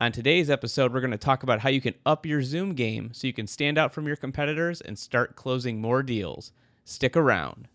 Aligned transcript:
On 0.00 0.12
today's 0.12 0.48
episode, 0.48 0.94
we're 0.94 1.00
going 1.00 1.10
to 1.10 1.18
talk 1.18 1.42
about 1.42 1.58
how 1.58 1.70
you 1.70 1.80
can 1.80 1.94
up 2.06 2.24
your 2.24 2.40
Zoom 2.40 2.74
game 2.74 3.10
so 3.12 3.26
you 3.26 3.32
can 3.32 3.48
stand 3.48 3.76
out 3.76 3.92
from 3.92 4.06
your 4.06 4.14
competitors 4.14 4.80
and 4.80 4.96
start 4.96 5.34
closing 5.34 5.80
more 5.80 6.04
deals. 6.04 6.52
Stick 6.84 7.16
around. 7.16 7.66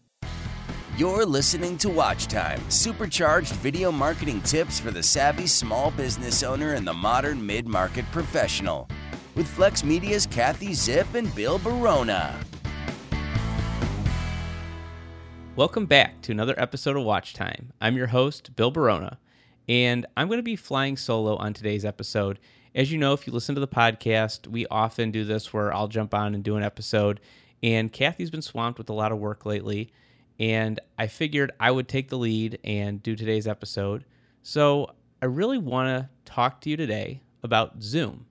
You're 0.95 1.25
listening 1.25 1.77
to 1.79 1.89
Watch 1.89 2.27
Time, 2.27 2.61
supercharged 2.71 3.51
video 3.55 3.91
marketing 3.91 4.39
tips 4.43 4.79
for 4.79 4.89
the 4.89 5.03
savvy 5.03 5.47
small 5.47 5.91
business 5.91 6.43
owner 6.43 6.75
and 6.75 6.87
the 6.87 6.93
modern 6.93 7.45
mid 7.45 7.67
market 7.67 8.05
professional. 8.13 8.87
With 9.35 9.45
Flex 9.45 9.83
Media's 9.83 10.25
Kathy 10.25 10.73
Zip 10.73 11.15
and 11.15 11.35
Bill 11.35 11.59
Barona. 11.59 12.39
Welcome 15.57 15.87
back 15.87 16.21
to 16.21 16.31
another 16.31 16.57
episode 16.57 16.95
of 16.95 17.03
Watch 17.03 17.33
Time. 17.33 17.73
I'm 17.81 17.97
your 17.97 18.07
host, 18.07 18.55
Bill 18.55 18.71
Barona. 18.71 19.19
And 19.67 20.05
I'm 20.17 20.27
going 20.27 20.39
to 20.39 20.43
be 20.43 20.55
flying 20.55 20.97
solo 20.97 21.35
on 21.37 21.53
today's 21.53 21.85
episode. 21.85 22.39
As 22.75 22.91
you 22.91 22.97
know, 22.97 23.13
if 23.13 23.25
you 23.25 23.33
listen 23.33 23.55
to 23.55 23.61
the 23.61 23.67
podcast, 23.67 24.47
we 24.47 24.65
often 24.67 25.11
do 25.11 25.23
this 25.23 25.53
where 25.53 25.73
I'll 25.73 25.87
jump 25.87 26.13
on 26.13 26.35
and 26.35 26.43
do 26.43 26.57
an 26.57 26.63
episode. 26.63 27.19
And 27.61 27.91
Kathy's 27.91 28.31
been 28.31 28.41
swamped 28.41 28.77
with 28.77 28.89
a 28.89 28.93
lot 28.93 29.11
of 29.11 29.19
work 29.19 29.45
lately. 29.45 29.91
And 30.39 30.79
I 30.97 31.07
figured 31.07 31.51
I 31.59 31.71
would 31.71 31.87
take 31.87 32.09
the 32.09 32.17
lead 32.17 32.59
and 32.63 33.01
do 33.01 33.15
today's 33.15 33.47
episode. 33.47 34.03
So 34.41 34.91
I 35.21 35.27
really 35.27 35.59
want 35.59 35.87
to 35.87 36.09
talk 36.25 36.59
to 36.61 36.69
you 36.69 36.75
today 36.75 37.21
about 37.43 37.81
Zoom. 37.81 38.25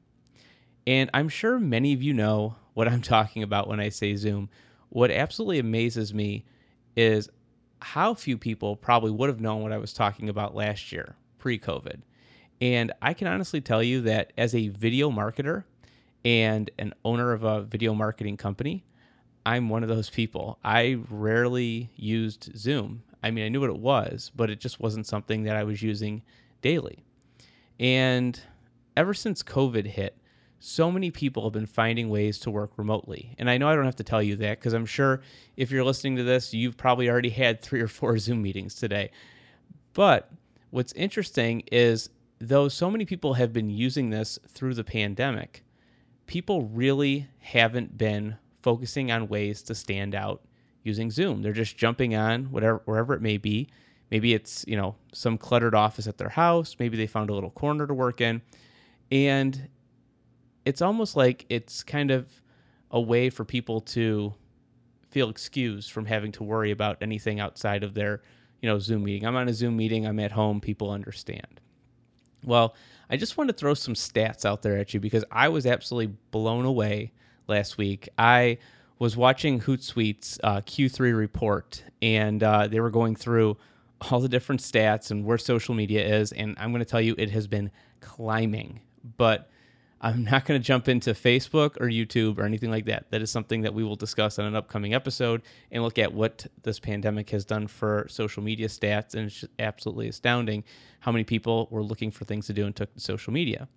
And 0.86 1.08
I'm 1.14 1.28
sure 1.28 1.58
many 1.58 1.94
of 1.94 2.02
you 2.02 2.12
know 2.12 2.56
what 2.74 2.88
I'm 2.88 3.00
talking 3.02 3.42
about 3.42 3.68
when 3.68 3.80
I 3.80 3.88
say 3.88 4.16
Zoom. 4.16 4.50
What 4.90 5.10
absolutely 5.10 5.60
amazes 5.60 6.12
me 6.12 6.44
is 6.94 7.30
how 7.80 8.12
few 8.12 8.36
people 8.36 8.76
probably 8.76 9.10
would 9.10 9.30
have 9.30 9.40
known 9.40 9.62
what 9.62 9.72
I 9.72 9.78
was 9.78 9.94
talking 9.94 10.28
about 10.28 10.54
last 10.54 10.92
year 10.92 11.16
pre 11.42 11.58
COVID. 11.58 12.02
And 12.60 12.92
I 13.02 13.14
can 13.14 13.26
honestly 13.26 13.60
tell 13.60 13.82
you 13.82 14.00
that 14.02 14.32
as 14.38 14.54
a 14.54 14.68
video 14.68 15.10
marketer 15.10 15.64
and 16.24 16.70
an 16.78 16.94
owner 17.04 17.32
of 17.32 17.42
a 17.42 17.62
video 17.62 17.94
marketing 17.94 18.36
company, 18.36 18.84
I'm 19.44 19.68
one 19.68 19.82
of 19.82 19.88
those 19.88 20.08
people. 20.08 20.60
I 20.62 21.00
rarely 21.10 21.90
used 21.96 22.56
Zoom. 22.56 23.02
I 23.24 23.32
mean, 23.32 23.44
I 23.44 23.48
knew 23.48 23.60
what 23.60 23.70
it 23.70 23.80
was, 23.80 24.30
but 24.36 24.50
it 24.50 24.60
just 24.60 24.78
wasn't 24.78 25.04
something 25.04 25.42
that 25.42 25.56
I 25.56 25.64
was 25.64 25.82
using 25.82 26.22
daily. 26.60 27.04
And 27.80 28.38
ever 28.96 29.14
since 29.14 29.42
COVID 29.42 29.86
hit, 29.86 30.16
so 30.60 30.92
many 30.92 31.10
people 31.10 31.42
have 31.42 31.52
been 31.52 31.66
finding 31.66 32.08
ways 32.08 32.38
to 32.38 32.52
work 32.52 32.70
remotely. 32.76 33.34
And 33.36 33.50
I 33.50 33.58
know 33.58 33.68
I 33.68 33.74
don't 33.74 33.84
have 33.84 33.96
to 33.96 34.04
tell 34.04 34.22
you 34.22 34.36
that 34.36 34.60
because 34.60 34.74
I'm 34.74 34.86
sure 34.86 35.22
if 35.56 35.72
you're 35.72 35.82
listening 35.82 36.14
to 36.18 36.22
this, 36.22 36.54
you've 36.54 36.76
probably 36.76 37.10
already 37.10 37.30
had 37.30 37.60
three 37.60 37.80
or 37.80 37.88
four 37.88 38.16
Zoom 38.20 38.42
meetings 38.42 38.76
today. 38.76 39.10
But 39.92 40.30
what's 40.72 40.92
interesting 40.94 41.62
is 41.70 42.08
though 42.40 42.66
so 42.66 42.90
many 42.90 43.04
people 43.04 43.34
have 43.34 43.52
been 43.52 43.70
using 43.70 44.10
this 44.10 44.38
through 44.48 44.74
the 44.74 44.82
pandemic, 44.82 45.62
people 46.26 46.62
really 46.62 47.28
haven't 47.38 47.96
been 47.96 48.36
focusing 48.62 49.12
on 49.12 49.28
ways 49.28 49.62
to 49.62 49.74
stand 49.74 50.14
out 50.14 50.42
using 50.82 51.10
Zoom. 51.10 51.42
They're 51.42 51.52
just 51.52 51.76
jumping 51.76 52.16
on 52.16 52.46
whatever 52.46 52.82
wherever 52.86 53.14
it 53.14 53.22
may 53.22 53.36
be. 53.36 53.68
Maybe 54.10 54.34
it's, 54.34 54.64
you 54.66 54.76
know, 54.76 54.96
some 55.12 55.38
cluttered 55.38 55.74
office 55.74 56.06
at 56.06 56.18
their 56.18 56.30
house, 56.30 56.76
maybe 56.78 56.96
they 56.96 57.06
found 57.06 57.30
a 57.30 57.34
little 57.34 57.50
corner 57.50 57.86
to 57.86 57.94
work 57.94 58.20
in. 58.20 58.42
And 59.10 59.68
it's 60.64 60.82
almost 60.82 61.16
like 61.16 61.44
it's 61.48 61.82
kind 61.82 62.10
of 62.10 62.28
a 62.90 63.00
way 63.00 63.30
for 63.30 63.44
people 63.44 63.80
to 63.80 64.34
feel 65.10 65.28
excused 65.28 65.92
from 65.92 66.06
having 66.06 66.32
to 66.32 66.44
worry 66.44 66.70
about 66.70 66.96
anything 67.02 67.40
outside 67.40 67.84
of 67.84 67.92
their 67.92 68.22
you 68.62 68.68
know, 68.68 68.78
Zoom 68.78 69.04
meeting. 69.04 69.26
I'm 69.26 69.36
on 69.36 69.48
a 69.48 69.52
Zoom 69.52 69.76
meeting, 69.76 70.06
I'm 70.06 70.20
at 70.20 70.32
home, 70.32 70.60
people 70.60 70.90
understand. 70.90 71.60
Well, 72.44 72.74
I 73.10 73.16
just 73.16 73.36
want 73.36 73.48
to 73.48 73.54
throw 73.54 73.74
some 73.74 73.94
stats 73.94 74.44
out 74.44 74.62
there 74.62 74.78
at 74.78 74.94
you 74.94 75.00
because 75.00 75.24
I 75.30 75.48
was 75.48 75.66
absolutely 75.66 76.14
blown 76.30 76.64
away 76.64 77.12
last 77.46 77.76
week. 77.76 78.08
I 78.16 78.58
was 78.98 79.16
watching 79.16 79.60
Hootsuite's 79.60 80.38
uh, 80.42 80.60
Q3 80.60 81.16
report, 81.16 81.82
and 82.00 82.42
uh, 82.42 82.68
they 82.68 82.80
were 82.80 82.90
going 82.90 83.16
through 83.16 83.56
all 84.00 84.20
the 84.20 84.28
different 84.28 84.60
stats 84.60 85.10
and 85.10 85.24
where 85.24 85.38
social 85.38 85.74
media 85.74 86.04
is. 86.06 86.32
And 86.32 86.56
I'm 86.58 86.70
going 86.70 86.80
to 86.80 86.88
tell 86.88 87.00
you, 87.00 87.14
it 87.18 87.30
has 87.30 87.46
been 87.46 87.70
climbing. 88.00 88.80
But 89.16 89.50
I'm 90.02 90.24
not 90.30 90.44
going 90.44 90.60
to 90.60 90.64
jump 90.64 90.88
into 90.88 91.12
Facebook 91.12 91.80
or 91.80 91.86
YouTube 91.86 92.38
or 92.38 92.44
anything 92.44 92.70
like 92.70 92.86
that. 92.86 93.06
That 93.10 93.22
is 93.22 93.30
something 93.30 93.62
that 93.62 93.72
we 93.72 93.84
will 93.84 93.96
discuss 93.96 94.38
on 94.38 94.44
an 94.44 94.56
upcoming 94.56 94.92
episode 94.92 95.42
and 95.70 95.82
look 95.82 95.98
at 95.98 96.12
what 96.12 96.46
this 96.62 96.78
pandemic 96.80 97.30
has 97.30 97.44
done 97.44 97.68
for 97.68 98.06
social 98.10 98.42
media 98.42 98.68
stats. 98.68 99.14
And 99.14 99.26
it's 99.26 99.44
absolutely 99.58 100.08
astounding 100.08 100.64
how 101.00 101.12
many 101.12 101.24
people 101.24 101.68
were 101.70 101.82
looking 101.82 102.10
for 102.10 102.24
things 102.24 102.46
to 102.48 102.52
do 102.52 102.66
and 102.66 102.74
took 102.74 102.92
to 102.94 103.00
social 103.00 103.32
media. 103.32 103.68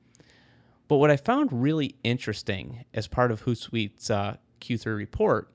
But 0.88 0.98
what 0.98 1.10
I 1.10 1.18
found 1.18 1.52
really 1.52 1.96
interesting 2.04 2.86
as 2.94 3.08
part 3.08 3.32
of 3.32 3.44
Hootsuite's 3.46 4.10
uh, 4.10 4.38
Q3 4.62 4.96
report 4.96 5.52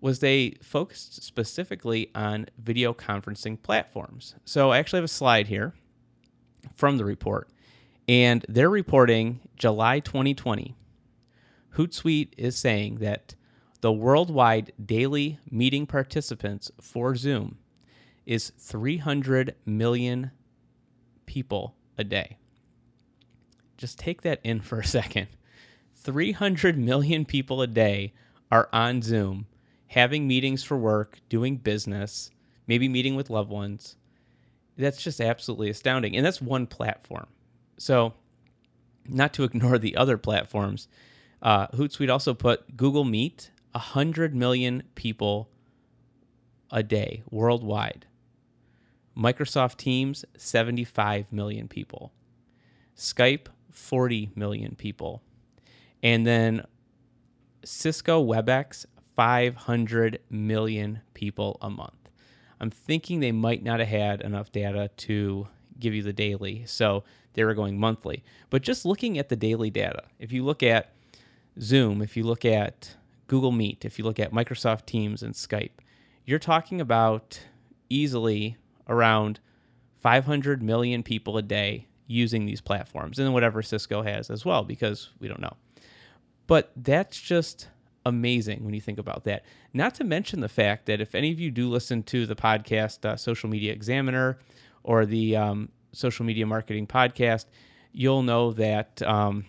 was 0.00 0.20
they 0.20 0.54
focused 0.62 1.22
specifically 1.22 2.10
on 2.14 2.46
video 2.58 2.94
conferencing 2.94 3.60
platforms. 3.62 4.34
So 4.46 4.70
I 4.70 4.78
actually 4.78 4.98
have 4.98 5.04
a 5.04 5.08
slide 5.08 5.48
here 5.48 5.74
from 6.74 6.96
the 6.96 7.04
report 7.04 7.50
and 8.10 8.44
they're 8.48 8.68
reporting 8.68 9.38
July 9.54 10.00
2020. 10.00 10.74
Hootsuite 11.76 12.32
is 12.36 12.56
saying 12.56 12.96
that 12.96 13.36
the 13.82 13.92
worldwide 13.92 14.72
daily 14.84 15.38
meeting 15.48 15.86
participants 15.86 16.72
for 16.80 17.14
Zoom 17.14 17.58
is 18.26 18.50
300 18.58 19.54
million 19.64 20.32
people 21.24 21.76
a 21.96 22.02
day. 22.02 22.36
Just 23.78 24.00
take 24.00 24.22
that 24.22 24.40
in 24.42 24.60
for 24.60 24.80
a 24.80 24.84
second. 24.84 25.28
300 25.94 26.76
million 26.76 27.24
people 27.24 27.62
a 27.62 27.68
day 27.68 28.12
are 28.50 28.68
on 28.72 29.02
Zoom, 29.02 29.46
having 29.86 30.26
meetings 30.26 30.64
for 30.64 30.76
work, 30.76 31.20
doing 31.28 31.58
business, 31.58 32.32
maybe 32.66 32.88
meeting 32.88 33.14
with 33.14 33.30
loved 33.30 33.50
ones. 33.50 33.94
That's 34.76 35.00
just 35.00 35.20
absolutely 35.20 35.70
astounding. 35.70 36.16
And 36.16 36.26
that's 36.26 36.42
one 36.42 36.66
platform. 36.66 37.28
So, 37.80 38.12
not 39.08 39.32
to 39.34 39.44
ignore 39.48 39.78
the 39.78 39.96
other 39.96 40.18
platforms, 40.18 40.86
uh, 41.40 41.68
Hootsuite 41.68 42.12
also 42.12 42.34
put 42.34 42.76
Google 42.76 43.04
Meet 43.04 43.50
100 43.72 44.34
million 44.34 44.82
people 44.94 45.48
a 46.70 46.82
day 46.82 47.22
worldwide. 47.30 48.04
Microsoft 49.16 49.76
Teams 49.76 50.26
75 50.36 51.32
million 51.32 51.68
people. 51.68 52.12
Skype 52.94 53.46
40 53.72 54.30
million 54.34 54.74
people. 54.74 55.22
And 56.02 56.26
then 56.26 56.66
Cisco 57.64 58.22
WebEx 58.22 58.84
500 59.16 60.20
million 60.28 61.00
people 61.14 61.56
a 61.62 61.70
month. 61.70 62.10
I'm 62.60 62.70
thinking 62.70 63.20
they 63.20 63.32
might 63.32 63.62
not 63.62 63.80
have 63.80 63.88
had 63.88 64.20
enough 64.20 64.52
data 64.52 64.90
to 64.98 65.48
give 65.78 65.94
you 65.94 66.02
the 66.02 66.12
daily. 66.12 66.64
So 66.66 67.04
they 67.34 67.44
were 67.44 67.54
going 67.54 67.78
monthly. 67.78 68.22
But 68.48 68.62
just 68.62 68.84
looking 68.84 69.18
at 69.18 69.28
the 69.28 69.36
daily 69.36 69.70
data, 69.70 70.04
if 70.18 70.32
you 70.32 70.44
look 70.44 70.62
at 70.62 70.92
Zoom, 71.60 72.02
if 72.02 72.16
you 72.16 72.24
look 72.24 72.44
at 72.44 72.96
Google 73.26 73.52
Meet, 73.52 73.84
if 73.84 73.98
you 73.98 74.04
look 74.04 74.18
at 74.18 74.32
Microsoft 74.32 74.86
Teams 74.86 75.22
and 75.22 75.34
Skype, 75.34 75.70
you're 76.24 76.38
talking 76.38 76.80
about 76.80 77.40
easily 77.88 78.56
around 78.88 79.40
500 80.00 80.62
million 80.62 81.02
people 81.02 81.36
a 81.36 81.42
day 81.42 81.86
using 82.06 82.44
these 82.44 82.60
platforms 82.60 83.18
and 83.18 83.32
whatever 83.32 83.62
Cisco 83.62 84.02
has 84.02 84.30
as 84.30 84.44
well, 84.44 84.64
because 84.64 85.10
we 85.20 85.28
don't 85.28 85.40
know. 85.40 85.56
But 86.46 86.72
that's 86.76 87.20
just 87.20 87.68
amazing 88.04 88.64
when 88.64 88.74
you 88.74 88.80
think 88.80 88.98
about 88.98 89.24
that. 89.24 89.44
Not 89.72 89.94
to 89.96 90.04
mention 90.04 90.40
the 90.40 90.48
fact 90.48 90.86
that 90.86 91.00
if 91.00 91.14
any 91.14 91.30
of 91.30 91.38
you 91.38 91.50
do 91.50 91.68
listen 91.68 92.02
to 92.04 92.26
the 92.26 92.34
podcast 92.34 93.04
uh, 93.04 93.16
Social 93.16 93.48
Media 93.48 93.72
Examiner 93.72 94.38
or 94.82 95.06
the 95.06 95.36
um, 95.36 95.68
social 95.92 96.24
media 96.24 96.46
marketing 96.46 96.86
podcast, 96.86 97.46
you'll 97.92 98.22
know 98.22 98.52
that 98.52 99.02
um, 99.02 99.44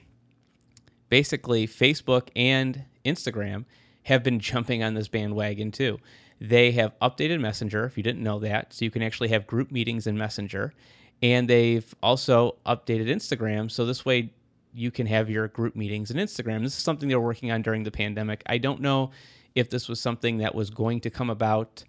basically 1.09 1.67
Facebook 1.67 2.29
and 2.35 2.85
Instagram 3.05 3.65
have 4.03 4.23
been 4.23 4.39
jumping 4.51 4.83
on 4.83 4.93
this 4.93 5.07
bandwagon 5.07 5.71
too. 5.71 5.99
They 6.39 6.71
have 6.71 6.97
updated 6.99 7.39
Messenger, 7.39 7.85
if 7.85 7.97
you 7.97 8.03
didn't 8.03 8.23
know 8.23 8.39
that, 8.39 8.73
so 8.73 8.83
you 8.83 8.89
can 8.89 9.03
actually 9.03 9.29
have 9.29 9.45
group 9.45 9.71
meetings 9.71 10.07
in 10.07 10.17
Messenger. 10.17 10.73
And 11.21 11.47
they've 11.47 11.93
also 12.01 12.55
updated 12.65 13.07
Instagram, 13.07 13.69
so 13.69 13.85
this 13.85 14.03
way 14.03 14.33
you 14.73 14.89
can 14.89 15.05
have 15.05 15.29
your 15.29 15.47
group 15.49 15.75
meetings 15.75 16.09
in 16.09 16.17
Instagram. 16.17 16.63
This 16.63 16.77
is 16.77 16.83
something 16.83 17.09
they 17.09 17.15
were 17.15 17.21
working 17.21 17.51
on 17.51 17.61
during 17.61 17.83
the 17.83 17.91
pandemic. 17.91 18.41
I 18.47 18.57
don't 18.57 18.81
know 18.81 19.11
if 19.53 19.69
this 19.69 19.87
was 19.87 19.99
something 19.99 20.37
that 20.37 20.55
was 20.55 20.69
going 20.69 21.01
to 21.01 21.09
come 21.09 21.29
about 21.29 21.83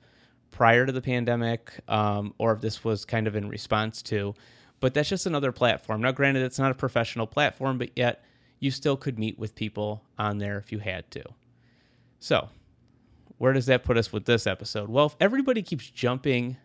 prior 0.53 0.87
to 0.87 0.93
the 0.93 1.03
pandemic 1.03 1.73
um, 1.89 2.33
or 2.39 2.53
if 2.53 2.61
this 2.61 2.85
was 2.85 3.05
kind 3.05 3.27
of 3.27 3.35
in 3.35 3.49
response 3.49 4.03
to. 4.03 4.35
But 4.79 4.95
that's 4.95 5.09
just 5.09 5.27
another 5.27 5.51
platform. 5.51 6.03
Now, 6.03 6.13
granted, 6.13 6.45
it's 6.45 6.59
not 6.59 6.71
a 6.71 6.75
professional 6.75 7.27
platform, 7.27 7.79
but 7.79 7.91
yet 7.97 8.25
you 8.61 8.71
still 8.71 8.97
could 8.97 9.19
meet 9.19 9.39
with 9.39 9.57
people 9.57 10.05
on 10.19 10.39
there 10.39 10.59
if 10.59 10.71
you 10.71 10.79
had 10.79 11.11
to. 11.13 11.25
So, 12.21 12.49
where 13.39 13.53
does 13.53 13.67
that 13.67 13.83
put 13.83 13.99
us 13.99 14.13
with 14.13 14.25
this 14.25 14.47
episode? 14.47 14.89
Well, 14.89 15.07
if 15.07 15.17
everybody 15.19 15.63
keeps 15.63 15.91
jumping 15.91 16.57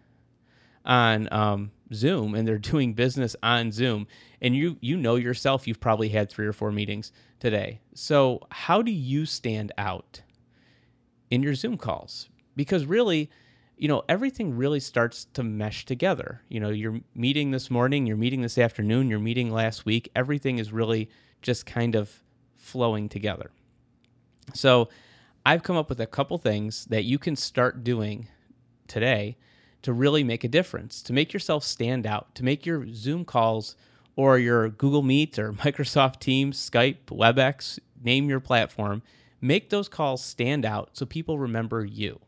on 0.85 1.27
um, 1.31 1.71
Zoom 1.93 2.35
and 2.35 2.47
they're 2.47 2.57
doing 2.59 2.93
business 2.93 3.35
on 3.41 3.71
Zoom, 3.71 4.07
and 4.41 4.55
you 4.55 4.77
you 4.79 4.97
know 4.97 5.15
yourself, 5.15 5.67
you've 5.67 5.79
probably 5.79 6.09
had 6.09 6.29
three 6.29 6.45
or 6.45 6.53
four 6.53 6.71
meetings 6.71 7.11
today. 7.39 7.81
So 7.95 8.45
how 8.51 8.81
do 8.83 8.91
you 8.91 9.25
stand 9.25 9.71
out 9.77 10.21
in 11.31 11.41
your 11.41 11.55
Zoom 11.55 11.77
calls? 11.77 12.29
Because 12.55 12.85
really, 12.85 13.29
you 13.77 13.87
know, 13.87 14.03
everything 14.09 14.57
really 14.57 14.79
starts 14.79 15.25
to 15.33 15.43
mesh 15.43 15.85
together. 15.85 16.41
You 16.49 16.59
know, 16.59 16.69
you're 16.69 16.99
meeting 17.13 17.51
this 17.51 17.69
morning, 17.69 18.07
you're 18.07 18.17
meeting 18.17 18.41
this 18.41 18.57
afternoon, 18.57 19.09
you're 19.09 19.19
meeting 19.19 19.51
last 19.51 19.85
week. 19.85 20.09
Everything 20.15 20.57
is 20.57 20.73
really 20.73 21.09
just 21.41 21.65
kind 21.65 21.95
of 21.95 22.23
flowing 22.55 23.07
together. 23.07 23.51
So 24.53 24.89
I've 25.45 25.63
come 25.63 25.77
up 25.77 25.89
with 25.89 26.01
a 26.01 26.07
couple 26.07 26.37
things 26.39 26.85
that 26.85 27.03
you 27.03 27.19
can 27.19 27.35
start 27.35 27.83
doing 27.83 28.27
today 28.87 29.37
to 29.83 29.93
really 29.93 30.23
make 30.23 30.43
a 30.43 30.49
difference, 30.49 31.01
to 31.03 31.13
make 31.13 31.31
yourself 31.31 31.63
stand 31.63 32.07
out, 32.07 32.33
to 32.35 32.43
make 32.43 32.65
your 32.65 32.87
Zoom 32.93 33.25
calls 33.25 33.75
or 34.15 34.39
your 34.39 34.69
Google 34.69 35.03
Meet 35.03 35.37
or 35.37 35.53
Microsoft 35.65 36.19
Teams, 36.19 36.57
Skype, 36.57 37.05
WebEx, 37.05 37.79
name 38.01 38.27
your 38.27 38.39
platform, 38.39 39.03
make 39.39 39.69
those 39.69 39.87
calls 39.87 40.23
stand 40.23 40.65
out 40.65 40.89
so 40.93 41.05
people 41.05 41.37
remember 41.37 41.85
you. 41.85 42.19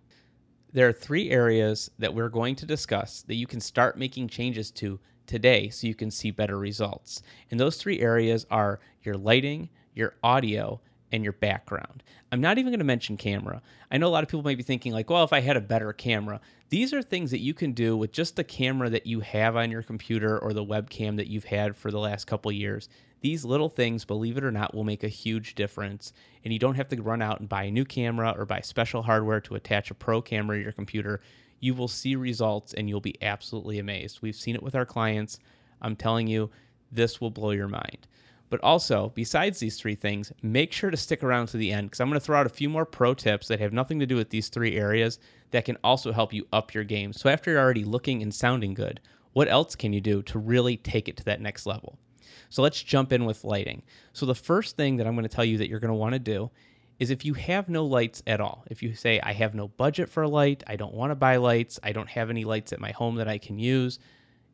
There 0.71 0.87
are 0.87 0.93
three 0.93 1.31
areas 1.31 1.89
that 1.97 2.13
we're 2.13 2.29
going 2.29 2.55
to 2.57 2.65
discuss 2.65 3.23
that 3.23 3.35
you 3.35 3.47
can 3.47 3.59
start 3.59 3.97
making 3.97 4.27
changes 4.27 4.69
to 4.71 4.99
today 5.25 5.69
so 5.69 5.87
you 5.87 5.95
can 5.95 6.11
see 6.11 6.29
better 6.29 6.59
results. 6.59 7.23
And 7.49 7.59
those 7.59 7.77
three 7.77 7.99
areas 7.99 8.45
are 8.51 8.79
your 9.01 9.15
lighting, 9.15 9.69
your 9.95 10.13
audio, 10.23 10.79
and 11.11 11.23
your 11.23 11.33
background. 11.33 12.03
I'm 12.31 12.41
not 12.41 12.59
even 12.59 12.71
going 12.71 12.79
to 12.79 12.85
mention 12.85 13.17
camera. 13.17 13.63
I 13.89 13.97
know 13.97 14.07
a 14.07 14.09
lot 14.09 14.23
of 14.23 14.29
people 14.29 14.43
might 14.43 14.57
be 14.57 14.63
thinking, 14.63 14.93
like, 14.93 15.09
well, 15.09 15.23
if 15.23 15.33
I 15.33 15.39
had 15.39 15.57
a 15.57 15.61
better 15.61 15.91
camera, 15.91 16.39
these 16.69 16.93
are 16.93 17.01
things 17.01 17.31
that 17.31 17.39
you 17.39 17.55
can 17.55 17.71
do 17.71 17.97
with 17.97 18.11
just 18.11 18.35
the 18.35 18.43
camera 18.43 18.91
that 18.91 19.07
you 19.07 19.21
have 19.21 19.55
on 19.55 19.71
your 19.71 19.81
computer 19.81 20.37
or 20.37 20.53
the 20.53 20.63
webcam 20.63 21.17
that 21.17 21.25
you've 21.25 21.45
had 21.45 21.75
for 21.75 21.89
the 21.89 21.97
last 21.97 22.27
couple 22.27 22.51
years. 22.51 22.89
These 23.21 23.43
little 23.43 23.69
things, 23.69 24.05
believe 24.05 24.37
it 24.37 24.43
or 24.43 24.51
not, 24.51 24.73
will 24.73 24.83
make 24.83 25.03
a 25.03 25.09
huge 25.09 25.55
difference. 25.55 26.13
And 26.43 26.53
you 26.53 26.59
don't 26.59 26.75
have 26.75 26.87
to 26.89 27.01
run 27.01 27.21
out 27.21 27.39
and 27.39 27.49
buy 27.49 27.63
a 27.63 27.71
new 27.71 27.85
camera 27.85 28.33
or 28.37 28.45
buy 28.45 28.61
special 28.61 29.03
hardware 29.03 29.41
to 29.41 29.55
attach 29.55 29.91
a 29.91 29.95
pro 29.95 30.21
camera 30.21 30.57
to 30.57 30.63
your 30.63 30.71
computer. 30.71 31.21
You 31.59 31.73
will 31.73 31.89
see 31.89 32.15
results 32.15 32.73
and 32.73 32.87
you'll 32.87 33.01
be 33.01 33.21
absolutely 33.21 33.79
amazed. 33.79 34.19
We've 34.21 34.35
seen 34.35 34.55
it 34.55 34.63
with 34.63 34.75
our 34.75 34.85
clients. 34.85 35.39
I'm 35.81 35.95
telling 35.95 36.27
you, 36.27 36.49
this 36.91 37.19
will 37.19 37.31
blow 37.31 37.51
your 37.51 37.67
mind. 37.67 38.07
But 38.49 38.63
also, 38.63 39.11
besides 39.13 39.59
these 39.59 39.77
three 39.77 39.95
things, 39.95 40.31
make 40.41 40.71
sure 40.71 40.89
to 40.89 40.97
stick 40.97 41.23
around 41.23 41.47
to 41.47 41.57
the 41.57 41.71
end 41.71 41.87
because 41.87 41.99
I'm 41.99 42.09
going 42.09 42.19
to 42.19 42.25
throw 42.25 42.39
out 42.39 42.47
a 42.47 42.49
few 42.49 42.67
more 42.67 42.85
pro 42.85 43.13
tips 43.13 43.47
that 43.47 43.59
have 43.59 43.73
nothing 43.73 43.99
to 43.99 44.07
do 44.07 44.15
with 44.15 44.31
these 44.31 44.49
three 44.49 44.75
areas 44.75 45.19
that 45.51 45.65
can 45.65 45.77
also 45.83 46.11
help 46.11 46.33
you 46.33 46.47
up 46.51 46.73
your 46.73 46.83
game. 46.83 47.13
So, 47.13 47.29
after 47.29 47.51
you're 47.51 47.59
already 47.59 47.83
looking 47.83 48.23
and 48.23 48.33
sounding 48.33 48.73
good, 48.73 49.01
what 49.33 49.47
else 49.47 49.75
can 49.75 49.93
you 49.93 50.01
do 50.01 50.23
to 50.23 50.39
really 50.39 50.77
take 50.77 51.07
it 51.07 51.17
to 51.17 51.25
that 51.25 51.41
next 51.41 51.67
level? 51.67 51.99
So, 52.49 52.61
let's 52.61 52.81
jump 52.81 53.11
in 53.11 53.25
with 53.25 53.43
lighting. 53.43 53.83
So, 54.13 54.25
the 54.25 54.35
first 54.35 54.75
thing 54.75 54.97
that 54.97 55.07
I'm 55.07 55.15
going 55.15 55.23
to 55.23 55.35
tell 55.35 55.45
you 55.45 55.57
that 55.57 55.69
you're 55.69 55.79
going 55.79 55.89
to 55.89 55.95
want 55.95 56.13
to 56.13 56.19
do 56.19 56.51
is 56.99 57.09
if 57.09 57.23
you 57.23 57.33
have 57.33 57.69
no 57.69 57.85
lights 57.85 58.21
at 58.27 58.41
all, 58.41 58.65
if 58.69 58.83
you 58.83 58.93
say, 58.93 59.19
I 59.21 59.31
have 59.31 59.55
no 59.55 59.69
budget 59.69 60.09
for 60.09 60.23
a 60.23 60.27
light, 60.27 60.63
I 60.67 60.75
don't 60.75 60.93
want 60.93 61.11
to 61.11 61.15
buy 61.15 61.37
lights, 61.37 61.79
I 61.81 61.93
don't 61.93 62.09
have 62.09 62.29
any 62.29 62.43
lights 62.43 62.73
at 62.73 62.81
my 62.81 62.91
home 62.91 63.15
that 63.15 63.27
I 63.27 63.37
can 63.37 63.57
use, 63.57 63.99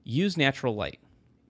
use 0.04 0.38
natural 0.38 0.76
light. 0.76 1.00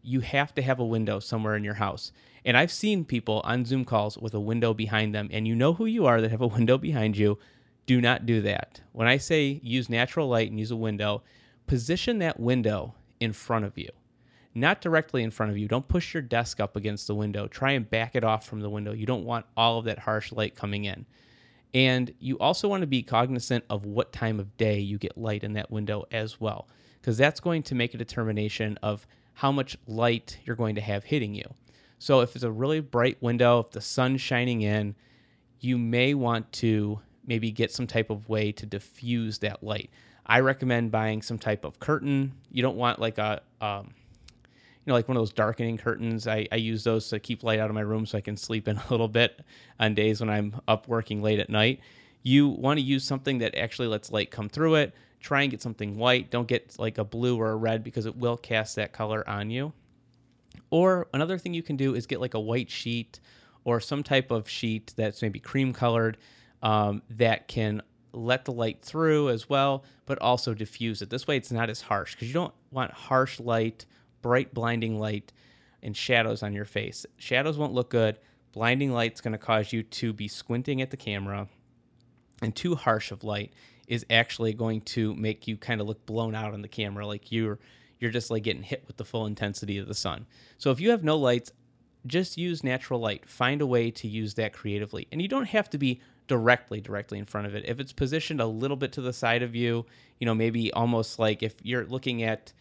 You 0.01 0.21
have 0.21 0.55
to 0.55 0.61
have 0.61 0.79
a 0.79 0.85
window 0.85 1.19
somewhere 1.19 1.55
in 1.55 1.65
your 1.65 1.73
house. 1.73 2.13
And 2.45 2.55
I've 2.55 2.71
seen 2.71 3.03
people 3.03 3.41
on 3.43 3.65
Zoom 3.65 3.83
calls 3.83 4.17
with 4.17 4.33
a 4.33 4.39
window 4.39 4.73
behind 4.73 5.13
them, 5.13 5.29
and 5.31 5.47
you 5.47 5.55
know 5.55 5.73
who 5.73 5.85
you 5.85 6.05
are 6.05 6.21
that 6.21 6.31
have 6.31 6.41
a 6.41 6.47
window 6.47 6.77
behind 6.77 7.17
you. 7.17 7.37
Do 7.85 7.99
not 7.99 8.25
do 8.25 8.41
that. 8.41 8.81
When 8.93 9.07
I 9.07 9.17
say 9.17 9.59
use 9.63 9.89
natural 9.89 10.29
light 10.29 10.49
and 10.49 10.59
use 10.59 10.71
a 10.71 10.75
window, 10.75 11.23
position 11.67 12.19
that 12.19 12.39
window 12.39 12.95
in 13.19 13.33
front 13.33 13.65
of 13.65 13.77
you, 13.77 13.89
not 14.55 14.81
directly 14.81 15.21
in 15.21 15.31
front 15.31 15.51
of 15.51 15.57
you. 15.57 15.67
Don't 15.67 15.87
push 15.87 16.13
your 16.13 16.23
desk 16.23 16.61
up 16.61 16.77
against 16.77 17.07
the 17.07 17.15
window. 17.15 17.47
Try 17.47 17.73
and 17.73 17.89
back 17.89 18.15
it 18.15 18.23
off 18.23 18.47
from 18.47 18.61
the 18.61 18.69
window. 18.69 18.93
You 18.93 19.05
don't 19.05 19.25
want 19.25 19.45
all 19.55 19.77
of 19.77 19.85
that 19.85 19.99
harsh 19.99 20.31
light 20.31 20.55
coming 20.55 20.85
in. 20.85 21.05
And 21.73 22.13
you 22.19 22.39
also 22.39 22.69
want 22.69 22.81
to 22.81 22.87
be 22.87 23.03
cognizant 23.03 23.65
of 23.69 23.85
what 23.85 24.13
time 24.13 24.39
of 24.39 24.55
day 24.55 24.79
you 24.79 24.97
get 24.97 25.17
light 25.17 25.43
in 25.43 25.53
that 25.53 25.69
window 25.69 26.05
as 26.09 26.39
well, 26.39 26.69
because 27.01 27.17
that's 27.17 27.41
going 27.41 27.63
to 27.63 27.75
make 27.75 27.93
a 27.93 27.97
determination 27.97 28.79
of 28.81 29.05
how 29.33 29.51
much 29.51 29.77
light 29.85 30.37
you're 30.45 30.55
going 30.55 30.75
to 30.75 30.81
have 30.81 31.03
hitting 31.03 31.35
you. 31.35 31.43
So 31.99 32.21
if 32.21 32.35
it's 32.35 32.45
a 32.45 32.51
really 32.51 32.79
bright 32.79 33.21
window, 33.21 33.59
if 33.59 33.71
the 33.71 33.81
sun's 33.81 34.21
shining 34.21 34.61
in, 34.61 34.95
you 35.59 35.77
may 35.77 36.13
want 36.13 36.49
to 36.53 37.01
maybe 37.27 37.51
get 37.51 37.73
some 37.73 37.87
type 37.87 38.09
of 38.09 38.29
way 38.29 38.53
to 38.53 38.65
diffuse 38.65 39.39
that 39.39 39.61
light. 39.61 39.89
I 40.25 40.39
recommend 40.39 40.91
buying 40.91 41.21
some 41.21 41.39
type 41.39 41.65
of 41.65 41.79
curtain. 41.79 42.33
You 42.51 42.61
don't 42.61 42.77
want 42.77 42.99
like 42.99 43.17
a, 43.17 43.41
um, 43.59 43.93
know, 44.91 44.93
like 44.93 45.07
one 45.07 45.17
of 45.17 45.21
those 45.21 45.33
darkening 45.33 45.77
curtains. 45.77 46.27
I, 46.27 46.47
I 46.51 46.57
use 46.57 46.83
those 46.83 47.09
to 47.09 47.19
keep 47.19 47.43
light 47.43 47.59
out 47.59 47.69
of 47.69 47.75
my 47.75 47.81
room 47.81 48.05
so 48.05 48.17
I 48.17 48.21
can 48.21 48.37
sleep 48.37 48.67
in 48.67 48.77
a 48.77 48.83
little 48.89 49.07
bit 49.07 49.41
on 49.79 49.95
days 49.95 50.19
when 50.19 50.29
I'm 50.29 50.59
up 50.67 50.87
working 50.87 51.21
late 51.21 51.39
at 51.39 51.49
night. 51.49 51.79
You 52.23 52.47
want 52.47 52.79
to 52.79 52.83
use 52.83 53.03
something 53.03 53.39
that 53.39 53.55
actually 53.55 53.87
lets 53.87 54.11
light 54.11 54.31
come 54.31 54.49
through 54.49 54.75
it. 54.75 54.95
Try 55.19 55.41
and 55.43 55.51
get 55.51 55.61
something 55.61 55.97
white. 55.97 56.29
Don't 56.31 56.47
get 56.47 56.77
like 56.77 56.97
a 56.97 57.03
blue 57.03 57.37
or 57.37 57.51
a 57.51 57.55
red 57.55 57.83
because 57.83 58.05
it 58.05 58.15
will 58.15 58.37
cast 58.37 58.75
that 58.75 58.93
color 58.93 59.27
on 59.27 59.49
you. 59.49 59.73
Or 60.69 61.07
another 61.13 61.37
thing 61.37 61.53
you 61.53 61.63
can 61.63 61.75
do 61.75 61.95
is 61.95 62.05
get 62.05 62.21
like 62.21 62.33
a 62.33 62.39
white 62.39 62.69
sheet 62.69 63.19
or 63.63 63.79
some 63.79 64.03
type 64.03 64.31
of 64.31 64.49
sheet 64.49 64.93
that's 64.95 65.21
maybe 65.21 65.39
cream 65.39 65.73
colored 65.73 66.17
um, 66.61 67.01
that 67.09 67.47
can 67.47 67.81
let 68.13 68.45
the 68.45 68.51
light 68.51 68.81
through 68.81 69.29
as 69.29 69.49
well, 69.49 69.83
but 70.05 70.19
also 70.19 70.53
diffuse 70.53 71.01
it. 71.01 71.09
This 71.09 71.27
way 71.27 71.37
it's 71.37 71.51
not 71.51 71.69
as 71.69 71.81
harsh 71.81 72.15
because 72.15 72.27
you 72.27 72.33
don't 72.33 72.53
want 72.71 72.91
harsh 72.91 73.39
light, 73.39 73.85
bright, 74.25 74.55
blinding 74.55 74.97
light, 74.97 75.31
and 75.83 75.95
shadows 75.95 76.41
on 76.41 76.51
your 76.51 76.65
face. 76.65 77.05
Shadows 77.17 77.59
won't 77.59 77.73
look 77.73 77.91
good. 77.91 78.17
Blinding 78.53 78.91
light's 78.91 79.21
going 79.21 79.33
to 79.33 79.37
cause 79.37 79.71
you 79.71 79.83
to 79.83 80.13
be 80.13 80.27
squinting 80.27 80.81
at 80.81 80.89
the 80.89 80.97
camera, 80.97 81.47
and 82.41 82.55
too 82.55 82.73
harsh 82.73 83.11
of 83.11 83.23
light 83.23 83.53
is 83.87 84.03
actually 84.09 84.51
going 84.51 84.81
to 84.81 85.13
make 85.13 85.47
you 85.47 85.57
kind 85.57 85.79
of 85.79 85.85
look 85.85 86.07
blown 86.07 86.33
out 86.33 86.55
on 86.55 86.63
the 86.63 86.67
camera, 86.67 87.05
like 87.05 87.31
you're 87.31 87.59
you're 87.99 88.09
just 88.09 88.31
like 88.31 88.41
getting 88.41 88.63
hit 88.63 88.83
with 88.87 88.97
the 88.97 89.05
full 89.05 89.27
intensity 89.27 89.77
of 89.77 89.87
the 89.87 89.93
sun. 89.93 90.25
So 90.57 90.71
if 90.71 90.79
you 90.79 90.89
have 90.89 91.03
no 91.03 91.17
lights, 91.17 91.51
just 92.07 92.35
use 92.35 92.63
natural 92.63 92.99
light. 92.99 93.29
Find 93.29 93.61
a 93.61 93.67
way 93.67 93.91
to 93.91 94.07
use 94.07 94.33
that 94.33 94.53
creatively. 94.53 95.07
And 95.11 95.21
you 95.21 95.27
don't 95.27 95.49
have 95.49 95.69
to 95.69 95.77
be 95.77 96.01
directly 96.25 96.81
directly 96.81 97.19
in 97.19 97.25
front 97.25 97.45
of 97.45 97.53
it. 97.53 97.63
If 97.67 97.79
it's 97.79 97.93
positioned 97.93 98.41
a 98.41 98.47
little 98.47 98.75
bit 98.75 98.91
to 98.93 99.01
the 99.01 99.13
side 99.13 99.43
of 99.43 99.55
you, 99.55 99.85
you 100.19 100.25
know, 100.25 100.33
maybe 100.33 100.73
almost 100.73 101.19
like 101.19 101.43
if 101.43 101.53
you're 101.61 101.85
looking 101.85 102.23
at 102.23 102.53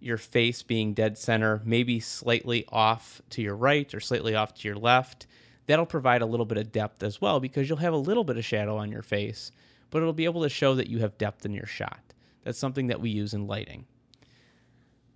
your 0.00 0.16
face 0.18 0.62
being 0.62 0.94
dead 0.94 1.18
center, 1.18 1.60
maybe 1.64 2.00
slightly 2.00 2.64
off 2.70 3.22
to 3.30 3.42
your 3.42 3.54
right 3.54 3.92
or 3.94 4.00
slightly 4.00 4.34
off 4.34 4.54
to 4.54 4.68
your 4.68 4.76
left, 4.76 5.26
that'll 5.66 5.86
provide 5.86 6.22
a 6.22 6.26
little 6.26 6.46
bit 6.46 6.58
of 6.58 6.72
depth 6.72 7.02
as 7.02 7.20
well 7.20 7.38
because 7.38 7.68
you'll 7.68 7.78
have 7.78 7.92
a 7.92 7.98
little 7.98 8.24
bit 8.24 8.36
of 8.36 8.44
shadow 8.44 8.76
on 8.76 8.90
your 8.90 9.02
face, 9.02 9.52
but 9.90 9.98
it'll 9.98 10.12
be 10.12 10.24
able 10.24 10.42
to 10.42 10.48
show 10.48 10.74
that 10.74 10.88
you 10.88 10.98
have 10.98 11.18
depth 11.18 11.44
in 11.44 11.52
your 11.52 11.66
shot. 11.66 12.00
That's 12.42 12.58
something 12.58 12.86
that 12.88 13.00
we 13.00 13.10
use 13.10 13.34
in 13.34 13.46
lighting. 13.46 13.86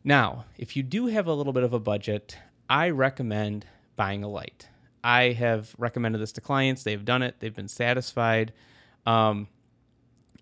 Now, 0.05 0.45
if 0.59 0.77
you 0.77 0.83
do 0.83 1.07
have 1.07 1.27
a 1.27 1.33
little 1.33 1.55
bit 1.55 1.65
of 1.65 1.73
a 1.73 1.81
budget, 1.81 2.37
I 2.69 2.91
recommend 2.91 3.67
buying 3.97 4.23
a 4.23 4.29
light. 4.29 4.69
I 5.03 5.33
have 5.33 5.75
recommended 5.79 6.21
this 6.21 6.33
to 6.33 6.41
clients. 6.41 6.83
They've 6.83 7.05
done 7.05 7.23
it, 7.23 7.37
they've 7.41 7.55
been 7.55 7.69
satisfied. 7.69 8.53
Um, 9.07 9.49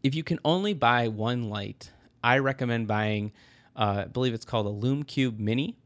if 0.03 0.15
you 0.15 0.25
can 0.25 0.41
only 0.45 0.75
buy 0.75 1.09
one 1.09 1.49
light, 1.49 1.91
I 2.25 2.39
recommend 2.39 2.89
buying, 2.89 3.33
uh, 3.77 4.05
I 4.05 4.09
believe 4.09 4.35
it's 4.35 4.45
called 4.45 4.67
a 4.67 4.71
Lume 4.71 5.05
Cube 5.05 5.39
Mini. 5.39 5.77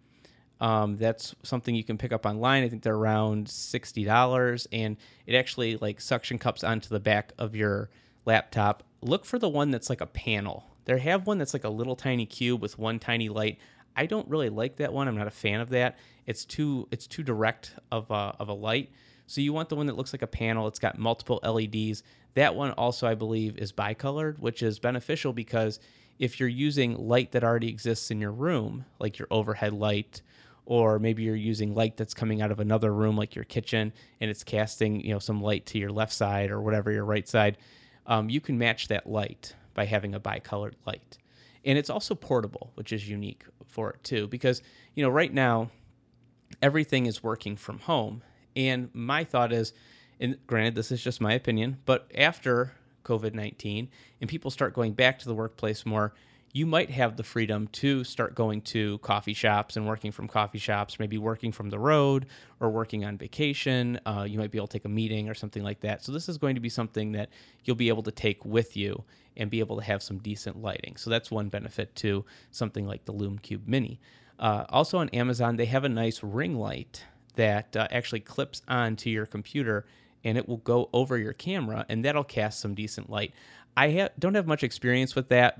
Um, 0.60 0.96
that's 0.96 1.34
something 1.42 1.74
you 1.74 1.84
can 1.84 1.98
pick 1.98 2.12
up 2.12 2.24
online. 2.24 2.64
I 2.64 2.68
think 2.68 2.82
they're 2.82 2.94
around 2.94 3.48
sixty 3.48 4.04
dollars, 4.04 4.66
and 4.72 4.96
it 5.26 5.34
actually 5.34 5.76
like 5.76 6.00
suction 6.00 6.38
cups 6.38 6.64
onto 6.64 6.88
the 6.88 7.00
back 7.00 7.32
of 7.38 7.54
your 7.54 7.90
laptop. 8.24 8.82
Look 9.02 9.24
for 9.24 9.38
the 9.38 9.48
one 9.48 9.70
that's 9.70 9.90
like 9.90 10.00
a 10.00 10.06
panel. 10.06 10.64
They 10.86 10.98
have 10.98 11.26
one 11.26 11.38
that's 11.38 11.52
like 11.52 11.64
a 11.64 11.68
little 11.68 11.96
tiny 11.96 12.26
cube 12.26 12.62
with 12.62 12.78
one 12.78 12.98
tiny 12.98 13.28
light. 13.28 13.58
I 13.96 14.06
don't 14.06 14.28
really 14.28 14.50
like 14.50 14.76
that 14.76 14.92
one. 14.92 15.08
I'm 15.08 15.16
not 15.16 15.26
a 15.26 15.32
fan 15.32 15.60
of 15.60 15.70
that. 15.70 15.98
It's 16.26 16.44
too 16.44 16.88
it's 16.90 17.06
too 17.06 17.22
direct 17.22 17.74
of 17.90 18.10
a, 18.10 18.34
of 18.38 18.48
a 18.48 18.52
light. 18.52 18.90
So 19.26 19.40
you 19.40 19.52
want 19.52 19.68
the 19.68 19.76
one 19.76 19.86
that 19.86 19.96
looks 19.96 20.12
like 20.12 20.22
a 20.22 20.28
panel. 20.28 20.68
It's 20.68 20.78
got 20.78 20.98
multiple 20.98 21.40
LEDs. 21.42 22.02
That 22.34 22.54
one 22.54 22.70
also 22.72 23.06
I 23.06 23.14
believe 23.14 23.58
is 23.58 23.72
bicolored, 23.72 24.38
which 24.38 24.62
is 24.62 24.78
beneficial 24.78 25.32
because 25.32 25.80
if 26.18 26.40
you're 26.40 26.48
using 26.48 26.96
light 26.96 27.32
that 27.32 27.44
already 27.44 27.68
exists 27.68 28.10
in 28.10 28.20
your 28.20 28.32
room, 28.32 28.84
like 28.98 29.18
your 29.18 29.28
overhead 29.30 29.72
light, 29.72 30.22
or 30.64 30.98
maybe 30.98 31.22
you're 31.22 31.36
using 31.36 31.74
light 31.74 31.96
that's 31.96 32.14
coming 32.14 32.42
out 32.42 32.50
of 32.50 32.58
another 32.58 32.92
room 32.92 33.16
like 33.16 33.34
your 33.34 33.44
kitchen 33.44 33.92
and 34.20 34.30
it's 34.30 34.42
casting 34.42 35.00
you 35.00 35.12
know 35.12 35.20
some 35.20 35.40
light 35.40 35.64
to 35.64 35.78
your 35.78 35.92
left 35.92 36.12
side 36.12 36.50
or 36.50 36.60
whatever 36.60 36.90
your 36.90 37.04
right 37.04 37.28
side 37.28 37.56
um, 38.06 38.28
you 38.28 38.40
can 38.40 38.58
match 38.58 38.88
that 38.88 39.08
light 39.08 39.54
by 39.74 39.84
having 39.84 40.14
a 40.14 40.20
bicolored 40.20 40.76
light. 40.86 41.18
And 41.64 41.76
it's 41.76 41.90
also 41.90 42.14
portable, 42.14 42.70
which 42.74 42.92
is 42.92 43.08
unique 43.08 43.44
for 43.66 43.90
it 43.90 44.02
too, 44.04 44.28
because, 44.28 44.62
you 44.94 45.02
know, 45.02 45.10
right 45.10 45.32
now, 45.32 45.70
everything 46.62 47.06
is 47.06 47.22
working 47.22 47.56
from 47.56 47.80
home. 47.80 48.22
And 48.54 48.88
my 48.94 49.24
thought 49.24 49.52
is, 49.52 49.72
and 50.20 50.38
granted, 50.46 50.76
this 50.76 50.90
is 50.90 51.02
just 51.02 51.20
my 51.20 51.34
opinion, 51.34 51.78
but 51.84 52.10
after 52.16 52.72
COVID 53.06 53.34
19 53.34 53.88
and 54.20 54.28
people 54.28 54.50
start 54.50 54.74
going 54.74 54.92
back 54.92 55.18
to 55.20 55.26
the 55.26 55.34
workplace 55.34 55.86
more, 55.86 56.12
you 56.52 56.64
might 56.64 56.88
have 56.90 57.16
the 57.16 57.22
freedom 57.22 57.68
to 57.68 58.02
start 58.02 58.34
going 58.34 58.62
to 58.62 58.96
coffee 58.98 59.34
shops 59.34 59.76
and 59.76 59.86
working 59.86 60.10
from 60.10 60.26
coffee 60.26 60.58
shops, 60.58 60.98
maybe 60.98 61.18
working 61.18 61.52
from 61.52 61.68
the 61.68 61.78
road 61.78 62.24
or 62.60 62.70
working 62.70 63.04
on 63.04 63.18
vacation. 63.18 64.00
Uh, 64.06 64.24
you 64.26 64.38
might 64.38 64.50
be 64.50 64.56
able 64.56 64.66
to 64.66 64.72
take 64.72 64.86
a 64.86 64.88
meeting 64.88 65.28
or 65.28 65.34
something 65.34 65.62
like 65.62 65.80
that. 65.80 66.02
So, 66.02 66.12
this 66.12 66.30
is 66.30 66.38
going 66.38 66.54
to 66.54 66.60
be 66.60 66.70
something 66.70 67.12
that 67.12 67.28
you'll 67.64 67.76
be 67.76 67.88
able 67.88 68.02
to 68.04 68.10
take 68.10 68.42
with 68.44 68.74
you 68.74 69.04
and 69.36 69.50
be 69.50 69.60
able 69.60 69.76
to 69.76 69.82
have 69.82 70.02
some 70.02 70.16
decent 70.16 70.62
lighting. 70.62 70.96
So, 70.96 71.10
that's 71.10 71.30
one 71.30 71.50
benefit 71.50 71.94
to 71.96 72.24
something 72.50 72.86
like 72.86 73.04
the 73.04 73.12
Lume 73.12 73.38
Cube 73.38 73.68
Mini. 73.68 74.00
Uh, 74.38 74.64
also, 74.70 74.96
on 74.96 75.10
Amazon, 75.10 75.56
they 75.56 75.66
have 75.66 75.84
a 75.84 75.90
nice 75.90 76.22
ring 76.22 76.56
light 76.56 77.04
that 77.34 77.76
uh, 77.76 77.86
actually 77.90 78.20
clips 78.20 78.62
onto 78.66 79.10
your 79.10 79.26
computer 79.26 79.84
and 80.24 80.36
it 80.36 80.48
will 80.48 80.58
go 80.58 80.88
over 80.92 81.16
your 81.16 81.32
camera 81.32 81.86
and 81.88 82.04
that'll 82.04 82.24
cast 82.24 82.60
some 82.60 82.74
decent 82.74 83.10
light. 83.10 83.32
I 83.76 83.90
ha- 83.90 84.08
don't 84.18 84.34
have 84.34 84.46
much 84.46 84.62
experience 84.62 85.14
with 85.14 85.28
that, 85.28 85.58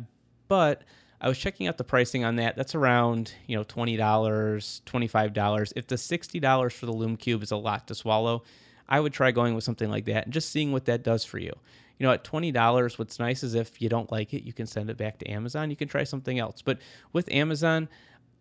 but 0.48 0.82
I 1.20 1.28
was 1.28 1.38
checking 1.38 1.66
out 1.66 1.78
the 1.78 1.84
pricing 1.84 2.24
on 2.24 2.36
that. 2.36 2.56
That's 2.56 2.74
around, 2.74 3.32
you 3.46 3.56
know, 3.56 3.64
$20, 3.64 3.96
$25. 3.98 5.72
If 5.76 5.86
the 5.86 5.96
$60 5.96 6.72
for 6.72 6.86
the 6.86 6.92
Lume 6.92 7.16
Cube 7.16 7.42
is 7.42 7.50
a 7.50 7.56
lot 7.56 7.86
to 7.88 7.94
swallow, 7.94 8.42
I 8.88 9.00
would 9.00 9.12
try 9.12 9.30
going 9.30 9.54
with 9.54 9.64
something 9.64 9.90
like 9.90 10.04
that 10.06 10.24
and 10.24 10.32
just 10.32 10.50
seeing 10.50 10.72
what 10.72 10.84
that 10.86 11.02
does 11.02 11.24
for 11.24 11.38
you. 11.38 11.52
You 11.98 12.06
know, 12.06 12.12
at 12.12 12.24
$20, 12.24 12.98
what's 12.98 13.18
nice 13.18 13.42
is 13.42 13.54
if 13.54 13.80
you 13.80 13.88
don't 13.88 14.12
like 14.12 14.34
it, 14.34 14.42
you 14.42 14.52
can 14.52 14.66
send 14.66 14.90
it 14.90 14.98
back 14.98 15.18
to 15.18 15.30
Amazon. 15.30 15.70
You 15.70 15.76
can 15.76 15.88
try 15.88 16.04
something 16.04 16.38
else. 16.38 16.60
But 16.60 16.78
with 17.12 17.30
Amazon, 17.32 17.88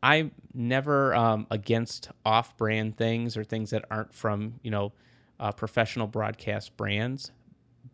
I'm 0.04 0.32
never 0.54 1.16
um, 1.16 1.48
against 1.50 2.10
off 2.26 2.58
brand 2.58 2.98
things 2.98 3.38
or 3.38 3.44
things 3.44 3.70
that 3.70 3.86
aren't 3.90 4.14
from, 4.14 4.60
you 4.62 4.72
know, 4.72 4.92
uh, 5.40 5.52
professional 5.52 6.08
broadcast 6.08 6.76
brands. 6.78 7.32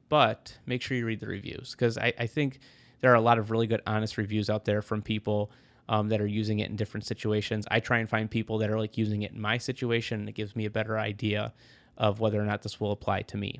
But 0.09 0.57
make 0.65 0.81
sure 0.81 0.97
you 0.97 1.05
read 1.05 1.19
the 1.21 1.27
reviews 1.27 1.71
because 1.71 1.97
I, 1.97 2.13
I 2.19 2.27
think 2.27 2.59
there 2.99 3.11
are 3.11 3.15
a 3.15 3.21
lot 3.21 3.39
of 3.39 3.49
really 3.49 3.67
good, 3.67 3.81
honest 3.87 4.17
reviews 4.17 4.49
out 4.49 4.65
there 4.65 4.81
from 4.81 5.01
people 5.01 5.51
um, 5.89 6.09
that 6.09 6.21
are 6.21 6.27
using 6.27 6.59
it 6.59 6.69
in 6.69 6.75
different 6.75 7.05
situations. 7.05 7.65
I 7.71 7.79
try 7.79 7.99
and 7.99 8.09
find 8.09 8.29
people 8.29 8.57
that 8.59 8.69
are 8.69 8.79
like 8.79 8.97
using 8.97 9.23
it 9.23 9.31
in 9.31 9.41
my 9.41 9.57
situation, 9.57 10.19
and 10.21 10.29
it 10.29 10.33
gives 10.33 10.55
me 10.55 10.65
a 10.65 10.69
better 10.69 10.97
idea 10.97 11.53
of 11.97 12.19
whether 12.19 12.41
or 12.41 12.45
not 12.45 12.61
this 12.61 12.79
will 12.79 12.91
apply 12.91 13.23
to 13.23 13.37
me. 13.37 13.59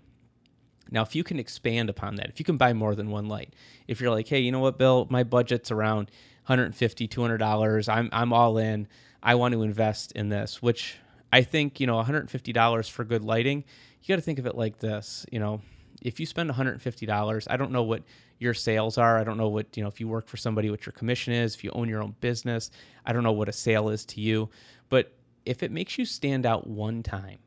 Now, 0.89 1.03
if 1.03 1.15
you 1.15 1.23
can 1.23 1.39
expand 1.39 1.89
upon 1.89 2.15
that, 2.15 2.29
if 2.29 2.39
you 2.39 2.45
can 2.45 2.57
buy 2.57 2.73
more 2.73 2.95
than 2.95 3.09
one 3.09 3.27
light, 3.27 3.53
if 3.87 4.01
you're 4.01 4.11
like, 4.11 4.27
hey, 4.27 4.39
you 4.39 4.51
know 4.51 4.59
what, 4.59 4.77
Bill, 4.77 5.07
my 5.09 5.23
budget's 5.23 5.71
around 5.71 6.11
150 6.45 7.07
$200, 7.07 7.89
I'm, 7.89 8.09
I'm 8.11 8.33
all 8.33 8.57
in, 8.57 8.87
I 9.23 9.35
want 9.35 9.53
to 9.53 9.61
invest 9.61 10.11
in 10.13 10.29
this, 10.29 10.61
which 10.61 10.97
I 11.31 11.43
think, 11.43 11.79
you 11.79 11.87
know, 11.87 12.01
$150 12.01 12.89
for 12.89 13.03
good 13.03 13.23
lighting, 13.23 13.63
you 14.01 14.07
got 14.07 14.15
to 14.15 14.21
think 14.21 14.39
of 14.39 14.45
it 14.45 14.55
like 14.55 14.79
this, 14.79 15.25
you 15.31 15.39
know, 15.39 15.61
if 16.01 16.19
you 16.19 16.25
spend 16.25 16.49
$150, 16.49 17.47
I 17.49 17.57
don't 17.57 17.71
know 17.71 17.83
what 17.83 18.03
your 18.39 18.55
sales 18.55 18.97
are. 18.97 19.19
I 19.19 19.23
don't 19.23 19.37
know 19.37 19.49
what, 19.49 19.77
you 19.77 19.83
know, 19.83 19.89
if 19.89 19.99
you 19.99 20.07
work 20.07 20.27
for 20.27 20.35
somebody, 20.35 20.71
what 20.71 20.85
your 20.85 20.93
commission 20.93 21.31
is, 21.31 21.53
if 21.53 21.63
you 21.63 21.69
own 21.73 21.87
your 21.87 22.01
own 22.01 22.15
business. 22.21 22.71
I 23.05 23.13
don't 23.13 23.23
know 23.23 23.31
what 23.31 23.47
a 23.47 23.53
sale 23.53 23.89
is 23.89 24.03
to 24.05 24.19
you. 24.19 24.49
But 24.89 25.13
if 25.45 25.61
it 25.61 25.71
makes 25.71 25.99
you 25.99 26.05
stand 26.05 26.45
out 26.45 26.65
one 26.65 27.03
time 27.03 27.37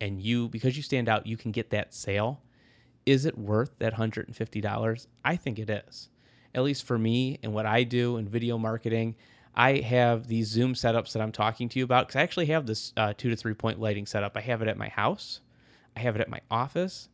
and 0.00 0.22
you, 0.22 0.48
because 0.48 0.76
you 0.76 0.82
stand 0.84 1.08
out, 1.08 1.26
you 1.26 1.36
can 1.36 1.50
get 1.50 1.70
that 1.70 1.92
sale, 1.92 2.40
is 3.04 3.24
it 3.24 3.36
worth 3.36 3.76
that 3.80 3.94
$150? 3.94 5.06
I 5.24 5.36
think 5.36 5.58
it 5.58 5.68
is. 5.68 6.08
At 6.54 6.62
least 6.62 6.84
for 6.84 6.98
me 6.98 7.40
and 7.42 7.52
what 7.52 7.66
I 7.66 7.82
do 7.82 8.16
in 8.16 8.28
video 8.28 8.58
marketing, 8.58 9.16
I 9.58 9.80
have 9.80 10.28
these 10.28 10.46
Zoom 10.46 10.74
setups 10.74 11.12
that 11.12 11.20
I'm 11.20 11.32
talking 11.32 11.68
to 11.68 11.80
you 11.80 11.84
about 11.84 12.06
because 12.06 12.16
I 12.16 12.22
actually 12.22 12.46
have 12.46 12.64
this 12.64 12.92
uh, 12.96 13.12
two 13.18 13.28
to 13.28 13.34
three 13.34 13.54
point 13.54 13.80
lighting 13.80 14.06
setup. 14.06 14.36
I 14.36 14.40
have 14.40 14.62
it 14.62 14.68
at 14.68 14.78
my 14.78 14.88
house, 14.88 15.40
I 15.96 16.00
have 16.00 16.14
it 16.14 16.20
at 16.20 16.28
my 16.28 16.40
office, 16.48 17.08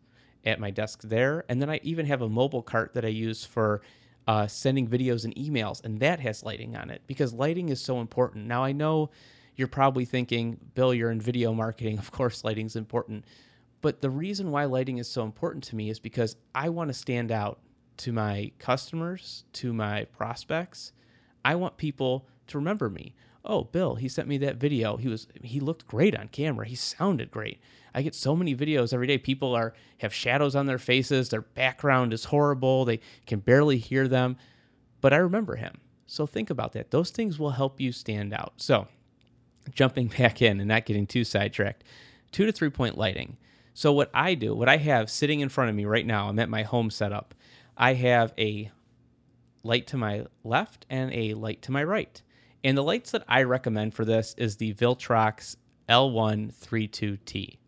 at 0.44 0.60
my 0.60 0.70
desk 0.70 1.00
there. 1.02 1.46
And 1.48 1.62
then 1.62 1.70
I 1.70 1.80
even 1.82 2.04
have 2.04 2.20
a 2.20 2.28
mobile 2.28 2.62
cart 2.62 2.92
that 2.94 3.04
I 3.04 3.08
use 3.08 3.46
for 3.46 3.80
uh, 4.28 4.46
sending 4.46 4.86
videos 4.86 5.24
and 5.24 5.34
emails, 5.36 5.82
and 5.84 6.00
that 6.00 6.20
has 6.20 6.42
lighting 6.42 6.76
on 6.76 6.90
it 6.90 7.00
because 7.06 7.32
lighting 7.32 7.70
is 7.70 7.80
so 7.80 8.00
important. 8.00 8.46
Now, 8.46 8.62
I 8.62 8.72
know 8.72 9.10
you're 9.56 9.66
probably 9.68 10.04
thinking, 10.04 10.58
Bill, 10.74 10.92
you're 10.92 11.10
in 11.10 11.20
video 11.20 11.54
marketing. 11.54 11.98
Of 12.04 12.10
course, 12.10 12.44
lighting's 12.44 12.76
important. 12.76 13.24
But 13.80 14.02
the 14.02 14.10
reason 14.10 14.50
why 14.50 14.66
lighting 14.66 14.98
is 14.98 15.08
so 15.08 15.24
important 15.24 15.64
to 15.64 15.76
me 15.76 15.88
is 15.88 15.98
because 15.98 16.36
I 16.54 16.68
want 16.68 16.88
to 16.88 16.94
stand 16.94 17.32
out 17.32 17.60
to 17.98 18.12
my 18.12 18.52
customers, 18.58 19.44
to 19.54 19.72
my 19.72 20.04
prospects. 20.04 20.92
I 21.44 21.54
want 21.54 21.76
people 21.76 22.26
to 22.48 22.58
remember 22.58 22.88
me. 22.88 23.14
Oh, 23.44 23.64
Bill, 23.64 23.96
he 23.96 24.08
sent 24.08 24.26
me 24.26 24.38
that 24.38 24.56
video. 24.56 24.96
He 24.96 25.08
was 25.08 25.26
he 25.42 25.60
looked 25.60 25.86
great 25.86 26.16
on 26.16 26.28
camera. 26.28 26.66
He 26.66 26.74
sounded 26.74 27.30
great. 27.30 27.60
I 27.94 28.02
get 28.02 28.14
so 28.14 28.34
many 28.34 28.56
videos 28.56 28.92
every 28.92 29.06
day. 29.06 29.18
People 29.18 29.54
are 29.54 29.74
have 29.98 30.14
shadows 30.14 30.56
on 30.56 30.66
their 30.66 30.78
faces. 30.78 31.28
Their 31.28 31.42
background 31.42 32.12
is 32.12 32.24
horrible. 32.24 32.84
They 32.84 33.00
can 33.26 33.40
barely 33.40 33.78
hear 33.78 34.08
them, 34.08 34.36
but 35.00 35.12
I 35.12 35.16
remember 35.16 35.56
him. 35.56 35.78
So 36.06 36.26
think 36.26 36.50
about 36.50 36.72
that. 36.72 36.90
Those 36.90 37.10
things 37.10 37.38
will 37.38 37.50
help 37.50 37.80
you 37.80 37.92
stand 37.92 38.32
out. 38.32 38.54
So, 38.56 38.88
jumping 39.72 40.08
back 40.18 40.42
in 40.42 40.60
and 40.60 40.68
not 40.68 40.86
getting 40.86 41.06
too 41.06 41.24
sidetracked, 41.24 41.84
two 42.32 42.46
to 42.46 42.52
three 42.52 42.70
point 42.70 42.96
lighting. 42.98 43.36
So, 43.74 43.92
what 43.92 44.10
I 44.14 44.34
do, 44.34 44.54
what 44.54 44.68
I 44.68 44.76
have 44.78 45.10
sitting 45.10 45.40
in 45.40 45.48
front 45.48 45.70
of 45.70 45.76
me 45.76 45.84
right 45.84 46.06
now, 46.06 46.28
I'm 46.28 46.38
at 46.38 46.48
my 46.48 46.62
home 46.62 46.90
setup. 46.90 47.34
I 47.76 47.94
have 47.94 48.32
a 48.38 48.70
light 49.64 49.86
to 49.88 49.96
my 49.96 50.26
left 50.44 50.86
and 50.88 51.12
a 51.12 51.34
light 51.34 51.62
to 51.62 51.72
my 51.72 51.82
right. 51.82 52.22
And 52.64 52.78
the 52.78 52.82
lights 52.82 53.10
that 53.10 53.24
I 53.28 53.42
recommend 53.42 53.92
for 53.92 54.06
this 54.06 54.34
is 54.38 54.56
the 54.56 54.72
Viltrox 54.72 55.56
L132T. 55.88 57.58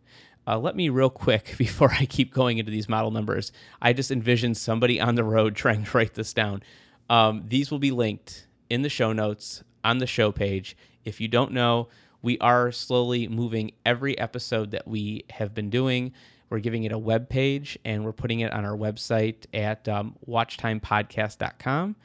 Uh, 0.49 0.59
let 0.59 0.75
me 0.75 0.89
real 0.89 1.11
quick 1.11 1.55
before 1.59 1.93
I 1.93 2.07
keep 2.07 2.33
going 2.33 2.57
into 2.57 2.73
these 2.73 2.89
model 2.89 3.11
numbers. 3.11 3.53
I 3.83 3.93
just 3.93 4.11
envision 4.11 4.55
somebody 4.55 4.99
on 4.99 5.15
the 5.15 5.25
road 5.25 5.55
trying 5.57 5.85
to 5.85 5.97
write 5.97 6.15
this 6.15 6.33
down. 6.33 6.63
Um, 7.11 7.45
these 7.47 7.71
will 7.71 7.79
be 7.79 7.91
linked 7.91 8.47
in 8.71 8.81
the 8.83 8.89
show 8.89 9.13
notes 9.13 9.63
on 9.85 9.99
the 9.99 10.07
show 10.07 10.33
page. 10.33 10.77
If 11.05 11.21
you 11.21 11.29
don't 11.29 11.53
know, 11.53 11.89
we 12.23 12.39
are 12.39 12.73
slowly 12.73 13.29
moving 13.29 13.73
every 13.85 14.19
episode 14.19 14.71
that 14.71 14.89
we 14.89 15.25
have 15.31 15.55
been 15.55 15.69
doing. 15.69 16.13
We're 16.49 16.61
giving 16.61 16.85
it 16.85 16.93
a 16.93 16.99
web 16.99 17.29
page 17.29 17.79
and 17.85 18.05
we're 18.05 18.13
putting 18.13 18.41
it 18.41 18.53
on 18.53 18.65
our 18.65 18.77
website 18.77 19.45
at 19.53 19.87
um, 19.89 20.17
watchtimepodcast.com. 20.27 21.97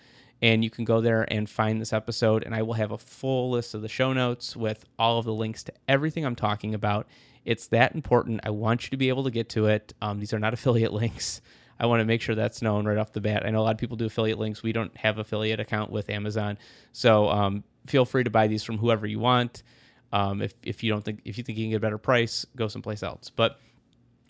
And 0.42 0.64
you 0.64 0.70
can 0.70 0.86
go 0.86 1.02
there 1.02 1.26
and 1.32 1.50
find 1.50 1.80
this 1.80 1.94
episode. 1.94 2.44
And 2.44 2.56
I 2.56 2.64
will 2.64 2.74
have 2.74 2.92
a 2.92 2.98
full 2.98 3.52
list 3.52 3.74
of 3.74 3.82
the 3.82 3.90
show 3.90 4.12
notes 4.14 4.56
with 4.56 4.86
all 4.98 5.20
of 5.20 5.26
the 5.26 5.34
links 5.34 5.64
to 5.64 5.74
everything 5.88 6.26
I'm 6.26 6.36
talking 6.36 6.74
about 6.74 7.08
it's 7.46 7.68
that 7.68 7.96
important. 7.96 8.42
I 8.44 8.52
want 8.52 8.86
you 8.86 8.90
to 8.92 8.98
be 8.98 9.10
able 9.10 9.24
to 9.24 9.32
get 9.32 9.50
to 9.50 9.68
it. 9.68 9.94
Um, 10.02 10.20
these 10.20 10.34
are 10.34 10.40
not 10.40 10.54
affiliate 10.54 10.94
links. 10.94 11.42
I 11.80 11.88
want 11.88 12.00
to 12.02 12.06
make 12.06 12.22
sure 12.22 12.36
that's 12.36 12.62
known 12.62 12.86
right 12.86 12.98
off 12.98 13.12
the 13.12 13.22
bat. 13.22 13.44
I 13.46 13.50
know 13.50 13.62
a 13.62 13.64
lot 13.64 13.74
of 13.74 13.80
people 13.80 13.98
do 13.98 14.06
affiliate 14.06 14.38
links. 14.38 14.62
We 14.62 14.72
don't 14.72 14.96
have 14.98 15.18
affiliate 15.18 15.60
account 15.60 15.90
with 15.90 16.12
Amazon, 16.12 16.60
so 16.92 17.28
um, 17.30 17.64
feel 17.88 18.06
free 18.06 18.24
to 18.24 18.30
buy 18.30 18.46
these 18.48 18.64
from 18.64 18.78
whoever 18.78 19.08
you 19.08 19.20
want. 19.20 19.64
Um, 20.14 20.44
if 20.44 20.54
if 20.62 20.84
you 20.84 20.92
don't 20.92 21.04
think 21.04 21.22
if 21.26 21.40
you 21.40 21.44
think 21.44 21.58
you 21.58 21.66
can 21.66 21.72
get 21.72 21.78
a 21.78 21.80
better 21.80 21.98
price, 21.98 22.46
go 22.56 22.68
someplace 22.68 23.02
else. 23.02 23.32
But 23.32 23.60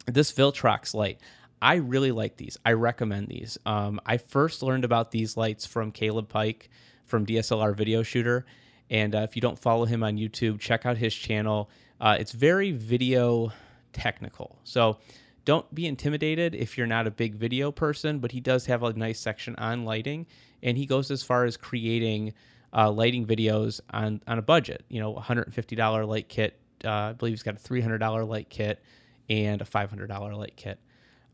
this 0.05 0.31
Viltrox 0.31 0.93
light, 0.93 1.19
I 1.61 1.75
really 1.75 2.11
like 2.11 2.37
these. 2.37 2.57
I 2.65 2.73
recommend 2.73 3.27
these. 3.27 3.57
Um, 3.65 4.01
I 4.05 4.17
first 4.17 4.63
learned 4.63 4.83
about 4.83 5.11
these 5.11 5.37
lights 5.37 5.65
from 5.65 5.91
Caleb 5.91 6.27
Pike 6.27 6.69
from 7.05 7.25
DSLR 7.25 7.75
Video 7.75 8.01
Shooter, 8.01 8.45
and 8.89 9.13
uh, 9.13 9.19
if 9.19 9.35
you 9.35 9.41
don't 9.41 9.59
follow 9.59 9.85
him 9.85 10.03
on 10.03 10.17
YouTube, 10.17 10.59
check 10.59 10.85
out 10.85 10.97
his 10.97 11.13
channel. 11.13 11.69
Uh, 11.99 12.17
it's 12.19 12.31
very 12.31 12.71
video 12.71 13.51
technical. 13.93 14.57
So 14.63 14.97
don't 15.45 15.73
be 15.73 15.85
intimidated 15.85 16.55
if 16.55 16.77
you're 16.77 16.87
not 16.87 17.05
a 17.05 17.11
big 17.11 17.35
video 17.35 17.71
person, 17.71 18.19
but 18.19 18.31
he 18.31 18.39
does 18.39 18.65
have 18.65 18.81
a 18.81 18.93
nice 18.93 19.19
section 19.19 19.55
on 19.57 19.85
lighting, 19.85 20.25
and 20.63 20.77
he 20.77 20.85
goes 20.87 21.11
as 21.11 21.21
far 21.21 21.45
as 21.45 21.57
creating 21.57 22.33
uh, 22.73 22.89
lighting 22.89 23.25
videos 23.25 23.81
on 23.91 24.21
on 24.27 24.39
a 24.39 24.41
budget. 24.41 24.83
You 24.89 24.99
know, 24.99 25.13
$150 25.13 26.07
light 26.07 26.27
kit. 26.27 26.57
Uh, 26.83 26.89
I 26.89 27.13
believe 27.13 27.33
he's 27.33 27.43
got 27.43 27.55
a 27.55 27.59
$300 27.59 28.27
light 28.27 28.49
kit 28.49 28.81
and 29.29 29.61
a 29.61 29.65
$500 29.65 30.37
light 30.37 30.53
kit. 30.55 30.79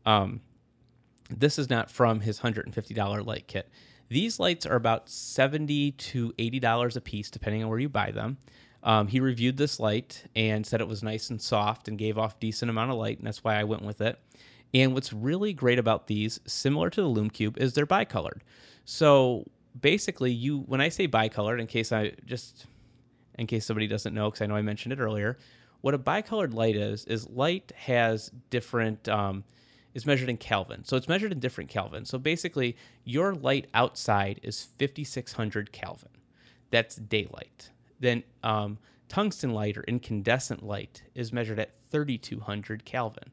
Um, 0.08 0.40
this 1.28 1.58
is 1.58 1.68
not 1.68 1.90
from 1.90 2.20
his 2.20 2.40
$150 2.40 3.26
light 3.26 3.46
kit. 3.46 3.68
These 4.08 4.40
lights 4.40 4.64
are 4.64 4.76
about 4.76 5.10
70 5.10 5.92
to 5.92 6.32
$80 6.32 6.96
a 6.96 7.00
piece, 7.02 7.30
depending 7.30 7.62
on 7.62 7.68
where 7.68 7.78
you 7.78 7.90
buy 7.90 8.10
them. 8.10 8.38
Um, 8.82 9.08
he 9.08 9.20
reviewed 9.20 9.58
this 9.58 9.78
light 9.78 10.24
and 10.34 10.66
said 10.66 10.80
it 10.80 10.88
was 10.88 11.02
nice 11.02 11.28
and 11.28 11.42
soft 11.42 11.88
and 11.88 11.98
gave 11.98 12.16
off 12.16 12.40
decent 12.40 12.70
amount 12.70 12.90
of 12.90 12.96
light, 12.96 13.18
and 13.18 13.26
that's 13.26 13.44
why 13.44 13.56
I 13.60 13.64
went 13.64 13.82
with 13.82 14.00
it. 14.00 14.18
And 14.72 14.94
what's 14.94 15.12
really 15.12 15.52
great 15.52 15.78
about 15.78 16.06
these, 16.06 16.40
similar 16.46 16.88
to 16.88 17.02
the 17.02 17.08
Lume 17.08 17.28
Cube, 17.28 17.58
is 17.58 17.74
they're 17.74 17.86
bicolored. 17.86 18.40
So 18.86 19.44
basically, 19.78 20.32
you 20.32 20.60
when 20.60 20.80
I 20.80 20.88
say 20.88 21.06
bicolored, 21.06 21.60
in 21.60 21.66
case 21.66 21.92
I 21.92 22.12
just 22.24 22.66
in 23.38 23.46
case 23.46 23.66
somebody 23.66 23.86
doesn't 23.86 24.14
know, 24.14 24.30
because 24.30 24.40
I 24.40 24.46
know 24.46 24.56
I 24.56 24.62
mentioned 24.62 24.92
it 24.92 25.00
earlier, 25.00 25.36
what 25.82 25.94
a 25.94 25.98
bicolored 25.98 26.54
light 26.54 26.76
is 26.76 27.04
is 27.06 27.28
light 27.28 27.72
has 27.76 28.30
different 28.50 29.08
um, 29.08 29.44
is 29.98 30.06
measured 30.06 30.28
in 30.28 30.36
Kelvin. 30.36 30.84
So 30.84 30.96
it's 30.96 31.08
measured 31.08 31.32
in 31.32 31.40
different 31.40 31.68
Kelvin. 31.68 32.04
So 32.04 32.18
basically, 32.18 32.76
your 33.04 33.34
light 33.34 33.66
outside 33.74 34.38
is 34.44 34.62
5600 34.62 35.72
Kelvin. 35.72 36.10
That's 36.70 36.94
daylight. 36.94 37.70
Then 37.98 38.22
um, 38.44 38.78
tungsten 39.08 39.52
light 39.52 39.76
or 39.76 39.82
incandescent 39.82 40.62
light 40.62 41.02
is 41.16 41.32
measured 41.32 41.58
at 41.58 41.72
3200 41.90 42.84
Kelvin. 42.84 43.32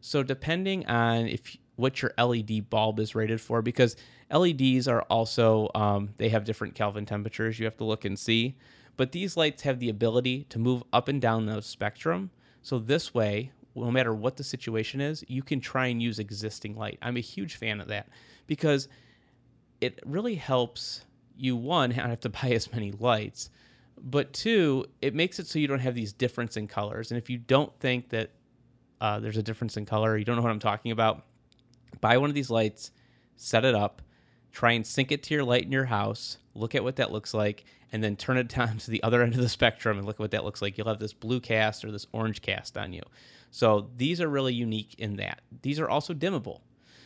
So 0.00 0.22
depending 0.22 0.86
on 0.86 1.26
if 1.26 1.56
what 1.74 2.00
your 2.00 2.12
LED 2.16 2.70
bulb 2.70 3.00
is 3.00 3.16
rated 3.16 3.40
for, 3.40 3.60
because 3.60 3.96
LEDs 4.30 4.86
are 4.86 5.02
also 5.02 5.68
um, 5.74 6.10
they 6.18 6.28
have 6.28 6.44
different 6.44 6.76
Kelvin 6.76 7.06
temperatures. 7.06 7.58
You 7.58 7.64
have 7.64 7.76
to 7.78 7.84
look 7.84 8.04
and 8.04 8.16
see, 8.16 8.56
but 8.96 9.10
these 9.10 9.36
lights 9.36 9.62
have 9.62 9.80
the 9.80 9.88
ability 9.88 10.44
to 10.50 10.60
move 10.60 10.84
up 10.92 11.08
and 11.08 11.20
down 11.20 11.46
the 11.46 11.60
spectrum. 11.60 12.30
So 12.62 12.78
this 12.78 13.12
way, 13.12 13.50
no 13.74 13.90
matter 13.90 14.14
what 14.14 14.36
the 14.36 14.44
situation 14.44 15.00
is, 15.00 15.24
you 15.28 15.42
can 15.42 15.60
try 15.60 15.86
and 15.86 16.02
use 16.02 16.18
existing 16.18 16.76
light. 16.76 16.98
I'm 17.02 17.16
a 17.16 17.20
huge 17.20 17.56
fan 17.56 17.80
of 17.80 17.88
that 17.88 18.08
because 18.46 18.88
it 19.80 20.00
really 20.04 20.36
helps 20.36 21.04
you 21.36 21.56
one 21.56 21.90
not 21.90 22.08
have 22.08 22.20
to 22.20 22.28
buy 22.42 22.50
as 22.50 22.72
many 22.72 22.92
lights, 22.92 23.50
but 24.00 24.32
two, 24.32 24.86
it 25.00 25.14
makes 25.14 25.38
it 25.38 25.46
so 25.46 25.58
you 25.58 25.68
don't 25.68 25.80
have 25.80 25.94
these 25.94 26.12
difference 26.12 26.56
in 26.56 26.66
colors. 26.66 27.10
And 27.10 27.18
if 27.18 27.30
you 27.30 27.38
don't 27.38 27.72
think 27.80 28.10
that 28.10 28.30
uh, 29.00 29.20
there's 29.20 29.36
a 29.36 29.42
difference 29.42 29.76
in 29.76 29.86
color, 29.86 30.16
you 30.16 30.24
don't 30.24 30.36
know 30.36 30.42
what 30.42 30.52
I'm 30.52 30.58
talking 30.58 30.92
about, 30.92 31.24
buy 32.00 32.16
one 32.18 32.30
of 32.30 32.34
these 32.34 32.50
lights, 32.50 32.90
set 33.36 33.64
it 33.64 33.74
up, 33.74 34.02
try 34.52 34.72
and 34.72 34.86
sync 34.86 35.12
it 35.12 35.22
to 35.24 35.34
your 35.34 35.44
light 35.44 35.64
in 35.64 35.72
your 35.72 35.84
house, 35.84 36.38
look 36.54 36.74
at 36.74 36.84
what 36.84 36.96
that 36.96 37.12
looks 37.12 37.34
like, 37.34 37.64
and 37.92 38.02
then 38.02 38.16
turn 38.16 38.36
it 38.36 38.48
down 38.56 38.78
to 38.78 38.90
the 38.90 39.02
other 39.02 39.22
end 39.22 39.34
of 39.34 39.40
the 39.40 39.48
spectrum 39.48 39.98
and 39.98 40.06
look 40.06 40.16
at 40.16 40.20
what 40.20 40.30
that 40.30 40.44
looks 40.44 40.62
like. 40.62 40.78
You'll 40.78 40.88
have 40.88 40.98
this 40.98 41.12
blue 41.12 41.40
cast 41.40 41.84
or 41.84 41.90
this 41.90 42.06
orange 42.12 42.42
cast 42.42 42.76
on 42.78 42.92
you. 42.92 43.02
So 43.54 43.88
these 43.96 44.20
are 44.20 44.28
really 44.28 44.52
unique 44.52 44.96
in 44.98 45.14
that. 45.18 45.40
These 45.62 45.78
are 45.78 45.88
also 45.88 46.12
dimmable. 46.12 46.62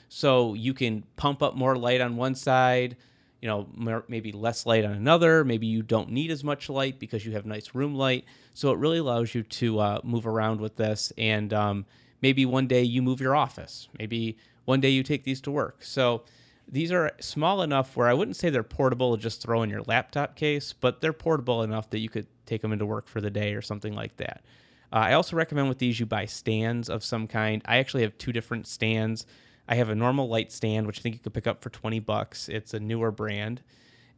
So 0.09 0.55
you 0.55 0.73
can 0.73 1.05
pump 1.17 1.43
up 1.43 1.55
more 1.55 1.76
light 1.76 2.00
on 2.00 2.17
one 2.17 2.35
side, 2.35 2.97
you 3.43 3.49
know, 3.49 3.67
maybe 4.09 4.33
less 4.33 4.64
light 4.64 4.87
on 4.87 4.93
another. 4.93 5.45
Maybe 5.45 5.67
you 5.67 5.83
don't 5.83 6.11
need 6.11 6.31
as 6.31 6.43
much 6.43 6.71
light 6.71 6.99
because 6.99 7.26
you 7.26 7.33
have 7.33 7.45
nice 7.45 7.75
room 7.75 7.95
light. 7.95 8.25
So 8.55 8.73
it 8.73 8.78
really 8.78 8.97
allows 8.97 9.35
you 9.35 9.43
to 9.43 9.78
uh, 9.78 10.00
move 10.02 10.26
around 10.26 10.62
with 10.62 10.76
this. 10.76 11.12
And 11.19 11.52
um, 11.52 11.85
maybe 12.23 12.47
one 12.47 12.67
day 12.67 12.83
you 12.83 13.02
move 13.02 13.21
your 13.21 13.37
office. 13.37 13.90
Maybe 13.99 14.38
one 14.64 14.81
day 14.81 14.88
you 14.88 15.02
take 15.02 15.25
these 15.25 15.43
to 15.43 15.50
work. 15.50 15.85
So 15.85 16.23
these 16.67 16.90
are 16.90 17.12
small 17.21 17.61
enough 17.61 17.95
where 17.95 18.09
I 18.09 18.14
wouldn't 18.14 18.37
say 18.37 18.49
they're 18.49 18.62
portable 18.62 19.14
to 19.14 19.23
just 19.23 19.43
throw 19.43 19.62
in 19.62 19.69
your 19.69 19.83
laptop 19.83 20.35
case, 20.35 20.73
but 20.73 21.02
they're 21.02 21.12
portable 21.12 21.62
enough 21.62 21.90
that 21.90 21.99
you 21.99 22.09
could 22.09 22.26
take 22.47 22.62
them 22.62 22.73
into 22.73 22.87
work 22.87 23.07
for 23.07 23.21
the 23.21 23.31
day 23.31 23.52
or 23.52 23.61
something 23.61 23.93
like 23.93 24.17
that. 24.17 24.43
Uh, 24.92 24.97
I 24.97 25.12
also 25.12 25.37
recommend 25.37 25.68
with 25.68 25.78
these 25.78 26.00
you 26.00 26.07
buy 26.07 26.25
stands 26.26 26.88
of 26.88 27.04
some 27.04 27.26
kind. 27.26 27.62
I 27.66 27.78
actually 27.78 28.02
have 28.02 28.16
two 28.18 28.33
different 28.33 28.66
stands. 28.66 29.26
I 29.68 29.75
have 29.75 29.90
a 29.90 29.95
normal 29.95 30.28
light 30.28 30.50
stand, 30.50 30.87
which 30.87 31.00
I 31.00 31.02
think 31.02 31.14
you 31.14 31.21
could 31.21 31.35
pick 31.35 31.47
up 31.47 31.62
for 31.62 31.71
20 31.71 32.00
bucks. 32.00 32.49
It's 32.49 32.73
a 32.73 32.80
newer 32.80 33.11
brand. 33.11 33.62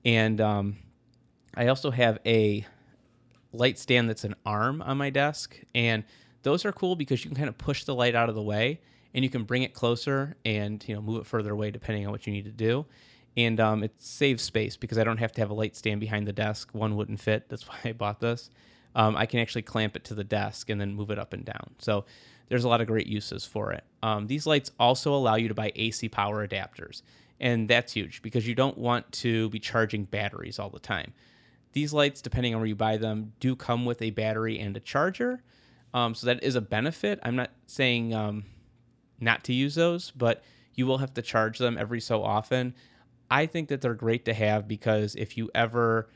And 0.05 0.41
um, 0.41 0.77
I 1.55 1.67
also 1.67 1.91
have 1.91 2.19
a 2.25 2.65
light 3.53 3.79
stand 3.79 4.09
that's 4.09 4.25
an 4.25 4.37
arm 4.47 4.81
on 4.83 4.97
my 4.97 5.11
desk. 5.11 5.59
And 5.75 6.05
those 6.43 6.65
are 6.65 6.73
cool 6.73 6.97
because 6.97 7.25
you 7.25 7.31
can 7.31 7.37
kind 7.37 7.49
of 7.49 7.59
push 7.59 7.85
the 7.85 7.95
light 7.95 8.15
out 8.15 8.29
of 8.29 8.35
the 8.35 8.43
way 8.43 8.81
and 9.15 9.25
you 9.25 9.31
can 9.31 9.45
bring 9.45 9.63
it 9.63 9.75
closer 9.75 10.37
and 10.45 10.87
you 10.89 10.95
know 10.95 11.03
move 11.03 11.21
it 11.21 11.27
further 11.27 11.53
away 11.53 11.71
depending 11.71 12.07
on 12.07 12.13
what 12.13 12.27
you 12.27 12.33
need 12.33 12.45
to 12.45 12.53
do 12.53 12.87
and 13.37 13.61
um, 13.61 13.83
it 13.83 13.93
saves 13.99 14.43
space 14.43 14.77
because 14.77 14.99
i 14.99 15.05
don't 15.05 15.19
have 15.19 15.33
to 15.33 15.41
have 15.41 15.51
a 15.51 15.55
light 15.55 15.77
stand 15.77 16.01
behind 16.01 16.27
the 16.27 16.33
desk 16.33 16.71
one 16.73 16.97
wouldn't 16.97 17.21
fit 17.21 17.49
that's 17.49 17.69
why 17.69 17.77
i 17.85 17.93
bought 17.93 18.21
this 18.21 18.51
um, 18.95 19.17
i 19.17 19.27
can 19.27 19.41
actually 19.41 19.63
clamp 19.63 19.97
it 19.97 20.05
to 20.05 20.15
the 20.15 20.25
desk 20.25 20.71
and 20.71 20.81
then 20.81 20.95
move 20.95 21.11
it 21.11 21.19
up 21.19 21.33
and 21.33 21.45
down. 21.45 21.75
So 21.79 22.05
there's 22.49 22.65
a 22.65 22.69
lot 22.69 22.81
of 22.81 22.89
great 22.89 23.07
uses 23.07 23.45
for 23.45 23.73
it. 23.73 23.85
Um, 24.03 24.27
these 24.27 24.47
lights 24.47 24.73
also 24.79 25.15
allow 25.15 25.37
you 25.37 25.49
to 25.49 25.55
buy 25.55 25.73
ac 25.75 26.09
power 26.09 26.47
adapters 26.47 27.03
and 27.41 27.69
that's 27.69 27.95
huge 27.95 28.21
because 28.23 28.47
you 28.47 28.55
don't 28.55 28.77
want 28.77 29.11
to 29.13 29.49
be 29.49 29.59
charging 29.59 30.05
batteries 30.05 30.59
all 30.59 30.69
the 30.69 30.79
time. 30.79 31.15
These 31.73 31.93
lights 31.93 32.21
depending 32.21 32.55
on 32.55 32.61
where 32.61 32.69
you 32.69 32.75
buy 32.75 32.99
them 32.99 33.33
do 33.41 33.57
come 33.57 33.87
with 33.87 34.03
a 34.03 34.11
battery 34.11 34.59
and 34.59 34.77
a 34.77 34.81
charger. 34.81 35.43
Um, 35.95 36.15
so 36.15 36.27
that 36.27 36.45
is 36.45 36.55
a 36.55 36.61
benefit. 36.61 37.19
I'm 37.23 37.37
not 37.37 37.51
saying 37.67 38.15
um, 38.15 38.45
not 39.21 39.43
to 39.45 39.55
use 39.55 39.75
those, 39.75 40.11
but 40.11 40.43
you 40.75 40.87
will 40.87 40.99
have 40.99 41.15
to 41.15 41.23
charge 41.23 41.59
them 41.59 41.79
every 41.79 42.01
so 42.01 42.23
often. 42.23 42.75
I 43.31 43.47
think 43.47 43.69
that 43.69 43.81
they're 43.81 43.95
great 43.95 44.25
to 44.27 44.35
have 44.35 44.69
because 44.69 45.15
if 45.15 45.37
you 45.37 45.51
ever, 45.55 46.09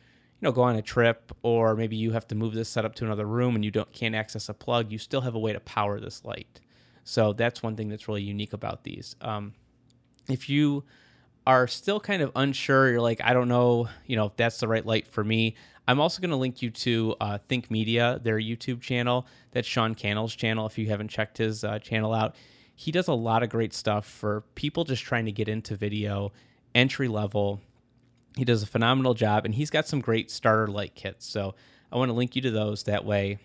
know, 0.44 0.52
go 0.52 0.62
on 0.62 0.76
a 0.76 0.82
trip 0.82 1.32
or 1.42 1.74
maybe 1.74 1.96
you 1.96 2.12
have 2.12 2.26
to 2.28 2.34
move 2.34 2.54
this 2.54 2.68
setup 2.68 2.94
to 2.96 3.04
another 3.04 3.26
room 3.26 3.54
and 3.54 3.64
you 3.64 3.70
don't 3.70 3.90
can't 3.92 4.14
access 4.14 4.48
a 4.48 4.54
plug, 4.54 4.92
you 4.92 4.98
still 4.98 5.20
have 5.22 5.34
a 5.34 5.38
way 5.38 5.52
to 5.52 5.60
power 5.60 5.98
this 6.00 6.24
light. 6.24 6.60
So 7.04 7.32
that's 7.32 7.62
one 7.62 7.76
thing 7.76 7.88
that's 7.88 8.08
really 8.08 8.22
unique 8.22 8.52
about 8.52 8.84
these. 8.84 9.16
Um, 9.20 9.52
if 10.28 10.48
you 10.48 10.85
are 11.46 11.66
still 11.66 12.00
kind 12.00 12.22
of 12.22 12.33
unsure, 12.35 12.90
you're 12.90 13.00
like, 13.00 13.20
I 13.22 13.35
don't 13.35 13.48
know, 13.48 13.88
you 14.07 14.16
know, 14.16 14.26
if 14.26 14.37
that's 14.37 14.61
the 14.61 14.68
right 14.68 14.85
light 14.85 15.07
for 15.07 15.22
me. 15.22 15.57
I'm 15.87 16.00
also 16.00 16.22
going 16.22 16.30
to 16.30 16.37
link 16.37 16.62
you 16.62 16.70
to 16.70 17.14
uh, 17.20 17.38
Think 17.46 17.70
Media, 17.70 18.18
their 18.22 18.38
YouTube 18.38 18.80
channel. 18.80 19.26
That's 19.50 19.68
Sean 19.68 19.94
Cannell's 19.94 20.35
channel. 20.35 20.64
If 20.64 20.78
you 20.78 20.88
haven't 20.88 21.09
checked 21.09 21.37
his 21.37 21.62
uh, 21.62 21.78
channel 21.78 22.14
out, 22.14 22.37
he 22.74 22.90
does 22.90 23.09
a 23.09 23.14
lot 23.14 23.42
of 23.42 23.50
great 23.50 23.74
stuff 23.74 24.07
for 24.07 24.42
people 24.54 24.85
just 24.85 25.02
trying 25.02 25.26
to 25.26 25.33
get 25.33 25.48
into 25.48 25.76
video, 25.76 26.33
entry 26.74 27.09
level. 27.09 27.61
He 28.37 28.44
does 28.44 28.62
a 28.62 28.66
phenomenal 28.66 29.14
job, 29.14 29.44
and 29.44 29.55
he's 29.55 29.70
got 29.70 29.87
some 29.87 30.01
great 30.01 30.31
starter 30.31 30.66
light 30.66 30.94
kits. 30.94 31.27
So 31.27 31.55
I 31.92 31.97
want 31.97 32.09
to 32.09 32.14
link 32.14 32.35
you 32.35 32.42
to 32.42 32.51
those. 32.51 32.85
That 32.85 33.05
way, 33.05 33.38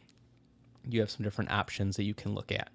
you 0.88 0.99
have 1.02 1.12
some 1.12 1.23
different 1.23 1.52
options 1.52 1.95
that 1.97 2.04
you 2.04 2.13
can 2.13 2.34
look 2.34 2.52
at. 2.52 2.69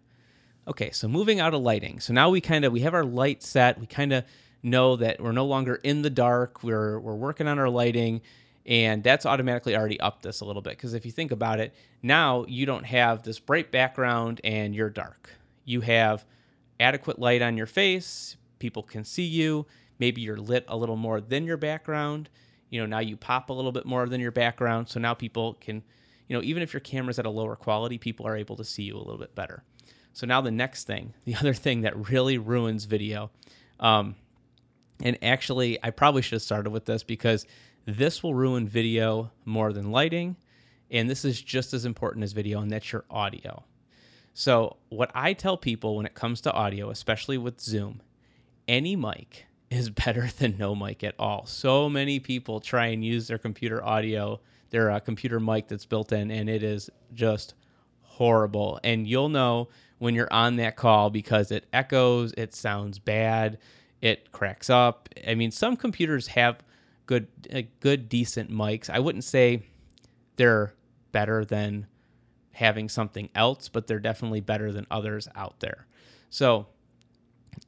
Okay, 0.66 0.90
so 0.92 1.08
moving 1.08 1.40
out 1.40 1.54
of 1.54 1.62
lighting. 1.62 2.00
So 2.00 2.12
now 2.12 2.30
we 2.30 2.40
kind 2.40 2.64
of 2.64 2.72
we 2.72 2.80
have 2.80 2.94
our 2.94 3.04
light 3.04 3.42
set. 3.42 3.78
We 3.78 3.86
kind 3.86 4.12
of 4.12 4.24
know 4.62 4.96
that 4.96 5.20
we're 5.20 5.32
no 5.32 5.44
longer 5.44 5.74
in 5.76 6.02
the 6.02 6.10
dark. 6.10 6.62
We're 6.62 6.98
we're 7.00 7.14
working 7.14 7.46
on 7.48 7.58
our 7.58 7.68
lighting 7.68 8.22
and 8.66 9.02
that's 9.04 9.26
automatically 9.26 9.76
already 9.76 10.00
upped 10.00 10.22
this 10.22 10.40
a 10.40 10.44
little 10.44 10.62
bit 10.62 10.72
because 10.72 10.94
if 10.94 11.04
you 11.04 11.12
think 11.12 11.30
about 11.30 11.60
it, 11.60 11.74
now 12.02 12.44
you 12.48 12.64
don't 12.64 12.84
have 12.84 13.22
this 13.22 13.38
bright 13.38 13.70
background 13.70 14.40
and 14.42 14.74
you're 14.74 14.90
dark. 14.90 15.30
You 15.64 15.82
have 15.82 16.24
adequate 16.80 17.18
light 17.18 17.42
on 17.42 17.56
your 17.56 17.66
face, 17.66 18.36
people 18.58 18.82
can 18.82 19.04
see 19.04 19.24
you. 19.24 19.66
Maybe 19.98 20.20
you're 20.20 20.36
lit 20.36 20.64
a 20.68 20.76
little 20.76 20.96
more 20.96 21.20
than 21.20 21.44
your 21.44 21.56
background. 21.56 22.28
You 22.70 22.80
know, 22.80 22.86
now 22.86 22.98
you 22.98 23.16
pop 23.16 23.50
a 23.50 23.52
little 23.52 23.72
bit 23.72 23.86
more 23.86 24.08
than 24.08 24.20
your 24.20 24.32
background. 24.32 24.88
So 24.88 24.98
now 24.98 25.14
people 25.14 25.54
can, 25.54 25.82
you 26.28 26.36
know, 26.36 26.42
even 26.42 26.62
if 26.62 26.72
your 26.72 26.80
camera's 26.80 27.18
at 27.18 27.26
a 27.26 27.30
lower 27.30 27.56
quality, 27.56 27.98
people 27.98 28.26
are 28.26 28.36
able 28.36 28.56
to 28.56 28.64
see 28.64 28.82
you 28.82 28.96
a 28.96 28.98
little 28.98 29.18
bit 29.18 29.34
better. 29.34 29.62
So 30.12 30.26
now 30.26 30.40
the 30.40 30.50
next 30.50 30.86
thing, 30.86 31.14
the 31.24 31.36
other 31.36 31.54
thing 31.54 31.82
that 31.82 32.10
really 32.10 32.38
ruins 32.38 32.84
video, 32.84 33.30
um, 33.80 34.16
and 35.02 35.18
actually, 35.22 35.78
I 35.82 35.90
probably 35.90 36.22
should 36.22 36.36
have 36.36 36.42
started 36.42 36.70
with 36.70 36.84
this 36.84 37.02
because 37.02 37.46
this 37.84 38.22
will 38.22 38.34
ruin 38.34 38.66
video 38.68 39.32
more 39.44 39.72
than 39.72 39.90
lighting. 39.90 40.36
And 40.90 41.10
this 41.10 41.24
is 41.24 41.42
just 41.42 41.74
as 41.74 41.84
important 41.84 42.22
as 42.22 42.32
video, 42.32 42.60
and 42.60 42.70
that's 42.70 42.92
your 42.92 43.04
audio. 43.10 43.64
So, 44.32 44.76
what 44.88 45.10
I 45.14 45.32
tell 45.32 45.56
people 45.56 45.96
when 45.96 46.06
it 46.06 46.14
comes 46.14 46.40
to 46.42 46.52
audio, 46.52 46.90
especially 46.90 47.38
with 47.38 47.60
Zoom, 47.60 48.00
any 48.68 48.94
mic 48.94 49.46
is 49.74 49.90
better 49.90 50.28
than 50.38 50.56
no 50.58 50.74
mic 50.74 51.04
at 51.04 51.14
all. 51.18 51.46
So 51.46 51.88
many 51.88 52.20
people 52.20 52.60
try 52.60 52.86
and 52.86 53.04
use 53.04 53.28
their 53.28 53.38
computer 53.38 53.84
audio, 53.84 54.40
their 54.70 54.90
uh, 54.90 55.00
computer 55.00 55.40
mic 55.40 55.68
that's 55.68 55.86
built 55.86 56.12
in, 56.12 56.30
and 56.30 56.48
it 56.48 56.62
is 56.62 56.90
just 57.12 57.54
horrible. 58.02 58.80
And 58.84 59.06
you'll 59.06 59.28
know 59.28 59.68
when 59.98 60.14
you're 60.14 60.32
on 60.32 60.56
that 60.56 60.76
call 60.76 61.10
because 61.10 61.50
it 61.50 61.66
echoes, 61.72 62.32
it 62.36 62.54
sounds 62.54 62.98
bad, 62.98 63.58
it 64.00 64.32
cracks 64.32 64.68
up. 64.68 65.08
I 65.26 65.34
mean, 65.34 65.50
some 65.50 65.76
computers 65.76 66.28
have 66.28 66.62
good, 67.06 67.28
uh, 67.52 67.62
good, 67.80 68.08
decent 68.08 68.50
mics. 68.50 68.90
I 68.90 68.98
wouldn't 68.98 69.24
say 69.24 69.62
they're 70.36 70.74
better 71.12 71.44
than 71.44 71.86
having 72.52 72.88
something 72.88 73.28
else, 73.34 73.68
but 73.68 73.86
they're 73.86 73.98
definitely 73.98 74.40
better 74.40 74.72
than 74.72 74.86
others 74.90 75.28
out 75.34 75.60
there. 75.60 75.86
So 76.30 76.66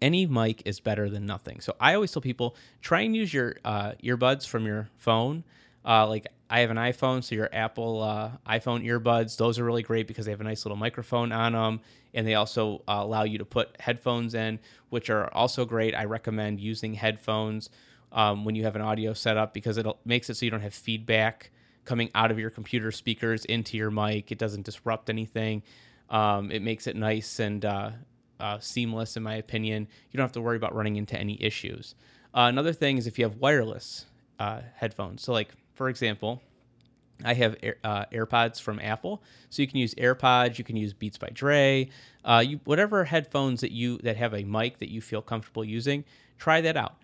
any 0.00 0.26
mic 0.26 0.62
is 0.64 0.80
better 0.80 1.08
than 1.10 1.26
nothing. 1.26 1.60
So 1.60 1.74
I 1.80 1.94
always 1.94 2.12
tell 2.12 2.22
people 2.22 2.56
try 2.80 3.00
and 3.02 3.14
use 3.14 3.32
your 3.32 3.56
uh, 3.64 3.92
earbuds 4.02 4.46
from 4.46 4.66
your 4.66 4.88
phone. 4.98 5.44
Uh, 5.84 6.08
like 6.08 6.26
I 6.50 6.60
have 6.60 6.70
an 6.70 6.76
iPhone, 6.76 7.24
so 7.24 7.34
your 7.34 7.48
Apple 7.52 8.02
uh, 8.02 8.30
iPhone 8.48 8.84
earbuds, 8.84 9.36
those 9.36 9.58
are 9.58 9.64
really 9.64 9.82
great 9.82 10.06
because 10.06 10.24
they 10.26 10.30
have 10.30 10.40
a 10.40 10.44
nice 10.44 10.64
little 10.64 10.76
microphone 10.76 11.32
on 11.32 11.52
them, 11.52 11.80
and 12.14 12.26
they 12.26 12.34
also 12.34 12.82
uh, 12.88 12.98
allow 12.98 13.24
you 13.24 13.38
to 13.38 13.44
put 13.44 13.80
headphones 13.80 14.34
in, 14.34 14.58
which 14.90 15.10
are 15.10 15.32
also 15.34 15.64
great. 15.64 15.94
I 15.94 16.04
recommend 16.04 16.60
using 16.60 16.94
headphones 16.94 17.70
um, 18.12 18.44
when 18.44 18.54
you 18.54 18.64
have 18.64 18.76
an 18.76 18.82
audio 18.82 19.12
setup 19.12 19.52
because 19.54 19.76
it 19.76 19.86
makes 20.04 20.30
it 20.30 20.36
so 20.36 20.44
you 20.44 20.50
don't 20.50 20.60
have 20.60 20.74
feedback 20.74 21.50
coming 21.84 22.10
out 22.14 22.30
of 22.30 22.38
your 22.38 22.50
computer 22.50 22.90
speakers 22.92 23.44
into 23.44 23.76
your 23.76 23.90
mic. 23.90 24.30
It 24.30 24.38
doesn't 24.38 24.64
disrupt 24.64 25.10
anything. 25.10 25.62
Um, 26.10 26.50
it 26.50 26.62
makes 26.62 26.86
it 26.86 26.96
nice 26.96 27.40
and 27.40 27.64
uh, 27.64 27.90
uh, 28.40 28.58
seamless, 28.58 29.16
in 29.16 29.22
my 29.22 29.34
opinion. 29.34 29.88
You 30.10 30.16
don't 30.16 30.24
have 30.24 30.32
to 30.32 30.40
worry 30.40 30.56
about 30.56 30.74
running 30.74 30.96
into 30.96 31.18
any 31.18 31.42
issues. 31.42 31.94
Uh, 32.34 32.48
another 32.48 32.72
thing 32.72 32.98
is 32.98 33.06
if 33.06 33.18
you 33.18 33.24
have 33.24 33.36
wireless 33.36 34.06
uh, 34.38 34.60
headphones. 34.74 35.22
So, 35.22 35.32
like 35.32 35.54
for 35.74 35.88
example, 35.88 36.42
I 37.24 37.34
have 37.34 37.56
Air, 37.62 37.76
uh, 37.82 38.04
AirPods 38.12 38.60
from 38.60 38.78
Apple, 38.80 39.22
so 39.48 39.62
you 39.62 39.68
can 39.68 39.78
use 39.78 39.94
AirPods. 39.94 40.58
You 40.58 40.64
can 40.64 40.76
use 40.76 40.92
Beats 40.92 41.18
by 41.18 41.30
Dre. 41.32 41.88
Uh, 42.24 42.44
you 42.46 42.60
whatever 42.64 43.04
headphones 43.04 43.60
that 43.60 43.72
you 43.72 43.98
that 43.98 44.16
have 44.16 44.34
a 44.34 44.44
mic 44.44 44.78
that 44.78 44.90
you 44.90 45.00
feel 45.00 45.22
comfortable 45.22 45.64
using. 45.64 46.04
Try 46.38 46.60
that 46.60 46.76
out. 46.76 46.96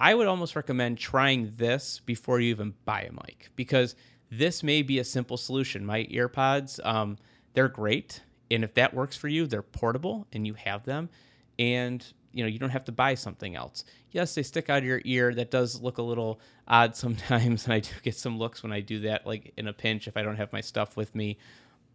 I 0.00 0.14
would 0.14 0.26
almost 0.26 0.54
recommend 0.54 0.98
trying 0.98 1.52
this 1.56 2.00
before 2.06 2.40
you 2.40 2.50
even 2.50 2.74
buy 2.84 3.02
a 3.02 3.12
mic 3.12 3.50
because 3.56 3.96
this 4.30 4.62
may 4.62 4.82
be 4.82 5.00
a 5.00 5.04
simple 5.04 5.36
solution. 5.36 5.84
My 5.84 6.04
AirPods, 6.04 6.84
um, 6.86 7.18
they're 7.54 7.68
great 7.68 8.22
and 8.50 8.64
if 8.64 8.74
that 8.74 8.94
works 8.94 9.16
for 9.16 9.28
you, 9.28 9.46
they're 9.46 9.62
portable 9.62 10.26
and 10.32 10.46
you 10.46 10.54
have 10.54 10.84
them, 10.84 11.08
and 11.58 12.04
you 12.32 12.42
know 12.42 12.48
you 12.48 12.58
don't 12.58 12.70
have 12.70 12.84
to 12.84 12.92
buy 12.92 13.14
something 13.14 13.56
else. 13.56 13.84
Yes, 14.10 14.34
they 14.34 14.42
stick 14.42 14.70
out 14.70 14.78
of 14.78 14.84
your 14.84 15.02
ear. 15.04 15.34
That 15.34 15.50
does 15.50 15.80
look 15.80 15.98
a 15.98 16.02
little 16.02 16.40
odd 16.68 16.96
sometimes, 16.96 17.64
and 17.64 17.74
I 17.74 17.80
do 17.80 17.90
get 18.02 18.16
some 18.16 18.38
looks 18.38 18.62
when 18.62 18.72
I 18.72 18.80
do 18.80 19.00
that, 19.00 19.26
like 19.26 19.52
in 19.56 19.68
a 19.68 19.72
pinch 19.72 20.08
if 20.08 20.16
I 20.16 20.22
don't 20.22 20.36
have 20.36 20.52
my 20.52 20.60
stuff 20.60 20.96
with 20.96 21.14
me. 21.14 21.38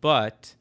But 0.02 0.56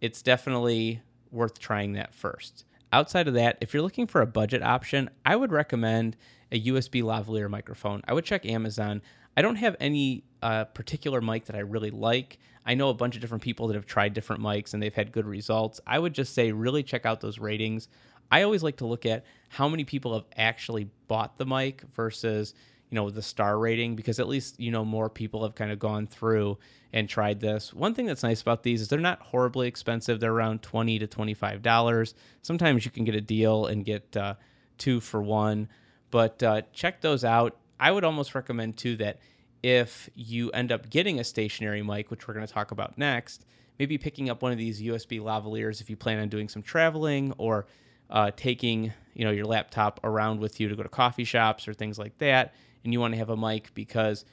it's 0.00 0.22
definitely 0.22 1.02
worth 1.30 1.58
trying 1.58 1.92
that 1.92 2.14
first. 2.14 2.64
Outside 2.92 3.28
of 3.28 3.34
that, 3.34 3.58
if 3.60 3.74
you're 3.74 3.82
looking 3.82 4.06
for 4.06 4.22
a 4.22 4.26
budget 4.26 4.62
option, 4.62 5.10
I 5.24 5.36
would 5.36 5.52
recommend 5.52 6.16
a 6.50 6.60
USB 6.60 7.02
lavalier 7.02 7.50
microphone. 7.50 8.02
I 8.08 8.14
would 8.14 8.24
check 8.24 8.46
Amazon. 8.46 9.02
I 9.38 9.40
don't 9.40 9.54
have 9.54 9.76
any 9.78 10.24
uh, 10.42 10.64
particular 10.64 11.20
mic 11.20 11.44
that 11.44 11.54
I 11.54 11.60
really 11.60 11.92
like. 11.92 12.40
I 12.66 12.74
know 12.74 12.88
a 12.88 12.94
bunch 12.94 13.14
of 13.14 13.20
different 13.20 13.44
people 13.44 13.68
that 13.68 13.74
have 13.74 13.86
tried 13.86 14.12
different 14.12 14.42
mics 14.42 14.74
and 14.74 14.82
they've 14.82 14.92
had 14.92 15.12
good 15.12 15.26
results. 15.26 15.80
I 15.86 16.00
would 16.00 16.12
just 16.12 16.34
say 16.34 16.50
really 16.50 16.82
check 16.82 17.06
out 17.06 17.20
those 17.20 17.38
ratings. 17.38 17.86
I 18.32 18.42
always 18.42 18.64
like 18.64 18.78
to 18.78 18.84
look 18.86 19.06
at 19.06 19.24
how 19.48 19.68
many 19.68 19.84
people 19.84 20.12
have 20.14 20.24
actually 20.36 20.90
bought 21.06 21.38
the 21.38 21.46
mic 21.46 21.82
versus 21.94 22.52
you 22.90 22.96
know 22.96 23.10
the 23.10 23.22
star 23.22 23.56
rating 23.60 23.94
because 23.94 24.18
at 24.18 24.26
least 24.26 24.58
you 24.58 24.72
know 24.72 24.84
more 24.84 25.08
people 25.08 25.44
have 25.44 25.54
kind 25.54 25.70
of 25.70 25.78
gone 25.78 26.08
through 26.08 26.58
and 26.92 27.08
tried 27.08 27.38
this. 27.38 27.72
One 27.72 27.94
thing 27.94 28.06
that's 28.06 28.24
nice 28.24 28.42
about 28.42 28.64
these 28.64 28.80
is 28.80 28.88
they're 28.88 28.98
not 28.98 29.22
horribly 29.22 29.68
expensive. 29.68 30.18
They're 30.18 30.32
around 30.32 30.62
twenty 30.62 30.98
to 30.98 31.06
twenty 31.06 31.34
five 31.34 31.62
dollars. 31.62 32.16
Sometimes 32.42 32.84
you 32.84 32.90
can 32.90 33.04
get 33.04 33.14
a 33.14 33.20
deal 33.20 33.66
and 33.66 33.84
get 33.84 34.16
uh, 34.16 34.34
two 34.78 34.98
for 34.98 35.22
one, 35.22 35.68
but 36.10 36.42
uh, 36.42 36.62
check 36.72 37.02
those 37.02 37.22
out. 37.22 37.56
I 37.80 37.90
would 37.90 38.04
almost 38.04 38.34
recommend 38.34 38.76
too 38.76 38.96
that 38.96 39.20
if 39.62 40.08
you 40.14 40.50
end 40.50 40.72
up 40.72 40.88
getting 40.90 41.18
a 41.18 41.24
stationary 41.24 41.82
mic, 41.82 42.10
which 42.10 42.28
we're 42.28 42.34
going 42.34 42.46
to 42.46 42.52
talk 42.52 42.70
about 42.70 42.96
next, 42.98 43.44
maybe 43.78 43.98
picking 43.98 44.30
up 44.30 44.42
one 44.42 44.52
of 44.52 44.58
these 44.58 44.80
USB 44.80 45.20
lavaliers 45.20 45.80
if 45.80 45.90
you 45.90 45.96
plan 45.96 46.18
on 46.18 46.28
doing 46.28 46.48
some 46.48 46.62
traveling 46.62 47.32
or 47.38 47.66
uh, 48.10 48.30
taking 48.36 48.92
you 49.14 49.24
know 49.24 49.30
your 49.30 49.44
laptop 49.44 50.00
around 50.04 50.40
with 50.40 50.60
you 50.60 50.68
to 50.68 50.76
go 50.76 50.82
to 50.82 50.88
coffee 50.88 51.24
shops 51.24 51.68
or 51.68 51.74
things 51.74 51.98
like 51.98 52.16
that, 52.18 52.54
and 52.84 52.92
you 52.92 53.00
want 53.00 53.12
to 53.14 53.18
have 53.18 53.30
a 53.30 53.36
mic 53.36 53.74
because 53.74 54.24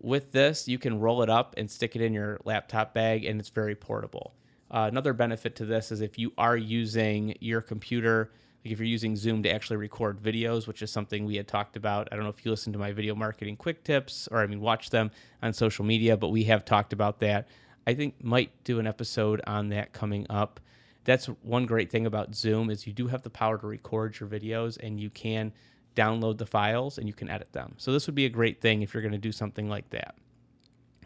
with 0.00 0.32
this 0.32 0.68
you 0.68 0.78
can 0.78 1.00
roll 1.00 1.22
it 1.22 1.30
up 1.30 1.54
and 1.56 1.70
stick 1.70 1.96
it 1.96 2.02
in 2.02 2.12
your 2.12 2.38
laptop 2.44 2.94
bag, 2.94 3.24
and 3.24 3.40
it's 3.40 3.50
very 3.50 3.74
portable. 3.74 4.34
Uh, 4.70 4.88
another 4.90 5.12
benefit 5.12 5.56
to 5.56 5.64
this 5.64 5.92
is 5.92 6.00
if 6.00 6.18
you 6.18 6.32
are 6.36 6.56
using 6.56 7.36
your 7.40 7.60
computer, 7.60 8.32
like 8.64 8.72
if 8.72 8.78
you're 8.78 8.86
using 8.86 9.16
Zoom 9.16 9.42
to 9.42 9.50
actually 9.50 9.76
record 9.76 10.22
videos, 10.22 10.66
which 10.66 10.82
is 10.82 10.90
something 10.90 11.24
we 11.24 11.36
had 11.36 11.46
talked 11.46 11.76
about. 11.76 12.08
I 12.10 12.16
don't 12.16 12.24
know 12.24 12.30
if 12.30 12.44
you 12.44 12.50
listen 12.50 12.72
to 12.72 12.78
my 12.78 12.92
video 12.92 13.14
marketing 13.14 13.56
quick 13.56 13.84
tips 13.84 14.28
or 14.30 14.38
I 14.38 14.46
mean 14.46 14.60
watch 14.60 14.90
them 14.90 15.10
on 15.42 15.52
social 15.52 15.84
media, 15.84 16.16
but 16.16 16.28
we 16.28 16.44
have 16.44 16.64
talked 16.64 16.92
about 16.92 17.20
that. 17.20 17.48
I 17.86 17.94
think 17.94 18.22
might 18.24 18.50
do 18.64 18.78
an 18.78 18.86
episode 18.86 19.42
on 19.46 19.68
that 19.68 19.92
coming 19.92 20.26
up 20.30 20.60
that's 21.04 21.26
one 21.42 21.66
great 21.66 21.90
thing 21.90 22.06
about 22.06 22.34
Zoom 22.34 22.70
is 22.70 22.86
you 22.86 22.92
do 22.92 23.06
have 23.06 23.22
the 23.22 23.30
power 23.30 23.58
to 23.58 23.66
record 23.66 24.18
your 24.18 24.28
videos 24.28 24.78
and 24.82 24.98
you 24.98 25.10
can 25.10 25.52
download 25.94 26.38
the 26.38 26.46
files 26.46 26.98
and 26.98 27.06
you 27.06 27.14
can 27.14 27.28
edit 27.28 27.52
them. 27.52 27.74
So 27.76 27.92
this 27.92 28.06
would 28.06 28.14
be 28.14 28.24
a 28.24 28.30
great 28.30 28.60
thing 28.60 28.82
if 28.82 28.92
you're 28.92 29.02
going 29.02 29.12
to 29.12 29.18
do 29.18 29.32
something 29.32 29.68
like 29.68 29.88
that. 29.90 30.16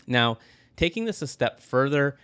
Now, 0.06 0.38
taking 0.76 1.04
this 1.04 1.20
a 1.20 1.26
step 1.26 1.60
further, 1.60 2.16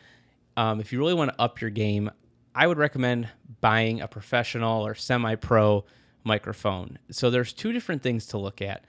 um, 0.57 0.81
if 0.81 0.93
you 0.93 0.99
really 0.99 1.15
want 1.15 1.33
to 1.33 1.41
up 1.41 1.61
your 1.61 1.71
game, 1.71 2.11
I 2.55 2.67
would 2.67 2.79
recommend 2.79 3.29
buying 3.61 4.01
a 4.01 4.09
professional 4.09 4.87
or 4.87 4.95
semi-pro 4.95 5.85
microphone. 6.23 6.99
So 7.11 7.31
there's 7.31 7.53
two 7.53 7.73
different 7.73 8.03
things 8.03 8.27
to 8.29 8.39
look 8.39 8.63
at. 8.63 8.85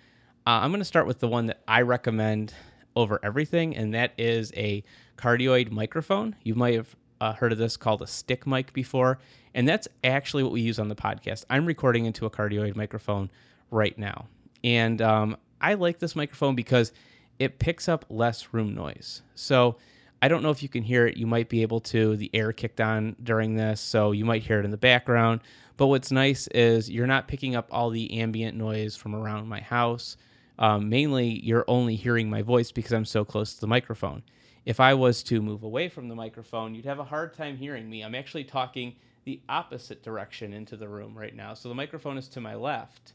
Uh, 0.47 0.61
I'm 0.61 0.71
going 0.71 0.79
to 0.81 0.85
start 0.85 1.07
with 1.07 1.19
the 1.19 1.27
one 1.27 1.47
that 1.47 1.61
I 1.67 1.81
recommend 1.81 2.53
over 2.95 3.19
everything, 3.23 3.75
and 3.75 3.93
that 3.93 4.13
is 4.17 4.53
a 4.55 4.83
cardioid 5.17 5.71
microphone. 5.71 6.35
You 6.43 6.55
might 6.55 6.75
have 6.75 6.95
uh, 7.19 7.33
heard 7.33 7.51
of 7.51 7.57
this 7.57 7.77
called 7.77 8.01
a 8.01 8.07
stick 8.07 8.45
mic 8.45 8.71
before, 8.71 9.19
and 9.53 9.67
that's 9.67 9.87
actually 10.03 10.43
what 10.43 10.51
we 10.51 10.61
use 10.61 10.79
on 10.79 10.87
the 10.87 10.95
podcast. 10.95 11.45
I'm 11.49 11.65
recording 11.65 12.05
into 12.05 12.25
a 12.25 12.29
cardioid 12.29 12.75
microphone 12.75 13.31
right 13.71 13.97
now, 13.97 14.27
and 14.63 15.01
um, 15.01 15.37
I 15.59 15.73
like 15.73 15.99
this 15.99 16.15
microphone 16.15 16.55
because 16.55 16.93
it 17.39 17.59
picks 17.59 17.89
up 17.89 18.05
less 18.09 18.53
room 18.53 18.75
noise. 18.75 19.23
So 19.33 19.77
I 20.25 20.27
don't 20.27 20.43
know 20.43 20.49
if 20.49 20.63
you 20.63 20.69
can 20.69 20.83
hear 20.83 21.05
it. 21.05 21.17
You 21.17 21.27
might 21.27 21.49
be 21.49 21.61
able 21.61 21.79
to. 21.81 22.15
The 22.15 22.31
air 22.33 22.51
kicked 22.51 22.81
on 22.81 23.15
during 23.21 23.55
this, 23.55 23.79
so 23.79 24.11
you 24.11 24.25
might 24.25 24.43
hear 24.43 24.59
it 24.59 24.65
in 24.65 24.71
the 24.71 24.77
background. 24.77 25.41
But 25.77 25.87
what's 25.87 26.11
nice 26.11 26.47
is 26.47 26.89
you're 26.89 27.07
not 27.07 27.27
picking 27.27 27.55
up 27.55 27.67
all 27.71 27.89
the 27.89 28.19
ambient 28.19 28.57
noise 28.57 28.95
from 28.95 29.15
around 29.15 29.47
my 29.47 29.61
house. 29.61 30.17
Um, 30.57 30.89
mainly, 30.89 31.27
you're 31.43 31.65
only 31.67 31.95
hearing 31.95 32.29
my 32.29 32.41
voice 32.41 32.71
because 32.71 32.93
I'm 32.93 33.05
so 33.05 33.25
close 33.25 33.53
to 33.55 33.61
the 33.61 33.67
microphone 33.67 34.23
if 34.65 34.79
I 34.79 34.95
was 34.95 35.21
to 35.23 35.41
move 35.41 35.63
away 35.63 35.89
from 35.89 36.09
the 36.09 36.15
microphone, 36.15 36.73
you'd 36.73 36.85
have 36.85 36.99
a 36.99 37.03
hard 37.03 37.33
time 37.33 37.55
hearing 37.55 37.89
me. 37.89 38.03
I'm 38.03 38.15
actually 38.15 38.43
talking 38.43 38.95
the 39.23 39.39
opposite 39.47 40.03
direction 40.03 40.53
into 40.53 40.75
the 40.75 40.87
room 40.87 41.17
right 41.17 41.35
now. 41.35 41.53
So 41.53 41.69
the 41.69 41.75
microphone 41.75 42.17
is 42.17 42.27
to 42.29 42.41
my 42.41 42.55
left. 42.55 43.13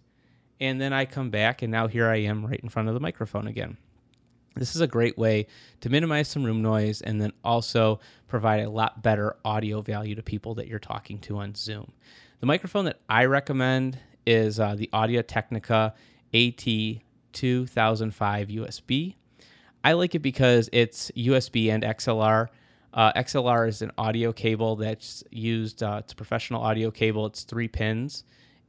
And 0.61 0.81
then 0.81 0.93
I 0.93 1.05
come 1.07 1.31
back, 1.31 1.63
and 1.63 1.73
now 1.73 1.89
here 1.89 2.09
I 2.09 2.17
am 2.17 2.47
right 2.47 2.61
in 2.61 2.69
front 2.69 2.89
of 2.89 2.95
the 2.95 3.01
microphone 3.01 3.47
again. 3.47 3.79
This 4.61 4.77
is 4.77 4.83
a 4.83 4.87
great 4.87 5.17
way 5.17 5.47
to 5.81 5.89
minimize 5.89 6.29
some 6.29 6.45
room 6.45 6.61
noise 6.61 7.01
and 7.01 7.19
then 7.19 7.33
also 7.43 7.99
provide 8.29 8.61
a 8.61 8.69
lot 8.69 9.03
better 9.03 9.37
audio 9.43 9.81
value 9.81 10.15
to 10.15 10.23
people 10.23 10.55
that 10.57 10.69
you're 10.69 10.79
talking 10.79 11.19
to 11.21 11.39
on 11.39 11.55
Zoom. 11.55 11.91
The 12.41 12.47
microphone 12.47 12.85
that 12.85 13.01
I 13.09 13.25
recommend 13.25 13.99
is 14.27 14.61
uh, 14.61 14.75
the 14.75 14.91
Audio 14.93 15.23
Technica 15.23 15.95
AT 16.35 16.67
2005 17.33 18.49
USB. 18.49 19.15
I 19.83 19.95
like 19.95 20.15
it 20.15 20.19
because 20.19 20.69
it's 20.75 21.11
USB 21.13 21.73
and 21.73 21.83
XLR. 21.83 22.49
Uh, 22.93 23.13
XLR 23.15 23.67
is 23.67 23.81
an 23.81 23.93
audio 23.97 24.31
cable 24.31 24.77
that's 24.77 25.25
used. 25.31 25.83
Uh, 25.83 26.01
it's 26.01 26.13
a 26.13 26.17
professional 26.17 26.61
audio 26.61 26.91
cable. 26.91 27.25
It's 27.25 27.45
three 27.45 27.69
pins, 27.69 28.25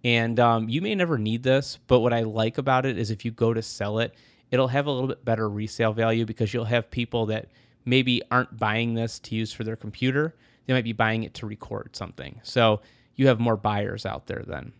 and 0.05 0.39
um, 0.39 0.69
you 0.69 0.81
may 0.81 0.95
never 0.95 1.17
need 1.17 1.43
this. 1.43 1.79
But 1.87 1.99
what 1.99 2.13
I 2.13 2.21
like 2.21 2.57
about 2.57 2.85
it 2.85 2.97
is 2.97 3.11
if 3.11 3.25
you 3.25 3.31
go 3.31 3.53
to 3.53 3.61
sell 3.61 3.99
it, 3.99 4.15
it'll 4.51 4.67
have 4.67 4.85
a 4.85 4.91
little 4.91 5.07
bit 5.07 5.25
better 5.25 5.49
resale 5.49 5.93
value 5.93 6.25
because 6.25 6.53
you'll 6.53 6.65
have 6.65 6.91
people 6.91 7.25
that 7.27 7.47
maybe 7.85 8.21
aren't 8.29 8.57
buying 8.57 8.93
this 8.93 9.17
to 9.19 9.35
use 9.35 9.51
for 9.51 9.63
their 9.63 9.75
computer. 9.75 10.35
They 10.65 10.73
might 10.73 10.83
be 10.83 10.93
buying 10.93 11.23
it 11.23 11.33
to 11.35 11.45
record 11.45 11.95
something. 11.95 12.39
So 12.43 12.81
you 13.15 13.27
have 13.27 13.39
more 13.39 13.57
buyers 13.57 14.05
out 14.05 14.27
there 14.27 14.43
then. 14.45 14.73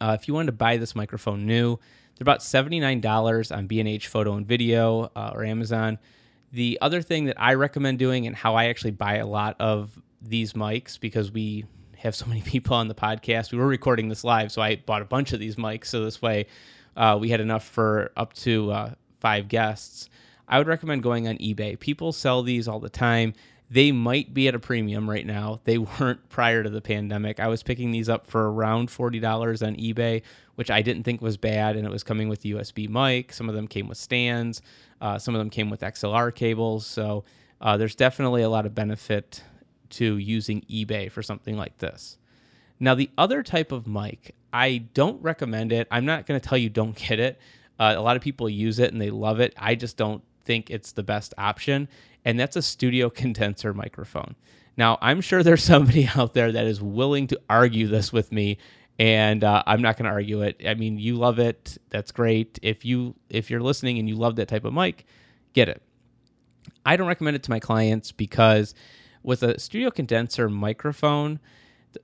Uh, 0.00 0.16
if 0.18 0.28
you 0.28 0.34
wanted 0.34 0.46
to 0.46 0.52
buy 0.52 0.76
this 0.76 0.94
microphone 0.94 1.46
new, 1.46 1.78
they're 2.16 2.24
about 2.24 2.40
$79 2.40 3.54
on 3.54 3.66
B&H 3.66 4.08
Photo 4.08 4.34
and 4.34 4.46
Video 4.46 5.10
uh, 5.16 5.32
or 5.34 5.44
Amazon. 5.44 5.98
The 6.52 6.78
other 6.80 7.02
thing 7.02 7.26
that 7.26 7.40
I 7.40 7.54
recommend 7.54 7.98
doing 7.98 8.26
and 8.26 8.34
how 8.34 8.54
I 8.54 8.66
actually 8.66 8.92
buy 8.92 9.16
a 9.16 9.26
lot 9.26 9.56
of 9.60 9.98
these 10.22 10.54
mics 10.54 10.98
because 10.98 11.30
we 11.30 11.66
have 11.98 12.14
so 12.14 12.26
many 12.26 12.42
people 12.46 12.76
on 12.76 12.88
the 12.88 12.94
podcast. 12.94 13.52
We 13.52 13.58
were 13.58 13.66
recording 13.66 14.08
this 14.08 14.24
live, 14.24 14.52
so 14.52 14.62
I 14.62 14.76
bought 14.76 15.02
a 15.02 15.06
bunch 15.06 15.32
of 15.32 15.40
these 15.40 15.56
mics. 15.56 15.86
So 15.86 16.04
this 16.04 16.22
way 16.22 16.46
uh, 16.96 17.18
we 17.20 17.28
had 17.28 17.40
enough 17.40 17.64
for 17.64 18.10
up 18.16 18.32
to 18.34 18.72
uh, 18.72 18.94
five 19.20 19.48
guests. 19.48 20.08
I 20.48 20.58
would 20.58 20.66
recommend 20.66 21.02
going 21.02 21.28
on 21.28 21.36
eBay. 21.38 21.78
People 21.78 22.12
sell 22.12 22.42
these 22.42 22.68
all 22.68 22.80
the 22.80 22.88
time. 22.88 23.34
They 23.68 23.90
might 23.90 24.32
be 24.32 24.46
at 24.46 24.54
a 24.54 24.60
premium 24.60 25.10
right 25.10 25.26
now. 25.26 25.60
They 25.64 25.78
weren't 26.00 26.28
prior 26.28 26.62
to 26.62 26.70
the 26.70 26.80
pandemic. 26.80 27.40
I 27.40 27.48
was 27.48 27.62
picking 27.62 27.90
these 27.90 28.08
up 28.08 28.26
for 28.26 28.50
around 28.50 28.88
$40 28.88 29.66
on 29.66 29.76
eBay, 29.76 30.22
which 30.54 30.70
I 30.70 30.82
didn't 30.82 31.02
think 31.02 31.20
was 31.20 31.36
bad. 31.36 31.76
And 31.76 31.86
it 31.86 31.90
was 31.90 32.04
coming 32.04 32.28
with 32.28 32.42
USB 32.42 32.88
mic. 32.88 33.32
Some 33.32 33.48
of 33.48 33.54
them 33.54 33.66
came 33.66 33.88
with 33.88 33.98
stands, 33.98 34.62
uh, 35.00 35.18
some 35.18 35.34
of 35.34 35.40
them 35.40 35.50
came 35.50 35.68
with 35.68 35.80
XLR 35.80 36.34
cables. 36.34 36.86
So 36.86 37.24
uh, 37.60 37.76
there's 37.76 37.94
definitely 37.94 38.42
a 38.42 38.48
lot 38.48 38.66
of 38.66 38.74
benefit 38.74 39.42
to 39.88 40.16
using 40.16 40.62
eBay 40.62 41.10
for 41.10 41.22
something 41.22 41.56
like 41.56 41.78
this. 41.78 42.18
Now, 42.78 42.94
the 42.94 43.10
other 43.16 43.42
type 43.42 43.72
of 43.72 43.86
mic, 43.86 44.34
I 44.56 44.78
don't 44.94 45.22
recommend 45.22 45.70
it. 45.72 45.86
I'm 45.90 46.06
not 46.06 46.26
going 46.26 46.40
to 46.40 46.48
tell 46.48 46.56
you 46.56 46.70
don't 46.70 46.96
get 47.08 47.20
it. 47.20 47.38
Uh, 47.78 47.94
a 47.96 48.00
lot 48.00 48.16
of 48.16 48.22
people 48.22 48.48
use 48.48 48.78
it 48.78 48.92
and 48.92 49.00
they 49.00 49.10
love 49.10 49.38
it. 49.40 49.54
I 49.58 49.74
just 49.74 49.96
don't 49.96 50.22
think 50.44 50.70
it's 50.70 50.92
the 50.92 51.02
best 51.02 51.34
option 51.36 51.88
and 52.26 52.40
that's 52.40 52.56
a 52.56 52.62
studio 52.62 53.08
condenser 53.22 53.72
microphone. 53.72 54.34
Now, 54.76 54.98
I'm 55.00 55.22
sure 55.22 55.42
there's 55.42 55.62
somebody 55.74 56.10
out 56.14 56.34
there 56.34 56.52
that 56.52 56.66
is 56.66 56.82
willing 56.82 57.28
to 57.28 57.40
argue 57.48 57.86
this 57.86 58.12
with 58.12 58.32
me, 58.32 58.58
and 58.98 59.42
uh, 59.42 59.62
I'm 59.66 59.80
not 59.80 59.96
going 59.96 60.04
to 60.04 60.10
argue 60.10 60.42
it. 60.42 60.60
I 60.66 60.74
mean, 60.74 60.98
you 60.98 61.16
love 61.16 61.38
it, 61.38 61.78
that's 61.90 62.12
great. 62.12 62.58
If 62.62 62.84
you 62.84 63.14
if 63.30 63.50
you're 63.50 63.60
listening 63.60 63.98
and 63.98 64.08
you 64.08 64.16
love 64.16 64.36
that 64.36 64.48
type 64.48 64.64
of 64.64 64.74
mic, 64.74 65.06
get 65.54 65.68
it. 65.68 65.82
I 66.84 66.96
don't 66.96 67.06
recommend 67.06 67.36
it 67.36 67.42
to 67.44 67.50
my 67.50 67.60
clients 67.60 68.12
because 68.12 68.74
with 69.22 69.42
a 69.42 69.58
studio 69.58 69.90
condenser 69.90 70.48
microphone, 70.48 71.40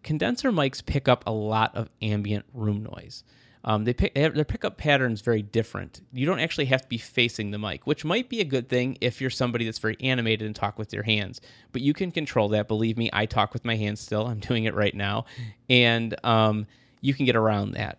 condenser 0.03 0.53
mics 0.53 0.85
pick 0.85 1.09
up 1.09 1.25
a 1.27 1.33
lot 1.33 1.75
of 1.75 1.89
ambient 2.01 2.45
room 2.53 2.83
noise. 2.83 3.25
Um, 3.65 3.85
they 3.85 3.95
pick 3.95 4.15
their 4.15 4.45
pickup 4.45 4.77
patterns 4.77 5.21
very 5.21 5.43
different. 5.43 6.01
You 6.13 6.27
don't 6.27 6.41
actually 6.41 6.65
have 6.67 6.83
to 6.83 6.89
be 6.89 6.99
facing 6.99 7.53
the 7.53 7.59
mic, 7.59 7.87
which 7.87 8.05
might 8.05 8.29
be 8.29 8.41
a 8.41 8.45
good 8.45 8.69
thing 8.69 8.99
if 9.01 9.21
you're 9.21 9.31
somebody 9.31 9.65
that's 9.65 9.79
very 9.79 9.97
animated 10.01 10.47
and 10.47 10.57
talk 10.57 10.79
with 10.79 10.93
your 10.93 11.05
hands. 11.05 11.41
But 11.71 11.83
you 11.83 11.93
can 11.95 12.11
control 12.11 12.49
that. 12.51 12.67
Believe 12.67 12.99
me, 12.99 13.09
I 13.13 13.27
talk 13.27 13.53
with 13.53 13.65
my 13.65 13.77
hands 13.77 14.01
still. 14.01 14.27
I'm 14.27 14.41
doing 14.41 14.65
it 14.65 14.75
right 14.75 14.95
now, 14.95 15.27
and 15.71 16.15
um, 16.25 16.67
you 17.01 17.15
can 17.15 17.25
get 17.25 17.37
around 17.37 17.73
that. 17.73 17.99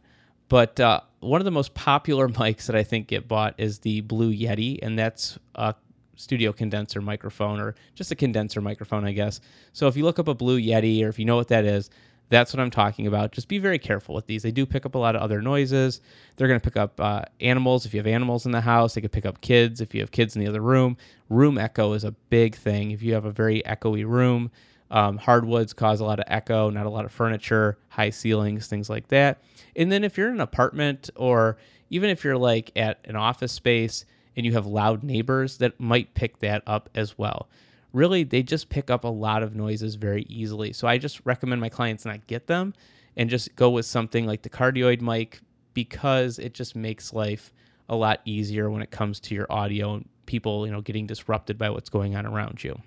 But 0.49 0.79
uh, 0.79 1.01
one 1.21 1.39
of 1.39 1.45
the 1.45 1.51
most 1.51 1.73
popular 1.73 2.27
mics 2.29 2.65
that 2.65 2.75
I 2.75 2.83
think 2.83 3.07
get 3.07 3.29
bought 3.29 3.55
is 3.57 3.79
the 3.79 4.01
Blue 4.01 4.33
Yeti, 4.33 4.79
and 4.81 4.99
that's 4.99 5.39
uh, 5.55 5.73
studio 6.15 6.51
condenser 6.51 7.01
microphone 7.01 7.59
or 7.59 7.75
just 7.95 8.11
a 8.11 8.15
condenser 8.15 8.61
microphone, 8.61 9.05
I 9.05 9.11
guess. 9.11 9.41
So 9.73 9.87
if 9.87 9.97
you 9.97 10.03
look 10.03 10.19
up 10.19 10.27
a 10.27 10.33
Blue 10.33 10.59
Yeti 10.59 11.03
or 11.03 11.09
if 11.09 11.19
you 11.19 11.25
know 11.25 11.35
what 11.35 11.47
that 11.49 11.65
is, 11.65 11.89
that's 12.29 12.53
what 12.53 12.59
I'm 12.59 12.71
talking 12.71 13.05
about. 13.05 13.31
Just 13.31 13.47
be 13.47 13.59
very 13.59 13.77
careful 13.77 14.15
with 14.15 14.25
these. 14.25 14.43
They 14.43 14.51
do 14.51 14.65
pick 14.65 14.85
up 14.85 14.95
a 14.95 14.97
lot 14.97 15.15
of 15.15 15.21
other 15.21 15.41
noises. 15.41 16.01
They're 16.35 16.47
going 16.47 16.59
to 16.59 16.63
pick 16.63 16.77
up 16.77 16.99
uh, 16.99 17.23
animals 17.41 17.85
if 17.85 17.93
you 17.93 17.99
have 17.99 18.07
animals 18.07 18.45
in 18.45 18.51
the 18.51 18.61
house. 18.61 18.95
They 18.95 19.01
could 19.01 19.11
pick 19.11 19.25
up 19.25 19.41
kids 19.41 19.81
if 19.81 19.93
you 19.93 20.01
have 20.01 20.11
kids 20.11 20.35
in 20.35 20.41
the 20.41 20.49
other 20.49 20.61
room. 20.61 20.97
Room 21.29 21.57
echo 21.57 21.93
is 21.93 22.03
a 22.03 22.11
big 22.11 22.55
thing. 22.55 22.91
If 22.91 23.03
you 23.03 23.13
have 23.13 23.25
a 23.25 23.31
very 23.31 23.61
echoey 23.63 24.05
room, 24.05 24.51
um, 24.89 25.17
hardwoods 25.17 25.73
cause 25.73 25.99
a 25.99 26.05
lot 26.05 26.19
of 26.19 26.25
echo, 26.27 26.69
not 26.69 26.85
a 26.85 26.89
lot 26.89 27.05
of 27.05 27.11
furniture, 27.11 27.77
high 27.89 28.09
ceilings, 28.09 28.67
things 28.67 28.89
like 28.89 29.09
that. 29.09 29.41
And 29.75 29.91
then 29.91 30.03
if 30.03 30.17
you're 30.17 30.29
in 30.29 30.35
an 30.35 30.41
apartment 30.41 31.09
or 31.15 31.57
even 31.89 32.09
if 32.09 32.23
you're 32.23 32.37
like 32.37 32.71
at 32.75 32.99
an 33.05 33.15
office 33.15 33.51
space 33.51 34.05
and 34.35 34.45
you 34.45 34.53
have 34.53 34.65
loud 34.65 35.03
neighbors, 35.03 35.57
that 35.57 35.79
might 35.79 36.13
pick 36.13 36.39
that 36.39 36.63
up 36.65 36.89
as 36.95 37.17
well 37.17 37.47
really 37.93 38.23
they 38.23 38.43
just 38.43 38.69
pick 38.69 38.89
up 38.89 39.03
a 39.03 39.07
lot 39.07 39.43
of 39.43 39.55
noises 39.55 39.95
very 39.95 40.23
easily. 40.23 40.73
So 40.73 40.87
I 40.87 40.97
just 40.97 41.21
recommend 41.25 41.61
my 41.61 41.69
clients 41.69 42.05
not 42.05 42.27
get 42.27 42.47
them 42.47 42.73
and 43.15 43.29
just 43.29 43.55
go 43.55 43.69
with 43.69 43.85
something 43.85 44.25
like 44.25 44.41
the 44.41 44.49
cardioid 44.49 44.99
mic 44.99 45.39
because 45.73 46.39
it 46.39 46.53
just 46.53 46.75
makes 46.75 47.13
life 47.13 47.53
a 47.87 47.95
lot 47.95 48.21
easier 48.25 48.69
when 48.69 48.81
it 48.81 48.91
comes 48.91 49.19
to 49.19 49.35
your 49.35 49.45
audio 49.49 49.95
and 49.95 50.09
people, 50.25 50.65
you 50.65 50.71
know, 50.71 50.81
getting 50.81 51.05
disrupted 51.05 51.57
by 51.57 51.69
what's 51.69 51.89
going 51.89 52.15
on 52.15 52.25
around 52.25 52.63
you. 52.63 52.79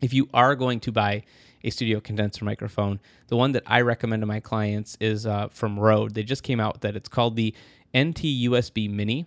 If 0.00 0.14
you 0.14 0.28
are 0.32 0.54
going 0.54 0.80
to 0.80 0.92
buy 0.92 1.24
a 1.62 1.68
studio 1.68 2.00
condenser 2.00 2.44
microphone, 2.46 3.00
the 3.28 3.36
one 3.36 3.52
that 3.52 3.64
I 3.66 3.82
recommend 3.82 4.22
to 4.22 4.26
my 4.26 4.40
clients 4.40 4.96
is 4.98 5.26
uh, 5.26 5.48
from 5.48 5.78
Rode. 5.78 6.14
They 6.14 6.22
just 6.22 6.42
came 6.42 6.58
out 6.58 6.80
that. 6.80 6.96
It's 6.96 7.08
called 7.08 7.36
the 7.36 7.54
NT 7.94 8.22
USB 8.48 8.88
Mini. 8.90 9.26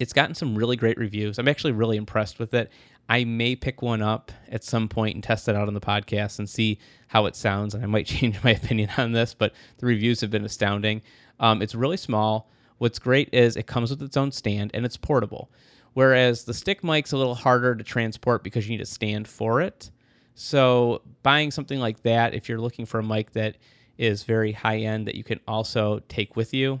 It's 0.00 0.14
gotten 0.14 0.34
some 0.34 0.56
really 0.56 0.76
great 0.76 0.96
reviews. 0.96 1.38
I'm 1.38 1.46
actually 1.46 1.72
really 1.72 1.98
impressed 1.98 2.38
with 2.38 2.54
it. 2.54 2.72
I 3.10 3.24
may 3.24 3.54
pick 3.54 3.82
one 3.82 4.00
up 4.00 4.32
at 4.48 4.64
some 4.64 4.88
point 4.88 5.14
and 5.14 5.22
test 5.22 5.46
it 5.46 5.54
out 5.54 5.68
on 5.68 5.74
the 5.74 5.80
podcast 5.80 6.38
and 6.38 6.48
see 6.48 6.78
how 7.08 7.26
it 7.26 7.36
sounds. 7.36 7.74
And 7.74 7.84
I 7.84 7.86
might 7.86 8.06
change 8.06 8.42
my 8.42 8.52
opinion 8.52 8.90
on 8.96 9.12
this, 9.12 9.34
but 9.34 9.52
the 9.76 9.86
reviews 9.86 10.22
have 10.22 10.30
been 10.30 10.44
astounding. 10.44 11.02
Um, 11.38 11.60
it's 11.60 11.74
really 11.74 11.98
small. 11.98 12.50
What's 12.78 12.98
great 12.98 13.28
is 13.34 13.56
it 13.56 13.66
comes 13.66 13.90
with 13.90 14.02
its 14.02 14.16
own 14.16 14.32
stand 14.32 14.70
and 14.72 14.86
it's 14.86 14.96
portable. 14.96 15.50
Whereas 15.92 16.44
the 16.44 16.54
stick 16.54 16.82
mic's 16.82 17.12
a 17.12 17.18
little 17.18 17.34
harder 17.34 17.74
to 17.74 17.84
transport 17.84 18.42
because 18.42 18.66
you 18.66 18.70
need 18.70 18.82
a 18.82 18.86
stand 18.86 19.28
for 19.28 19.60
it. 19.60 19.90
So 20.34 21.02
buying 21.22 21.50
something 21.50 21.78
like 21.78 22.02
that, 22.04 22.32
if 22.32 22.48
you're 22.48 22.60
looking 22.60 22.86
for 22.86 23.00
a 23.00 23.02
mic 23.02 23.32
that 23.32 23.58
is 23.98 24.22
very 24.22 24.52
high 24.52 24.78
end 24.78 25.08
that 25.08 25.14
you 25.14 25.24
can 25.24 25.40
also 25.46 25.98
take 26.08 26.36
with 26.36 26.54
you, 26.54 26.80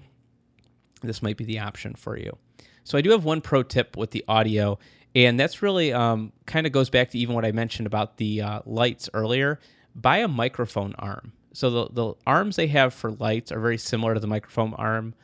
this 1.02 1.22
might 1.22 1.36
be 1.36 1.44
the 1.44 1.58
option 1.58 1.94
for 1.94 2.16
you. 2.16 2.38
So 2.84 2.98
I 2.98 3.00
do 3.00 3.10
have 3.10 3.24
one 3.24 3.40
pro 3.40 3.62
tip 3.62 3.96
with 3.96 4.10
the 4.10 4.24
audio, 4.28 4.78
and 5.14 5.38
that's 5.38 5.62
really 5.62 5.92
um, 5.92 6.32
kind 6.46 6.66
of 6.66 6.72
goes 6.72 6.90
back 6.90 7.10
to 7.10 7.18
even 7.18 7.34
what 7.34 7.44
I 7.44 7.52
mentioned 7.52 7.86
about 7.86 8.16
the 8.16 8.42
uh, 8.42 8.60
lights 8.64 9.08
earlier. 9.14 9.60
Buy 9.94 10.18
a 10.18 10.28
microphone 10.28 10.94
arm. 10.98 11.32
So 11.52 11.70
the, 11.70 11.88
the 11.92 12.14
arms 12.26 12.56
they 12.56 12.68
have 12.68 12.94
for 12.94 13.10
lights 13.12 13.50
are 13.50 13.60
very 13.60 13.78
similar 13.78 14.14
to 14.14 14.20
the 14.20 14.26
microphone 14.26 14.74
arm. 14.74 15.14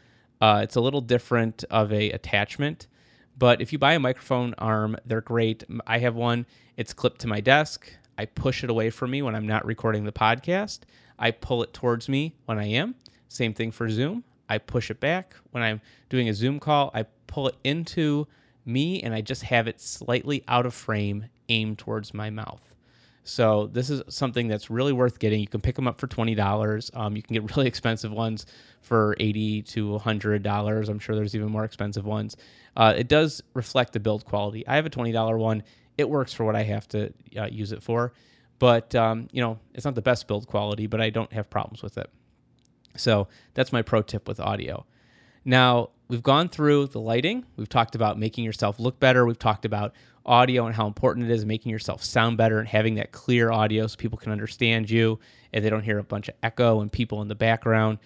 Uh, 0.40 0.60
it's 0.62 0.76
a 0.76 0.80
little 0.80 1.00
different 1.00 1.64
of 1.70 1.92
a 1.92 2.10
attachment, 2.10 2.88
but 3.38 3.60
if 3.60 3.72
you 3.72 3.78
buy 3.78 3.94
a 3.94 4.00
microphone 4.00 4.54
arm, 4.58 4.96
they're 5.06 5.20
great. 5.20 5.64
I 5.86 5.98
have 5.98 6.14
one. 6.14 6.46
It's 6.76 6.92
clipped 6.92 7.20
to 7.20 7.26
my 7.26 7.40
desk. 7.40 7.90
I 8.18 8.26
push 8.26 8.64
it 8.64 8.70
away 8.70 8.90
from 8.90 9.10
me 9.10 9.22
when 9.22 9.34
I'm 9.34 9.46
not 9.46 9.64
recording 9.64 10.04
the 10.04 10.12
podcast. 10.12 10.80
I 11.18 11.30
pull 11.30 11.62
it 11.62 11.72
towards 11.72 12.08
me 12.08 12.34
when 12.46 12.58
I 12.58 12.66
am. 12.66 12.96
Same 13.28 13.54
thing 13.54 13.70
for 13.70 13.88
Zoom. 13.88 14.24
I 14.48 14.58
push 14.58 14.90
it 14.90 15.00
back 15.00 15.34
when 15.50 15.62
I'm 15.62 15.80
doing 16.08 16.28
a 16.28 16.34
Zoom 16.34 16.60
call. 16.60 16.90
I 16.94 17.04
pull 17.26 17.48
it 17.48 17.56
into 17.64 18.26
me 18.64 19.02
and 19.02 19.14
I 19.14 19.20
just 19.20 19.42
have 19.44 19.68
it 19.68 19.80
slightly 19.80 20.42
out 20.48 20.66
of 20.66 20.74
frame 20.74 21.26
aimed 21.48 21.78
towards 21.78 22.12
my 22.12 22.30
mouth. 22.30 22.60
So 23.28 23.66
this 23.72 23.90
is 23.90 24.02
something 24.08 24.46
that's 24.46 24.70
really 24.70 24.92
worth 24.92 25.18
getting. 25.18 25.40
You 25.40 25.48
can 25.48 25.60
pick 25.60 25.74
them 25.74 25.88
up 25.88 25.98
for 25.98 26.06
twenty 26.06 26.36
dollars. 26.36 26.92
Um, 26.94 27.16
you 27.16 27.22
can 27.22 27.34
get 27.34 27.42
really 27.56 27.66
expensive 27.66 28.12
ones 28.12 28.46
for 28.82 29.16
eighty 29.18 29.62
to 29.62 29.98
hundred 29.98 30.44
dollars. 30.44 30.88
I'm 30.88 31.00
sure 31.00 31.16
there's 31.16 31.34
even 31.34 31.48
more 31.48 31.64
expensive 31.64 32.06
ones. 32.06 32.36
Uh, 32.76 32.94
it 32.96 33.08
does 33.08 33.42
reflect 33.54 33.92
the 33.92 34.00
build 34.00 34.24
quality. 34.24 34.66
I 34.66 34.76
have 34.76 34.86
a 34.86 34.90
twenty 34.90 35.10
dollar 35.10 35.36
one. 35.38 35.64
It 35.98 36.08
works 36.08 36.32
for 36.32 36.44
what 36.44 36.54
I 36.54 36.62
have 36.62 36.86
to 36.88 37.12
uh, 37.36 37.46
use 37.46 37.72
it 37.72 37.82
for, 37.82 38.12
but 38.60 38.94
um, 38.94 39.26
you 39.32 39.42
know 39.42 39.58
it's 39.74 39.84
not 39.84 39.96
the 39.96 40.02
best 40.02 40.28
build 40.28 40.46
quality, 40.46 40.86
but 40.86 41.00
I 41.00 41.10
don't 41.10 41.32
have 41.32 41.50
problems 41.50 41.82
with 41.82 41.98
it. 41.98 42.08
So 42.96 43.28
that's 43.54 43.72
my 43.72 43.82
pro 43.82 44.02
tip 44.02 44.28
with 44.28 44.40
audio. 44.40 44.86
Now, 45.44 45.90
we've 46.08 46.22
gone 46.22 46.48
through 46.48 46.88
the 46.88 47.00
lighting. 47.00 47.44
We've 47.56 47.68
talked 47.68 47.94
about 47.94 48.18
making 48.18 48.44
yourself 48.44 48.80
look 48.80 48.98
better. 48.98 49.24
We've 49.24 49.38
talked 49.38 49.64
about 49.64 49.94
audio 50.24 50.66
and 50.66 50.74
how 50.74 50.86
important 50.86 51.30
it 51.30 51.32
is 51.32 51.44
making 51.44 51.70
yourself 51.70 52.02
sound 52.02 52.36
better 52.36 52.58
and 52.58 52.68
having 52.68 52.96
that 52.96 53.12
clear 53.12 53.52
audio 53.52 53.86
so 53.86 53.96
people 53.96 54.18
can 54.18 54.32
understand 54.32 54.90
you 54.90 55.20
and 55.52 55.64
they 55.64 55.70
don't 55.70 55.84
hear 55.84 55.98
a 55.98 56.04
bunch 56.04 56.28
of 56.28 56.34
echo 56.42 56.80
and 56.80 56.90
people 56.90 57.22
in 57.22 57.28
the 57.28 57.34
background. 57.34 57.98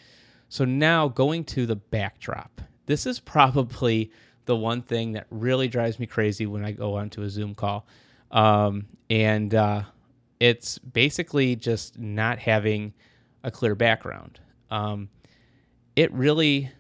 So 0.48 0.64
now 0.64 1.09
going 1.09 1.44
to 1.44 1.64
the 1.64 1.76
backdrop. 1.76 2.61
This 2.87 3.07
is 3.07 3.18
probably 3.20 4.11
the 4.44 4.57
one 4.57 4.83
thing 4.83 5.12
that 5.12 5.26
really 5.31 5.68
drives 5.68 5.98
me 5.98 6.07
crazy 6.07 6.46
when 6.46 6.64
I 6.64 6.72
go 6.72 6.96
onto 6.96 7.22
a 7.22 7.31
Zoom 7.31 7.55
call. 7.55 7.87
Um, 8.31 8.87
and 9.09 9.55
uh, 9.55 9.83
it's 10.38 10.79
basically 10.79 11.57
just 11.57 11.98
not 11.98 12.38
having 12.38 12.92
a 13.42 13.50
clear 13.50 13.74
background. 13.74 14.40
Um, 14.70 15.09
it 15.96 16.12
really 16.12 16.70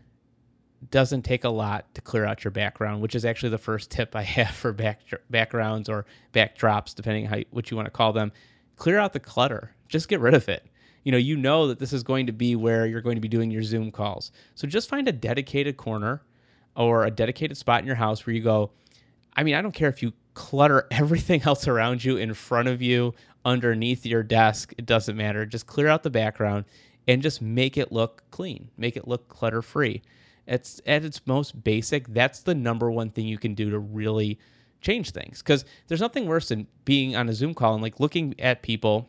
doesn't 0.90 1.22
take 1.22 1.44
a 1.44 1.48
lot 1.50 1.92
to 1.94 2.00
clear 2.00 2.24
out 2.24 2.42
your 2.42 2.50
background, 2.50 3.02
which 3.02 3.14
is 3.14 3.24
actually 3.24 3.50
the 3.50 3.58
first 3.58 3.90
tip 3.90 4.16
I 4.16 4.22
have 4.36 4.54
for 4.54 4.72
back, 4.72 5.00
backgrounds 5.28 5.88
or 5.88 6.06
backdrops, 6.32 6.94
depending 6.94 7.26
how 7.26 7.38
what 7.50 7.70
you 7.70 7.76
want 7.76 7.86
to 7.86 7.90
call 7.90 8.12
them. 8.12 8.32
Clear 8.76 8.98
out 8.98 9.12
the 9.12 9.20
clutter. 9.20 9.74
Just 9.88 10.08
get 10.08 10.20
rid 10.20 10.34
of 10.34 10.48
it. 10.48 10.66
You 11.04 11.12
know, 11.12 11.18
you 11.18 11.36
know 11.36 11.68
that 11.68 11.78
this 11.78 11.92
is 11.92 12.02
going 12.02 12.26
to 12.26 12.32
be 12.32 12.56
where 12.56 12.86
you're 12.86 13.00
going 13.00 13.16
to 13.16 13.20
be 13.20 13.28
doing 13.28 13.50
your 13.50 13.62
Zoom 13.62 13.90
calls. 13.90 14.32
So 14.54 14.66
just 14.66 14.88
find 14.88 15.08
a 15.08 15.12
dedicated 15.12 15.76
corner 15.76 16.22
or 16.76 17.04
a 17.04 17.10
dedicated 17.10 17.56
spot 17.56 17.80
in 17.80 17.86
your 17.86 17.96
house 17.96 18.26
where 18.26 18.34
you 18.34 18.42
go. 18.42 18.70
I 19.34 19.42
mean, 19.42 19.54
I 19.54 19.62
don't 19.62 19.72
care 19.72 19.88
if 19.88 20.02
you 20.02 20.12
clutter 20.34 20.86
everything 20.90 21.42
else 21.42 21.66
around 21.68 22.04
you 22.04 22.16
in 22.16 22.34
front 22.34 22.68
of 22.68 22.80
you, 22.82 23.14
underneath 23.44 24.04
your 24.06 24.22
desk. 24.22 24.74
It 24.78 24.86
doesn't 24.86 25.16
matter. 25.16 25.46
Just 25.46 25.66
clear 25.66 25.88
out 25.88 26.02
the 26.02 26.10
background 26.10 26.64
and 27.10 27.22
just 27.22 27.42
make 27.42 27.76
it 27.76 27.90
look 27.90 28.22
clean. 28.30 28.70
Make 28.76 28.96
it 28.96 29.08
look 29.08 29.28
clutter 29.28 29.62
free. 29.62 30.00
It's 30.46 30.80
at 30.86 31.04
its 31.04 31.26
most 31.26 31.64
basic. 31.64 32.06
That's 32.08 32.40
the 32.40 32.54
number 32.54 32.88
one 32.88 33.10
thing 33.10 33.26
you 33.26 33.36
can 33.36 33.54
do 33.54 33.68
to 33.70 33.78
really 33.80 34.38
change 34.80 35.10
things. 35.10 35.42
Because 35.42 35.64
there's 35.88 36.00
nothing 36.00 36.26
worse 36.26 36.48
than 36.48 36.68
being 36.84 37.16
on 37.16 37.28
a 37.28 37.32
Zoom 37.32 37.52
call 37.52 37.74
and 37.74 37.82
like 37.82 37.98
looking 37.98 38.38
at 38.38 38.62
people 38.62 39.08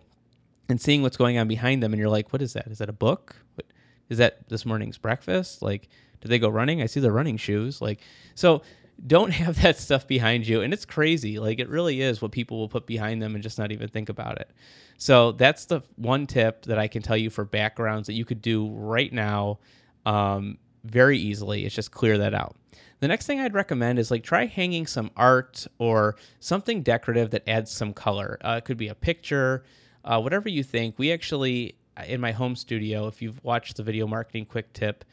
and 0.67 0.81
seeing 0.81 1.03
what's 1.03 1.17
going 1.17 1.37
on 1.37 1.47
behind 1.47 1.83
them, 1.83 1.93
and 1.93 1.99
you're 1.99 2.09
like, 2.09 2.33
"What 2.33 2.41
is 2.41 2.53
that? 2.53 2.67
Is 2.67 2.79
that 2.79 2.89
a 2.89 2.93
book? 2.93 3.35
What, 3.55 3.67
is 4.09 4.17
that 4.17 4.49
this 4.49 4.65
morning's 4.65 4.97
breakfast? 4.97 5.61
Like, 5.61 5.87
did 6.21 6.29
they 6.29 6.39
go 6.39 6.49
running? 6.49 6.81
I 6.81 6.87
see 6.87 6.99
the 6.99 7.11
running 7.11 7.37
shoes. 7.37 7.81
Like, 7.81 7.99
so." 8.35 8.63
Don't 9.05 9.31
have 9.31 9.61
that 9.61 9.77
stuff 9.77 10.07
behind 10.07 10.47
you. 10.47 10.61
And 10.61 10.73
it's 10.73 10.85
crazy. 10.85 11.39
Like, 11.39 11.59
it 11.59 11.69
really 11.69 12.01
is 12.01 12.21
what 12.21 12.31
people 12.31 12.59
will 12.59 12.69
put 12.69 12.85
behind 12.85 13.21
them 13.21 13.33
and 13.35 13.43
just 13.43 13.57
not 13.57 13.71
even 13.71 13.87
think 13.87 14.09
about 14.09 14.39
it. 14.39 14.51
So, 14.97 15.31
that's 15.31 15.65
the 15.65 15.81
one 15.95 16.27
tip 16.27 16.63
that 16.65 16.77
I 16.77 16.87
can 16.87 17.01
tell 17.01 17.17
you 17.17 17.29
for 17.29 17.45
backgrounds 17.45 18.07
that 18.07 18.13
you 18.13 18.25
could 18.25 18.41
do 18.41 18.69
right 18.69 19.11
now 19.11 19.59
um, 20.05 20.57
very 20.83 21.17
easily. 21.17 21.65
It's 21.65 21.75
just 21.75 21.91
clear 21.91 22.17
that 22.19 22.33
out. 22.33 22.55
The 22.99 23.07
next 23.07 23.25
thing 23.25 23.39
I'd 23.39 23.55
recommend 23.55 23.97
is 23.97 24.11
like 24.11 24.23
try 24.23 24.45
hanging 24.45 24.85
some 24.85 25.09
art 25.17 25.65
or 25.79 26.15
something 26.39 26.83
decorative 26.83 27.31
that 27.31 27.47
adds 27.49 27.71
some 27.71 27.93
color. 27.93 28.37
Uh, 28.41 28.55
it 28.59 28.65
could 28.65 28.77
be 28.77 28.89
a 28.89 28.95
picture, 28.95 29.63
uh, 30.05 30.19
whatever 30.21 30.49
you 30.49 30.61
think. 30.63 30.99
We 30.99 31.11
actually, 31.11 31.75
in 32.05 32.21
my 32.21 32.31
home 32.31 32.55
studio, 32.55 33.07
if 33.07 33.19
you've 33.19 33.43
watched 33.43 33.77
the 33.77 33.83
video 33.83 34.05
marketing 34.05 34.45
quick 34.45 34.71
tip 34.73 35.03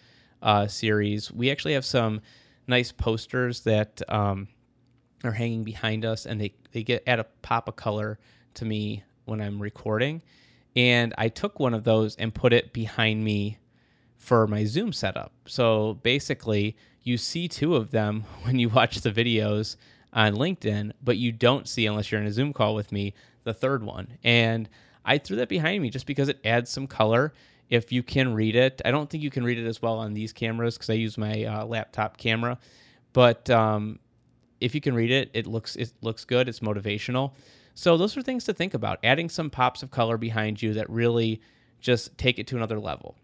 uh, 0.42 0.66
series, 0.66 1.33
we 1.33 1.51
actually 1.51 1.72
have 1.72 1.85
some 1.85 2.20
nice 2.68 2.92
posters 2.92 3.61
that 3.62 4.02
um, 4.09 4.48
are 5.24 5.33
hanging 5.33 5.64
behind 5.64 6.04
us, 6.04 6.26
and 6.26 6.40
they 6.40 6.54
they 6.72 6.83
get 6.83 7.02
add 7.07 7.18
a 7.20 7.26
pop 7.42 7.68
of 7.68 7.76
color 7.76 8.18
to 8.54 8.64
me 8.64 9.02
when 9.24 9.40
I'm 9.40 9.61
recording. 9.61 10.22
And 10.76 11.14
I 11.18 11.28
took 11.28 11.59
one 11.59 11.74
of 11.74 11.85
those 11.85 12.14
and 12.16 12.33
put 12.33 12.52
it 12.52 12.72
behind 12.72 13.24
me 13.24 13.59
for 14.16 14.46
my 14.46 14.64
Zoom 14.64 14.92
setup. 14.92 15.33
So 15.46 15.94
basically, 16.02 16.76
you 17.02 17.16
see 17.16 17.48
two 17.48 17.74
of 17.74 17.90
them 17.90 18.24
when 18.42 18.59
you 18.59 18.68
watch 18.68 19.00
the 19.00 19.11
videos 19.11 19.76
on 20.12 20.35
LinkedIn, 20.35 20.92
but 21.02 21.16
you 21.16 21.33
don't 21.33 21.68
see, 21.68 21.87
unless 21.87 22.11
you're 22.11 22.20
in 22.20 22.26
a 22.26 22.33
Zoom 22.33 22.52
call 22.52 22.74
with 22.74 22.92
me, 22.92 23.14
the 23.44 23.54
third 23.54 23.83
one. 23.83 24.18
And 24.22 24.68
I 25.04 25.18
threw 25.18 25.37
that 25.37 25.48
behind 25.48 25.83
me 25.83 25.90
just 25.90 26.07
because 26.07 26.28
it 26.28 26.40
adds 26.44 26.70
some 26.70 26.87
color. 26.87 27.33
If 27.70 27.92
you 27.92 28.02
can 28.02 28.35
read 28.35 28.57
it, 28.57 28.81
I 28.85 28.90
don't 28.90 29.11
think 29.11 29.22
you 29.22 29.31
can 29.31 29.44
read 29.44 29.59
it 29.59 29.66
as 29.66 29.83
well 29.83 29.98
on 29.98 30.14
these 30.14 30.33
cameras 30.33 30.76
because 30.76 30.90
I 30.90 30.94
use 30.94 31.18
my 31.18 31.44
uh, 31.44 31.64
laptop 31.66 32.16
camera. 32.16 32.59
But 33.12 33.48
um, 33.50 33.98
if 34.61 34.74
you 34.74 34.81
can 34.81 34.94
read 34.94 35.11
it, 35.11 35.31
it 35.35 35.46
looks 35.46 35.76
it 35.76 35.92
looks 36.00 36.24
good. 36.24 36.48
It's 36.48 36.61
motivational. 36.61 37.33
So 37.74 37.96
those 37.96 38.16
are 38.16 38.22
things 38.22 38.44
to 38.44 38.52
think 38.52 38.74
about. 38.74 38.98
Adding 39.04 39.28
some 39.28 39.50
pops 39.50 39.83
of 39.83 39.90
color 39.90 40.16
behind 40.16 40.61
you 40.61 40.74
that 40.74 40.88
really 40.90 41.40
just 41.81 42.16
take 42.18 42.38
it 42.38 42.46
to 42.48 42.57
another 42.57 42.81
level. 42.81 43.16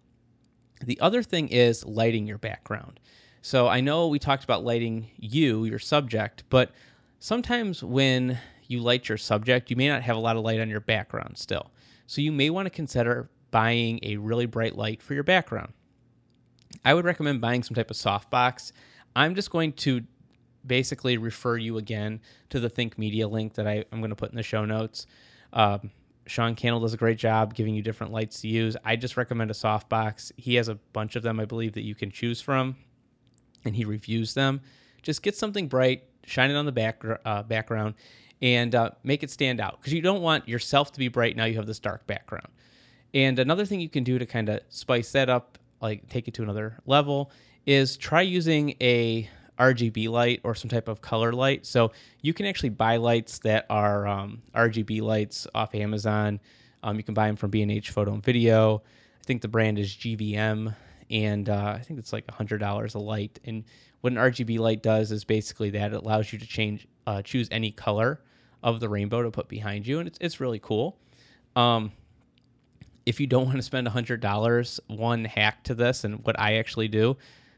The 0.84 1.00
other 1.00 1.22
thing 1.22 1.48
is 1.48 1.84
lighting 1.84 2.26
your 2.26 2.38
background. 2.38 3.00
So 3.42 3.68
I 3.68 3.80
know 3.80 4.08
we 4.08 4.18
talked 4.18 4.44
about 4.44 4.64
lighting 4.64 5.10
you, 5.16 5.64
your 5.64 5.78
subject, 5.78 6.44
but 6.50 6.70
sometimes 7.18 7.82
when 7.82 8.38
you 8.66 8.80
light 8.80 9.08
your 9.08 9.18
subject, 9.18 9.70
you 9.70 9.76
may 9.76 9.88
not 9.88 10.02
have 10.02 10.16
a 10.16 10.20
lot 10.20 10.36
of 10.36 10.44
light 10.44 10.60
on 10.60 10.70
your 10.70 10.80
background 10.80 11.36
still. 11.36 11.70
So 12.06 12.20
you 12.20 12.32
may 12.32 12.48
want 12.50 12.66
to 12.66 12.70
consider 12.70 13.28
buying 13.54 14.00
a 14.02 14.16
really 14.16 14.46
bright 14.46 14.76
light 14.76 15.00
for 15.00 15.14
your 15.14 15.22
background. 15.22 15.72
I 16.84 16.92
would 16.92 17.04
recommend 17.04 17.40
buying 17.40 17.62
some 17.62 17.76
type 17.76 17.88
of 17.88 17.96
softbox. 17.96 18.72
I'm 19.14 19.36
just 19.36 19.52
going 19.52 19.74
to 19.74 20.02
basically 20.66 21.18
refer 21.18 21.56
you 21.56 21.78
again 21.78 22.20
to 22.50 22.58
the 22.58 22.68
Think 22.68 22.98
Media 22.98 23.28
link 23.28 23.54
that 23.54 23.68
I, 23.68 23.84
am 23.92 24.00
going 24.00 24.10
to 24.10 24.16
put 24.16 24.30
in 24.30 24.36
the 24.36 24.42
show 24.42 24.64
notes. 24.64 25.06
Um, 25.52 25.92
Sean 26.26 26.56
Cannell 26.56 26.80
does 26.80 26.94
a 26.94 26.96
great 26.96 27.16
job 27.16 27.54
giving 27.54 27.76
you 27.76 27.82
different 27.82 28.12
lights 28.12 28.40
to 28.40 28.48
use. 28.48 28.76
I 28.84 28.96
just 28.96 29.16
recommend 29.16 29.52
a 29.52 29.54
softbox. 29.54 30.32
He 30.36 30.56
has 30.56 30.66
a 30.66 30.74
bunch 30.92 31.14
of 31.14 31.22
them, 31.22 31.38
I 31.38 31.44
believe, 31.44 31.74
that 31.74 31.84
you 31.84 31.94
can 31.94 32.10
choose 32.10 32.40
from, 32.40 32.74
and 33.64 33.76
he 33.76 33.84
reviews 33.84 34.34
them. 34.34 34.62
Just 35.00 35.22
get 35.22 35.36
something 35.36 35.68
bright, 35.68 36.02
shine 36.24 36.50
it 36.50 36.56
on 36.56 36.66
the 36.66 36.72
back, 36.72 37.04
uh, 37.24 37.44
background, 37.44 37.94
and 38.42 38.74
uh, 38.74 38.90
make 39.04 39.22
it 39.22 39.30
stand 39.30 39.60
out 39.60 39.78
because 39.80 39.92
you 39.92 40.02
don't 40.02 40.22
want 40.22 40.48
yourself 40.48 40.90
to 40.90 40.98
be 40.98 41.06
bright. 41.06 41.36
Now 41.36 41.44
you 41.44 41.54
have 41.54 41.66
this 41.68 41.78
dark 41.78 42.04
background. 42.08 42.48
And 43.14 43.38
another 43.38 43.64
thing 43.64 43.80
you 43.80 43.88
can 43.88 44.04
do 44.04 44.18
to 44.18 44.26
kind 44.26 44.48
of 44.48 44.60
spice 44.68 45.12
that 45.12 45.30
up, 45.30 45.58
like 45.80 46.08
take 46.08 46.28
it 46.28 46.34
to 46.34 46.42
another 46.42 46.78
level, 46.84 47.30
is 47.64 47.96
try 47.96 48.20
using 48.22 48.74
a 48.80 49.30
RGB 49.58 50.08
light 50.08 50.40
or 50.42 50.54
some 50.56 50.68
type 50.68 50.88
of 50.88 51.00
color 51.00 51.32
light. 51.32 51.64
So 51.64 51.92
you 52.22 52.34
can 52.34 52.44
actually 52.44 52.70
buy 52.70 52.96
lights 52.96 53.38
that 53.40 53.66
are 53.70 54.06
um, 54.06 54.42
RGB 54.54 55.00
lights 55.00 55.46
off 55.54 55.74
Amazon. 55.74 56.40
Um, 56.82 56.96
you 56.96 57.04
can 57.04 57.14
buy 57.14 57.28
them 57.28 57.36
from 57.36 57.50
B&H 57.50 57.90
Photo 57.90 58.12
and 58.12 58.22
Video. 58.22 58.82
I 59.20 59.24
think 59.24 59.40
the 59.40 59.48
brand 59.48 59.78
is 59.78 59.94
GVM, 59.94 60.74
and 61.10 61.48
uh, 61.48 61.76
I 61.78 61.82
think 61.82 61.98
it's 61.98 62.12
like 62.12 62.26
$100 62.26 62.94
a 62.94 62.98
light. 62.98 63.38
And 63.44 63.64
what 64.00 64.12
an 64.12 64.18
RGB 64.18 64.58
light 64.58 64.82
does 64.82 65.12
is 65.12 65.24
basically 65.24 65.70
that 65.70 65.92
it 65.92 65.96
allows 65.96 66.32
you 66.32 66.38
to 66.38 66.46
change, 66.46 66.86
uh, 67.06 67.22
choose 67.22 67.48
any 67.50 67.70
color 67.70 68.20
of 68.62 68.80
the 68.80 68.88
rainbow 68.88 69.22
to 69.22 69.30
put 69.30 69.48
behind 69.48 69.86
you, 69.86 69.98
and 69.98 70.08
it's 70.08 70.18
it's 70.20 70.40
really 70.40 70.58
cool. 70.58 70.98
Um, 71.56 71.92
if 73.06 73.20
you 73.20 73.26
don't 73.26 73.44
want 73.46 73.56
to 73.56 73.62
spend 73.62 73.86
$100, 73.86 74.80
one 74.88 75.24
hack 75.24 75.64
to 75.64 75.74
this, 75.74 76.04
and 76.04 76.24
what 76.24 76.38
I 76.38 76.56
actually 76.56 76.88
do 76.88 77.16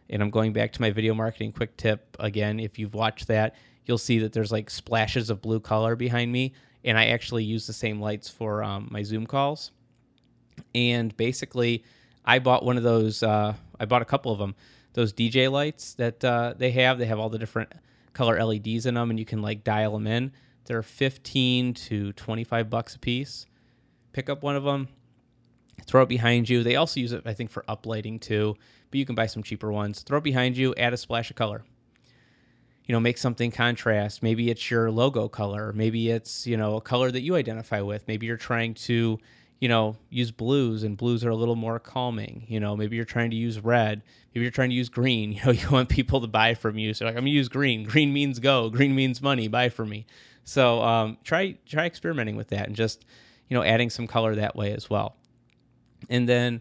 and 0.09 0.22
I'm 0.22 0.30
going 0.30 0.52
back 0.52 0.72
to 0.72 0.80
my 0.80 0.90
video 0.90 1.14
marketing 1.14 1.52
quick 1.52 1.76
tip 1.76 2.16
again. 2.20 2.61
If 2.61 2.78
you've 2.78 2.94
watched 2.94 3.28
that, 3.28 3.54
you'll 3.85 3.98
see 3.98 4.18
that 4.20 4.32
there's 4.32 4.52
like 4.52 4.70
splashes 4.70 5.30
of 5.30 5.42
blue 5.42 5.61
color 5.61 5.96
behind 5.96 6.30
me, 6.30 6.52
and 6.85 6.98
I 6.98 7.06
actually 7.06 7.44
use 7.44 7.66
the 7.66 7.72
same 7.72 8.00
lights 8.00 8.28
for 8.28 8.62
um, 8.62 8.88
my 8.90 9.02
Zoom 9.02 9.26
calls. 9.26 9.72
And 10.74 11.16
basically, 11.16 11.85
I 12.24 12.38
bought 12.38 12.64
one 12.64 12.76
of 12.76 12.82
those. 12.82 13.22
Uh, 13.22 13.54
I 13.78 13.85
bought 13.85 14.02
a 14.02 14.06
couple 14.06 14.32
of 14.32 14.38
them. 14.38 14.54
Those 14.94 15.12
DJ 15.12 15.50
lights 15.50 15.94
that 15.94 16.24
uh, 16.24 16.54
they 16.56 16.70
have. 16.72 16.98
They 16.98 17.06
have 17.06 17.18
all 17.18 17.28
the 17.28 17.38
different 17.38 17.72
color 18.14 18.42
LEDs 18.42 18.87
in 18.87 18.94
them, 18.94 19.11
and 19.11 19.18
you 19.18 19.26
can 19.26 19.42
like 19.42 19.64
dial 19.64 19.92
them 19.92 20.06
in. 20.06 20.32
They're 20.64 20.82
15 20.82 21.74
to 21.74 22.12
25 22.12 22.70
bucks 22.70 22.94
a 22.94 22.98
piece. 22.98 23.46
Pick 24.12 24.30
up 24.30 24.42
one 24.42 24.56
of 24.56 24.64
them, 24.64 24.88
throw 25.85 26.03
it 26.03 26.09
behind 26.09 26.49
you. 26.49 26.62
They 26.62 26.77
also 26.77 27.01
use 27.01 27.12
it, 27.12 27.23
I 27.27 27.35
think, 27.35 27.51
for 27.51 27.65
uplighting 27.69 28.21
too 28.21 28.57
but 28.91 28.99
you 28.99 29.07
can 29.07 29.15
buy 29.15 29.27
some 29.27 29.43
cheaper 29.43 29.71
ones. 29.71 30.03
Throw 30.03 30.19
it 30.19 30.25
behind 30.25 30.57
you, 30.57 30.75
add 30.77 30.93
a 30.93 30.97
splash 30.97 31.31
of 31.31 31.37
color. 31.37 31.65
You 32.87 32.93
know, 32.93 33.01
make 33.01 33.19
something 33.19 33.51
contrast. 33.51 34.23
Maybe 34.23 34.49
it's 34.49 34.71
your 34.71 34.91
logo 34.91 35.29
color. 35.29 35.73
Maybe 35.73 36.11
it's, 36.11 36.47
you 36.47 36.57
know, 36.57 36.77
a 36.77 36.81
color 36.81 37.11
that 37.11 37.23
you 37.23 37.35
identify 37.35 37.81
with. 37.81 38.07
Maybe 38.07 38.27
you're 38.27 38.37
trying 38.37 38.75
to, 38.75 39.19
you 39.61 39.69
know, 39.69 39.97
use 40.09 40.31
blues 40.31 40.85
and 40.85 40.97
blues 40.97 41.25
are 41.25 41.31
a 41.31 41.35
little 41.35 41.57
more 41.57 41.81
calming. 41.81 42.45
You 42.47 42.61
know, 42.61 42.77
maybe 42.77 42.95
you're 42.95 43.05
trying 43.05 43.31
to 43.31 43.37
use 43.37 43.59
red. 43.59 44.03
Maybe 44.33 44.45
you're 44.45 44.53
trying 44.53 44.71
to 44.71 44.77
use 44.77 44.89
green. 44.89 45.33
You 45.37 45.45
know, 45.45 45.51
you 45.51 45.69
want 45.69 45.89
people 45.89 46.21
to 46.21 46.29
buy 46.29 46.55
from 46.55 46.79
you. 46.79 46.95
So 46.95 47.07
like, 47.07 47.17
I'm 47.17 47.23
gonna 47.23 47.31
use 47.31 47.49
green. 47.49 47.85
Green 47.85 48.12
means 48.12 48.39
go. 48.39 48.71
Green 48.71 48.95
means 48.95 49.21
money. 49.21 49.49
Buy 49.49 49.69
from 49.69 49.89
me. 49.89 50.07
So 50.45 50.81
um, 50.81 51.19
try 51.25 51.59
try 51.67 51.87
experimenting 51.87 52.37
with 52.37 52.49
that 52.49 52.69
and 52.69 52.77
just, 52.77 53.05
you 53.49 53.57
know, 53.57 53.65
adding 53.65 53.91
some 53.91 54.07
color 54.07 54.37
that 54.37 54.55
way 54.55 54.73
as 54.73 54.89
well. 54.89 55.17
And 56.09 56.29
then 56.29 56.61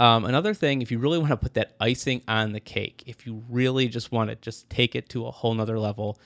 um, 0.00 0.24
another 0.24 0.54
thing, 0.54 0.82
if 0.82 0.90
you 0.90 0.98
really 0.98 1.18
want 1.18 1.30
to 1.30 1.36
put 1.36 1.54
that 1.54 1.74
icing 1.80 2.22
on 2.26 2.52
the 2.52 2.60
cake, 2.60 3.02
if 3.06 3.26
you 3.26 3.44
really 3.48 3.88
just 3.88 4.10
want 4.10 4.30
to 4.30 4.36
just 4.36 4.68
take 4.68 4.94
it 4.94 5.08
to 5.10 5.26
a 5.26 5.30
whole 5.30 5.54
nother 5.54 5.78
level, 5.78 6.18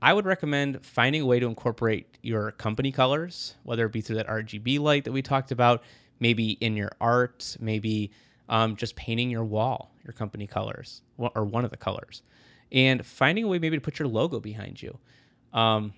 I 0.00 0.12
would 0.12 0.26
recommend 0.26 0.84
finding 0.84 1.22
a 1.22 1.26
way 1.26 1.40
to 1.40 1.46
incorporate 1.46 2.18
your 2.22 2.52
company 2.52 2.92
colors, 2.92 3.54
whether 3.62 3.86
it 3.86 3.92
be 3.92 4.00
through 4.00 4.16
that 4.16 4.28
RGB 4.28 4.78
light 4.78 5.04
that 5.04 5.12
we 5.12 5.22
talked 5.22 5.50
about, 5.50 5.82
maybe 6.20 6.52
in 6.52 6.76
your 6.76 6.92
art, 7.00 7.56
maybe 7.60 8.10
um, 8.48 8.76
just 8.76 8.96
painting 8.96 9.30
your 9.30 9.44
wall, 9.44 9.92
your 10.04 10.12
company 10.12 10.46
colors, 10.46 11.02
or 11.18 11.44
one 11.44 11.64
of 11.64 11.70
the 11.70 11.76
colors, 11.76 12.22
and 12.70 13.04
finding 13.04 13.44
a 13.44 13.48
way 13.48 13.58
maybe 13.58 13.76
to 13.76 13.80
put 13.80 13.98
your 13.98 14.08
logo 14.08 14.40
behind 14.40 14.80
you. 14.80 14.98
Um, 15.52 15.94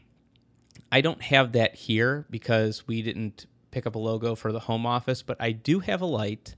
I 0.90 1.00
don't 1.00 1.22
have 1.22 1.52
that 1.52 1.74
here 1.74 2.26
because 2.30 2.86
we 2.86 3.02
didn't 3.02 3.46
pick 3.70 3.86
up 3.86 3.94
a 3.94 3.98
logo 3.98 4.34
for 4.34 4.52
the 4.52 4.60
home 4.60 4.86
office, 4.86 5.22
but 5.22 5.36
I 5.40 5.52
do 5.52 5.80
have 5.80 6.00
a 6.00 6.06
light 6.06 6.54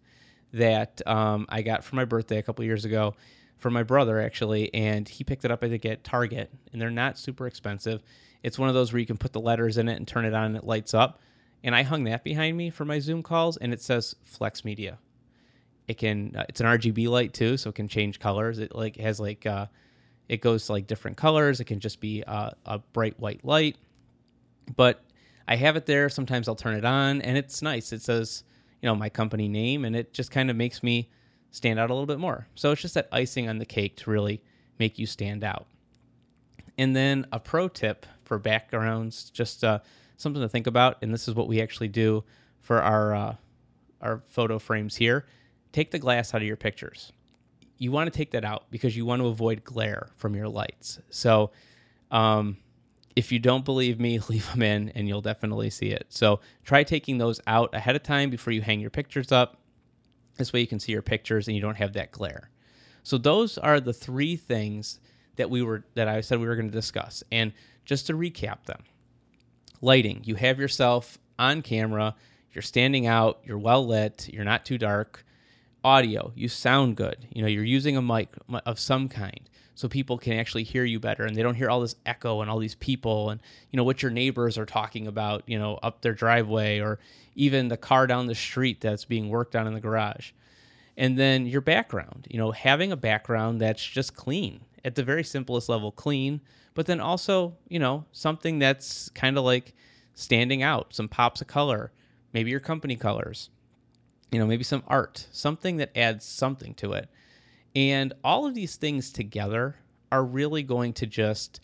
that 0.53 1.07
um, 1.07 1.47
I 1.49 1.63
got 1.63 1.85
for 1.85 1.97
my 1.97 2.05
birthday 2.05 2.39
a 2.39 2.43
couple 2.43 2.65
years 2.65 2.85
ago 2.85 3.15
for 3.59 3.71
my 3.71 3.83
brother 3.83 4.21
actually, 4.21 4.73
and 4.75 5.09
he 5.09 5.23
picked 5.23 5.45
it 5.45 5.51
up 5.51 5.63
I 5.63 5.69
think 5.69 5.85
at 5.85 6.03
Target, 6.03 6.51
and 6.73 6.81
they're 6.81 6.91
not 6.91 7.19
super 7.19 7.47
expensive. 7.47 8.03
It's 8.43 8.59
one 8.59 8.69
of 8.69 8.75
those 8.75 8.93
where 8.93 9.01
you 9.01 9.07
can 9.07 9.19
put 9.19 9.33
the 9.33 9.41
letters 9.41 9.77
in 9.77 9.89
it 9.89 9.97
and 9.97 10.09
turn 10.09 10.25
it 10.25 10.35
on 10.35 10.45
and 10.45 10.57
it 10.57 10.65
lights 10.65 10.95
up. 10.95 11.21
And 11.63 11.75
I 11.75 11.83
hung 11.83 12.05
that 12.05 12.25
behind 12.25 12.57
me 12.57 12.71
for 12.71 12.87
my 12.87 12.99
Zoom 12.99 13.23
calls, 13.23 13.59
and 13.59 13.73
it 13.73 13.83
says 13.83 14.17
Flex 14.25 14.65
Media. 14.65 14.99
It 15.89 15.99
can 15.99 16.35
uh, 16.37 16.47
it's 16.49 16.61
an 16.61 16.67
RGB 16.67 17.09
light 17.09 17.35
too, 17.35 17.57
so 17.57 17.69
it 17.71 17.75
can 17.75 17.89
change 17.89 18.19
colors. 18.19 18.59
It 18.59 18.75
like 18.75 18.97
has 18.97 19.21
like 19.21 19.45
uh, 19.45 19.67
it 20.29 20.41
goes 20.41 20.67
to 20.67 20.73
like 20.73 20.87
different 20.87 21.19
colors. 21.19 21.61
It 21.61 21.65
can 21.65 21.81
just 21.81 22.01
be 22.01 22.25
uh, 22.25 22.51
a 22.65 22.79
bright 22.79 23.21
white 23.21 23.45
light, 23.45 23.77
but 24.75 25.03
I 25.51 25.57
have 25.57 25.77
it 25.77 25.85
there. 25.85 26.09
Sometimes 26.09 26.49
I'll 26.49 26.55
turn 26.55 26.77
it 26.77 26.85
on, 26.87 27.21
and 27.21 27.37
it's 27.37 27.61
nice. 27.61 27.93
It 27.93 28.01
says 28.01 28.45
you 28.81 28.89
know 28.89 28.95
my 28.95 29.09
company 29.09 29.49
name 29.49 29.85
and 29.85 29.95
it 29.95 30.13
just 30.13 30.31
kind 30.31 30.51
of 30.51 30.57
makes 30.57 30.83
me 30.83 31.11
stand 31.51 31.79
out 31.79 31.91
a 31.91 31.95
little 31.95 32.07
bit 32.07 32.19
more. 32.19 32.47
So 32.55 32.73
it's 32.73 32.83
just 32.83 32.95
that 32.95 33.09
icing 33.13 33.49
on 33.49 33.59
the 33.59 33.67
cake 33.67 33.97
to 33.99 34.11
really 34.11 34.43
make 34.79 34.99
you 34.99 35.07
stand 35.07 35.45
out. 35.45 35.67
And 36.79 36.95
then 36.97 37.27
a 37.33 37.39
pro 37.39 37.69
tip 37.69 38.07
for 38.25 38.39
backgrounds 38.39 39.31
just 39.31 39.65
uh, 39.65 39.81
something 40.17 40.41
to 40.41 40.49
think 40.49 40.67
about 40.67 40.99
and 41.03 41.13
this 41.13 41.29
is 41.29 41.35
what 41.35 41.49
we 41.49 41.61
actually 41.61 41.89
do 41.89 42.25
for 42.61 42.81
our 42.83 43.15
uh, 43.15 43.35
our 44.01 44.23
photo 44.29 44.59
frames 44.59 44.97
here. 44.97 45.27
Take 45.73 45.91
the 45.91 45.99
glass 45.99 46.35
out 46.35 46.41
of 46.41 46.47
your 46.47 46.57
pictures. 46.57 47.13
You 47.77 47.93
want 47.93 48.13
to 48.13 48.17
take 48.17 48.31
that 48.33 48.45
out 48.45 48.65
because 48.71 48.97
you 48.97 49.05
want 49.05 49.23
to 49.23 49.29
avoid 49.29 49.65
glare 49.65 50.09
from 50.17 50.35
your 50.35 50.49
lights. 50.49 50.99
So 51.11 51.51
um, 52.11 52.59
if 53.17 53.33
you 53.33 53.39
don't 53.39 53.65
believe 53.65 53.99
me, 53.99 54.19
leave 54.29 54.51
them 54.51 54.63
in 54.63 54.91
and 54.91 55.09
you'll 55.09 55.21
definitely 55.21 55.71
see 55.71 55.89
it. 55.89 56.07
So 56.09 56.41
try 56.65 56.85
taking 56.85 57.19
those 57.19 57.41
out 57.47 57.75
ahead 57.75 57.97
of 57.97 58.03
time 58.03 58.31
before 58.31 58.53
you 58.53 58.63
hang 58.63 58.81
your 58.81 58.91
pictures 58.91 59.33
up. 59.33 59.59
This 60.37 60.53
way 60.53 60.61
you 60.61 60.67
can 60.67 60.81
see 60.81 60.93
your 60.93 61.03
pictures 61.03 61.49
and 61.49 61.55
you 61.55 61.63
don't 61.63 61.77
have 61.77 61.93
that 61.95 62.13
glare. 62.13 62.51
So 63.03 63.19
those 63.19 63.59
are 63.59 63.81
the 63.81 63.93
three 63.93 64.37
things 64.37 65.01
that 65.37 65.51
we 65.51 65.63
were 65.63 65.85
that 65.95 66.09
I 66.09 66.21
said 66.21 66.39
we 66.39 66.47
were 66.47 66.57
going 66.57 66.71
to 66.71 66.73
discuss. 66.73 67.23
And 67.33 67.53
just 67.85 68.07
to 68.07 68.15
recap 68.15 68.65
them. 68.65 68.83
Lighting, 69.81 70.21
you 70.25 70.35
have 70.35 70.61
yourself 70.61 71.19
on 71.39 71.63
camera, 71.63 72.15
you're 72.53 72.63
standing 72.63 73.07
out, 73.07 73.41
you're 73.45 73.59
well 73.59 73.87
lit, 73.87 74.29
you're 74.33 74.45
not 74.45 74.65
too 74.67 74.79
dark. 74.79 75.25
Audio, 75.83 76.33
you 76.35 76.49
sound 76.49 76.97
good. 76.97 77.27
You 77.33 77.41
know, 77.41 77.49
you're 77.49 77.65
using 77.65 77.97
a 77.97 78.03
mic 78.03 78.29
of 78.67 78.79
some 78.79 79.09
kind 79.09 79.49
so 79.81 79.89
people 79.89 80.19
can 80.19 80.35
actually 80.35 80.63
hear 80.63 80.85
you 80.85 81.01
better 81.01 81.25
and 81.25 81.35
they 81.35 81.43
don't 81.43 81.55
hear 81.55 81.71
all 81.71 81.81
this 81.81 81.97
echo 82.05 82.43
and 82.43 82.51
all 82.51 82.59
these 82.59 82.75
people 82.75 83.31
and 83.31 83.41
you 83.71 83.79
know 83.79 83.83
what 83.83 84.03
your 84.03 84.11
neighbors 84.11 84.59
are 84.59 84.67
talking 84.67 85.07
about 85.07 85.43
you 85.47 85.59
know 85.59 85.79
up 85.83 86.03
their 86.03 86.13
driveway 86.13 86.81
or 86.81 86.99
even 87.35 87.69
the 87.69 87.79
car 87.79 88.07
down 88.07 88.27
the 88.27 88.35
street 88.35 88.83
that's 88.83 89.07
being 89.07 89.31
worked 89.31 89.57
on 89.57 89.67
in 89.67 89.73
the 89.73 89.81
garage. 89.81 90.33
And 90.99 91.19
then 91.19 91.47
your 91.47 91.63
background 91.63 92.27
you 92.31 92.37
know 92.37 92.51
having 92.51 92.93
a 92.93 92.97
background 92.97 93.63
that's 93.63 93.83
just 93.83 94.15
clean 94.15 94.61
at 94.85 94.97
the 94.97 95.03
very 95.03 95.25
simplest 95.25 95.71
level 95.71 95.91
clean 95.91 96.43
but 96.75 96.85
then 96.85 97.01
also 97.01 97.57
you 97.69 97.79
know 97.79 98.05
something 98.13 98.59
that's 98.59 99.09
kind 99.11 99.39
of 99.39 99.45
like 99.45 99.75
standing 100.15 100.63
out 100.63 100.93
some 100.93 101.09
pops 101.09 101.41
of 101.41 101.47
color 101.47 101.91
maybe 102.35 102.51
your 102.51 102.61
company 102.61 102.97
colors 102.97 103.49
you 104.31 104.39
know 104.39 104.47
maybe 104.47 104.65
some 104.65 104.83
art 104.87 105.27
something 105.33 105.79
that 105.79 105.91
adds 105.97 106.27
something 106.27 106.75
to 106.75 106.93
it 106.93 107.09
and 107.75 108.13
all 108.25 108.47
of 108.47 108.55
these 108.55 108.77
things 108.77 109.11
together 109.11 109.77
are 110.11 110.25
really 110.25 110.63
going 110.63 110.93
to 110.95 111.07
just 111.07 111.61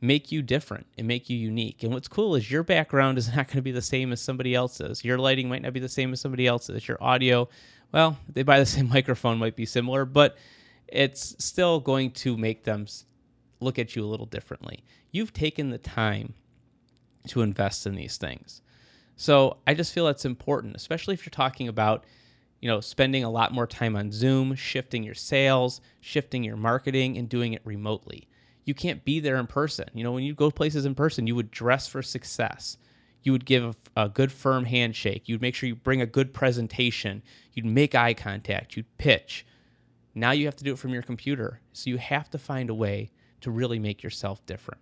make 0.00 0.32
you 0.32 0.42
different 0.42 0.86
and 0.96 1.06
make 1.06 1.28
you 1.28 1.36
unique. 1.36 1.82
And 1.82 1.92
what's 1.92 2.08
cool 2.08 2.34
is 2.34 2.50
your 2.50 2.62
background 2.62 3.18
is 3.18 3.28
not 3.36 3.48
going 3.48 3.56
to 3.56 3.62
be 3.62 3.72
the 3.72 3.82
same 3.82 4.12
as 4.12 4.20
somebody 4.20 4.54
else's. 4.54 5.04
Your 5.04 5.18
lighting 5.18 5.48
might 5.48 5.62
not 5.62 5.72
be 5.72 5.80
the 5.80 5.88
same 5.88 6.12
as 6.12 6.20
somebody 6.20 6.46
else's. 6.46 6.86
Your 6.86 7.02
audio, 7.02 7.48
well, 7.92 8.18
they 8.32 8.42
buy 8.42 8.58
the 8.58 8.66
same 8.66 8.88
microphone 8.88 9.38
might 9.38 9.56
be 9.56 9.66
similar, 9.66 10.04
but 10.04 10.36
it's 10.88 11.36
still 11.44 11.80
going 11.80 12.10
to 12.10 12.36
make 12.36 12.64
them 12.64 12.86
look 13.60 13.78
at 13.78 13.94
you 13.94 14.04
a 14.04 14.08
little 14.08 14.26
differently. 14.26 14.82
You've 15.12 15.32
taken 15.32 15.70
the 15.70 15.78
time 15.78 16.34
to 17.28 17.42
invest 17.42 17.86
in 17.86 17.94
these 17.94 18.16
things. 18.16 18.62
So 19.16 19.58
I 19.66 19.74
just 19.74 19.92
feel 19.92 20.06
that's 20.06 20.24
important, 20.24 20.76
especially 20.76 21.12
if 21.12 21.26
you're 21.26 21.30
talking 21.30 21.68
about 21.68 22.04
you 22.60 22.68
know, 22.68 22.80
spending 22.80 23.24
a 23.24 23.30
lot 23.30 23.52
more 23.52 23.66
time 23.66 23.96
on 23.96 24.12
Zoom, 24.12 24.54
shifting 24.54 25.02
your 25.02 25.14
sales, 25.14 25.80
shifting 26.00 26.44
your 26.44 26.56
marketing, 26.56 27.16
and 27.16 27.28
doing 27.28 27.52
it 27.52 27.62
remotely. 27.64 28.26
you 28.66 28.74
can't 28.74 29.04
be 29.04 29.18
there 29.18 29.36
in 29.36 29.46
person. 29.46 29.88
You 29.94 30.04
know, 30.04 30.12
when 30.12 30.22
you 30.22 30.34
go 30.34 30.50
places 30.50 30.84
in 30.84 30.94
person, 30.94 31.26
you 31.26 31.34
would 31.34 31.50
dress 31.50 31.88
for 31.88 32.02
success. 32.02 32.76
You 33.22 33.32
would 33.32 33.44
give 33.44 33.76
a, 33.96 34.08
good 34.08 34.30
firm 34.30 34.66
handshake. 34.66 35.28
You'd 35.28 35.42
make 35.42 35.54
sure 35.54 35.68
you 35.68 35.74
bring 35.74 36.00
a 36.00 36.06
good 36.06 36.32
presentation. 36.32 37.22
You'd 37.52 37.66
make 37.66 37.94
eye 37.94 38.14
contact. 38.14 38.76
You'd 38.76 38.96
pitch. 38.98 39.44
Now 40.14 40.30
you 40.30 40.44
have 40.46 40.56
to 40.56 40.64
do 40.64 40.72
it 40.72 40.78
from 40.78 40.92
your 40.92 41.02
computer. 41.02 41.60
So 41.72 41.90
you 41.90 41.98
have 41.98 42.30
to 42.30 42.38
find 42.38 42.70
a 42.70 42.74
way 42.74 43.10
to 43.40 43.50
really 43.50 43.78
make 43.78 44.02
yourself 44.02 44.44
different. 44.46 44.80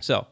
So, 0.00 0.26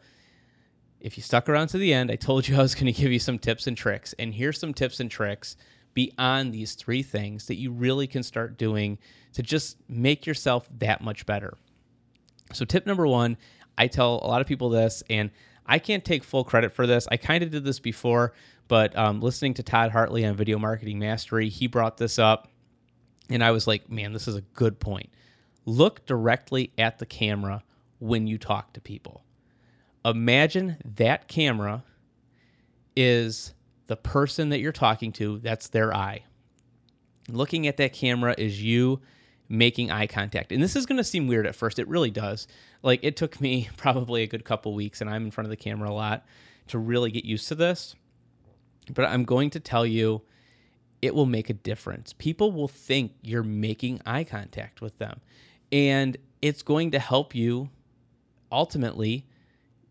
if 1.01 1.17
you 1.17 1.23
stuck 1.23 1.49
around 1.49 1.69
to 1.69 1.79
the 1.79 1.95
end, 1.95 2.11
I 2.11 2.17
told 2.17 2.47
you 2.47 2.57
I 2.57 2.63
was 2.63 2.75
going 2.75 2.93
to 2.93 3.01
give 3.01 3.11
you 3.11 3.19
some 3.19 3.39
tips 3.39 3.67
and 3.67 3.77
tricks. 3.77 4.15
And 4.19 4.35
here's 4.35 4.59
some 4.59 4.75
tips 4.75 5.01
and 5.01 5.11
tricks 5.11 5.57
beyond 5.95 6.53
these 6.53 6.75
three 6.75 7.03
things 7.03 7.47
that 7.47 7.57
you 7.57 7.71
really 7.71 8.07
can 8.07 8.23
start 8.23 8.57
doing 8.57 8.99
to 9.33 9.43
just 9.43 9.77
make 9.89 10.27
yourself 10.27 10.69
that 10.79 11.03
much 11.03 11.27
better. 11.27 11.55
So, 12.53 12.65
tip 12.65 12.87
number 12.87 13.07
one, 13.07 13.37
I 13.79 13.87
tell 13.87 14.21
a 14.23 14.27
lot 14.27 14.41
of 14.41 14.47
people 14.47 14.71
this, 14.71 15.03
and 15.09 15.31
I 15.67 15.79
can't 15.79 16.05
take 16.05 16.25
full 16.25 16.45
credit 16.45 16.73
for 16.73 16.87
this. 16.87 17.07
I 17.11 17.17
kind 17.17 17.45
of 17.45 17.51
did 17.51 17.65
this 17.65 17.79
before, 17.79 18.33
but 18.69 18.97
um, 18.97 19.21
listening 19.21 19.55
to 19.55 19.63
Todd 19.63 19.93
Hartley 19.93 20.25
on 20.25 20.35
Video 20.35 20.59
Marketing 20.59 20.99
Mastery, 20.99 21.49
he 21.49 21.67
brought 21.67 21.97
this 21.97 22.19
up, 22.19 22.49
and 23.29 23.43
I 23.43 23.53
was 23.53 23.67
like, 23.67 23.91
man, 23.91 24.13
this 24.13 24.27
is 24.27 24.37
a 24.37 24.41
good 24.41 24.81
point. 24.81 25.11
Look 25.65 26.07
directly 26.07 26.73
at 26.77 26.99
the 26.99 27.07
camera 27.07 27.63
when 28.01 28.27
you 28.27 28.39
talk 28.39 28.73
to 28.73 28.81
people. 28.81 29.23
Imagine 30.05 30.79
that 30.97 31.29
camera 31.29 31.85
is 32.97 33.55
the 33.91 33.97
person 33.97 34.51
that 34.51 34.61
you're 34.61 34.71
talking 34.71 35.11
to, 35.11 35.41
that's 35.41 35.67
their 35.67 35.93
eye. 35.93 36.23
Looking 37.29 37.67
at 37.67 37.77
that 37.79 37.93
camera 37.93 38.37
is 38.39 38.63
you 38.63 39.01
making 39.49 39.91
eye 39.91 40.07
contact. 40.07 40.53
And 40.53 40.63
this 40.63 40.77
is 40.77 40.87
going 40.87 40.99
to 40.99 41.03
seem 41.03 41.27
weird 41.27 41.45
at 41.45 41.57
first. 41.57 41.81
It 41.81 41.89
really 41.89 42.13
does. 42.13 42.47
Like 42.85 43.01
it 43.03 43.17
took 43.17 43.41
me 43.41 43.69
probably 43.77 44.23
a 44.23 44.29
good 44.29 44.45
couple 44.45 44.75
weeks 44.75 45.01
and 45.01 45.11
I'm 45.11 45.25
in 45.25 45.33
front 45.33 45.47
of 45.47 45.51
the 45.51 45.57
camera 45.57 45.91
a 45.91 45.93
lot 45.93 46.25
to 46.69 46.79
really 46.79 47.11
get 47.11 47.25
used 47.25 47.49
to 47.49 47.57
this. 47.57 47.97
But 48.95 49.07
I'm 49.07 49.25
going 49.25 49.51
to 49.51 49.61
tell 49.61 49.85
you 49.85 50.23
it 51.03 51.13
will 51.13 51.27
make 51.27 51.51
a 51.51 51.55
difference. 51.55 52.13
People 52.13 52.53
will 52.53 52.69
think 52.69 53.15
you're 53.23 53.43
making 53.43 54.03
eye 54.07 54.23
contact 54.23 54.81
with 54.81 54.99
them. 54.99 55.21
And 55.73 56.17
it's 56.41 56.63
going 56.63 56.93
to 56.93 57.01
help 57.01 57.35
you 57.35 57.71
ultimately 58.53 59.27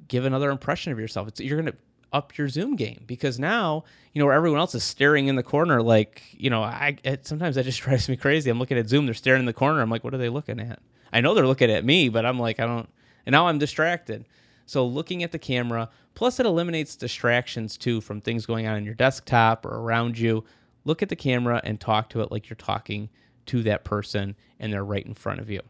give 0.08 0.24
another 0.24 0.52
impression 0.52 0.94
of 0.94 1.00
yourself. 1.00 1.28
It's, 1.28 1.42
you're 1.42 1.62
going 1.62 1.74
to 1.74 1.78
up 2.12 2.38
your 2.38 2.50
Zoom 2.50 2.76
game 2.76 3.04
because 3.06 3.40
now, 3.40 3.84
you 4.14 4.20
know, 4.20 4.26
where 4.26 4.36
everyone 4.36 4.60
else 4.60 4.76
is 4.76 4.84
staring 4.84 5.28
in 5.28 5.36
the 5.36 5.44
corner, 5.44 5.82
like, 5.82 6.24
you 6.32 6.50
know, 6.50 6.64
I 6.64 6.98
it, 7.04 7.28
sometimes 7.28 7.56
that 7.56 7.66
just 7.66 7.82
drives 7.84 8.10
me 8.10 8.18
crazy. 8.18 8.50
I'm 8.50 8.60
looking 8.60 8.78
at 8.78 8.90
Zoom, 8.90 9.06
they're 9.06 9.14
staring 9.14 9.42
in 9.42 9.46
the 9.46 9.54
corner. 9.54 9.82
I'm 9.82 9.90
like, 9.90 10.04
what 10.04 10.14
are 10.14 10.18
they 10.18 10.30
looking 10.30 10.60
at? 10.60 10.80
I 11.12 11.22
know 11.22 11.34
they're 11.34 11.48
looking 11.48 11.72
at 11.72 11.86
me, 11.86 12.10
but 12.10 12.26
I'm 12.26 12.40
like, 12.40 12.60
I 12.60 12.66
don't, 12.66 12.90
and 13.26 13.34
now 13.34 13.48
I'm 13.48 13.58
distracted. 13.58 14.26
So 14.66 14.86
looking 14.86 15.24
at 15.24 15.32
the 15.32 15.40
camera, 15.40 15.90
plus 16.14 16.40
it 16.40 16.46
eliminates 16.46 16.96
distractions 16.96 17.78
too 17.78 18.02
from 18.02 18.22
things 18.22 18.46
going 18.46 18.68
on 18.68 18.78
in 18.78 18.84
your 18.86 18.94
desktop 18.94 19.66
or 19.66 19.80
around 19.80 20.20
you. 20.20 20.44
Look 20.86 21.02
at 21.02 21.10
the 21.10 21.16
camera 21.16 21.60
and 21.64 21.80
talk 21.80 22.10
to 22.10 22.22
it 22.22 22.32
like 22.32 22.50
you're 22.50 22.56
talking 22.56 23.10
to 23.48 23.64
that 23.64 23.84
person 23.84 24.36
and 24.60 24.72
they're 24.72 24.86
right 24.86 25.06
in 25.06 25.16
front 25.16 25.40
of 25.40 25.50
you. 25.50 25.62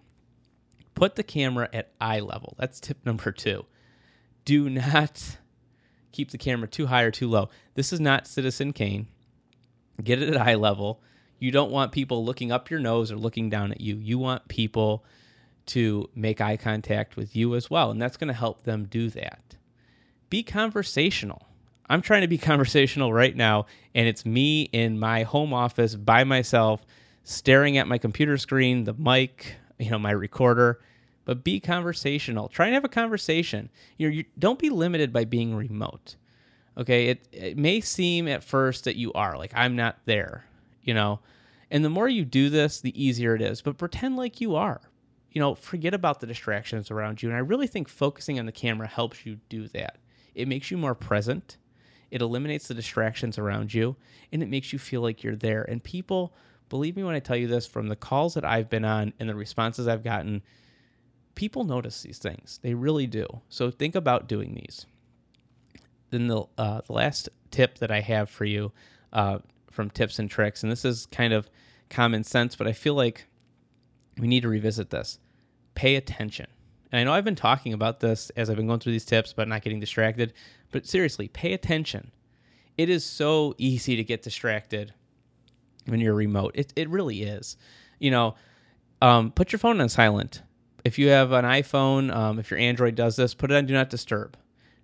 Put 0.95 1.15
the 1.15 1.23
camera 1.23 1.69
at 1.71 1.91
eye 2.01 2.19
level. 2.19 2.55
That's 2.57 2.81
tip 2.81 2.97
number 3.05 3.31
two. 3.31 3.65
Do 4.43 4.69
not 4.69 5.37
keep 6.11 6.31
the 6.31 6.37
camera 6.37 6.67
too 6.67 6.87
high 6.87 7.03
or 7.03 7.11
too 7.11 7.27
low. 7.27 7.49
This 7.75 7.93
is 7.93 7.99
not 7.99 8.27
Citizen 8.27 8.73
Kane. 8.73 9.07
Get 10.03 10.21
it 10.21 10.29
at 10.29 10.37
eye 10.37 10.55
level. 10.55 11.01
You 11.39 11.51
don't 11.51 11.71
want 11.71 11.91
people 11.91 12.23
looking 12.25 12.51
up 12.51 12.69
your 12.69 12.79
nose 12.79 13.11
or 13.11 13.17
looking 13.17 13.49
down 13.49 13.71
at 13.71 13.81
you. 13.81 13.95
You 13.95 14.17
want 14.17 14.47
people 14.47 15.05
to 15.67 16.09
make 16.15 16.41
eye 16.41 16.57
contact 16.57 17.15
with 17.15 17.35
you 17.35 17.55
as 17.55 17.69
well, 17.69 17.91
and 17.91 18.01
that's 18.01 18.17
going 18.17 18.27
to 18.27 18.33
help 18.33 18.63
them 18.63 18.85
do 18.85 19.09
that. 19.11 19.55
Be 20.29 20.43
conversational. 20.43 21.47
I'm 21.89 22.01
trying 22.01 22.21
to 22.21 22.27
be 22.27 22.37
conversational 22.39 23.13
right 23.13 23.35
now, 23.35 23.67
and 23.95 24.07
it's 24.07 24.25
me 24.25 24.63
in 24.63 24.99
my 24.99 25.23
home 25.23 25.53
office 25.53 25.95
by 25.95 26.23
myself, 26.23 26.81
staring 27.23 27.77
at 27.77 27.87
my 27.87 27.97
computer 27.97 28.37
screen, 28.37 28.83
the 28.83 28.93
mic, 28.93 29.55
you 29.77 29.91
know, 29.91 29.99
my 29.99 30.11
recorder, 30.11 30.79
but 31.29 31.43
be 31.43 31.59
conversational. 31.59 32.47
Try 32.47 32.65
and 32.65 32.73
have 32.73 32.83
a 32.83 32.89
conversation. 32.89 33.69
You 33.97 34.07
know, 34.07 34.15
you 34.15 34.25
don't 34.39 34.57
be 34.57 34.71
limited 34.71 35.13
by 35.13 35.25
being 35.25 35.53
remote. 35.53 36.15
Okay, 36.75 37.09
it 37.09 37.27
it 37.31 37.55
may 37.55 37.81
seem 37.81 38.27
at 38.27 38.43
first 38.43 38.85
that 38.85 38.95
you 38.95 39.13
are 39.13 39.37
like 39.37 39.51
I'm 39.53 39.75
not 39.75 39.99
there, 40.05 40.45
you 40.81 40.95
know. 40.95 41.19
And 41.69 41.85
the 41.85 41.89
more 41.91 42.09
you 42.09 42.25
do 42.25 42.49
this, 42.49 42.81
the 42.81 42.99
easier 42.99 43.35
it 43.35 43.43
is. 43.43 43.61
But 43.61 43.77
pretend 43.77 44.17
like 44.17 44.41
you 44.41 44.55
are. 44.55 44.81
You 45.29 45.39
know, 45.39 45.53
forget 45.53 45.93
about 45.93 46.19
the 46.19 46.25
distractions 46.25 46.89
around 46.89 47.21
you. 47.21 47.29
And 47.29 47.35
I 47.35 47.41
really 47.41 47.67
think 47.67 47.89
focusing 47.89 48.39
on 48.39 48.47
the 48.47 48.51
camera 48.51 48.87
helps 48.87 49.23
you 49.23 49.37
do 49.49 49.67
that. 49.67 49.99
It 50.33 50.47
makes 50.47 50.71
you 50.71 50.79
more 50.79 50.95
present. 50.95 51.57
It 52.09 52.23
eliminates 52.23 52.67
the 52.67 52.73
distractions 52.73 53.37
around 53.37 53.71
you 53.71 53.97
and 54.31 54.41
it 54.41 54.49
makes 54.49 54.73
you 54.73 54.79
feel 54.79 55.01
like 55.01 55.23
you're 55.23 55.35
there. 55.35 55.61
And 55.61 55.83
people, 55.83 56.33
believe 56.69 56.95
me 56.95 57.03
when 57.03 57.13
I 57.13 57.19
tell 57.19 57.37
you 57.37 57.45
this, 57.45 57.67
from 57.67 57.87
the 57.87 57.95
calls 57.95 58.33
that 58.33 58.45
I've 58.45 58.67
been 58.67 58.83
on 58.83 59.13
and 59.19 59.29
the 59.29 59.35
responses 59.35 59.87
I've 59.87 60.03
gotten, 60.03 60.41
people 61.39 61.63
notice 61.63 62.01
these 62.01 62.17
things. 62.17 62.59
They 62.63 62.73
really 62.73 63.07
do. 63.07 63.25
So 63.47 63.71
think 63.71 63.95
about 63.95 64.27
doing 64.27 64.55
these. 64.55 64.85
Then 66.09 66.27
the 66.27 66.43
uh, 66.57 66.81
the 66.85 66.91
last 66.91 67.29
tip 67.49 67.77
that 67.77 67.89
I 67.89 68.01
have 68.01 68.29
for 68.29 68.43
you 68.43 68.73
uh, 69.13 69.39
from 69.71 69.89
tips 69.89 70.19
and 70.19 70.29
tricks, 70.29 70.63
and 70.63 70.71
this 70.71 70.83
is 70.83 71.05
kind 71.05 71.31
of 71.31 71.49
common 71.89 72.25
sense, 72.25 72.57
but 72.57 72.67
I 72.67 72.73
feel 72.73 72.93
like 72.93 73.25
we 74.17 74.27
need 74.27 74.41
to 74.41 74.49
revisit 74.49 74.89
this. 74.89 75.17
Pay 75.75 75.95
attention. 75.95 76.47
And 76.91 76.99
I 76.99 77.03
know 77.05 77.13
I've 77.13 77.23
been 77.23 77.35
talking 77.35 77.71
about 77.71 78.01
this 78.01 78.31
as 78.31 78.49
I've 78.49 78.57
been 78.57 78.67
going 78.67 78.81
through 78.81 78.91
these 78.91 79.05
tips 79.05 79.31
about 79.31 79.47
not 79.47 79.61
getting 79.61 79.79
distracted, 79.79 80.33
but 80.73 80.85
seriously, 80.85 81.29
pay 81.29 81.53
attention. 81.53 82.11
It 82.77 82.89
is 82.89 83.05
so 83.05 83.55
easy 83.57 83.95
to 83.95 84.03
get 84.03 84.23
distracted 84.23 84.93
when 85.85 86.01
you're 86.01 86.15
remote. 86.15 86.51
It, 86.55 86.73
it 86.75 86.89
really 86.89 87.23
is. 87.23 87.55
You 87.97 88.11
know, 88.11 88.35
um, 89.01 89.31
put 89.31 89.53
your 89.53 89.59
phone 89.59 89.79
on 89.79 89.87
silent 89.87 90.41
if 90.83 90.97
you 90.97 91.09
have 91.09 91.31
an 91.31 91.45
iPhone, 91.45 92.13
um, 92.13 92.39
if 92.39 92.51
your 92.51 92.59
Android 92.59 92.95
does 92.95 93.15
this, 93.15 93.33
put 93.33 93.51
it 93.51 93.55
on 93.55 93.65
Do 93.65 93.73
Not 93.73 93.89
Disturb. 93.89 94.37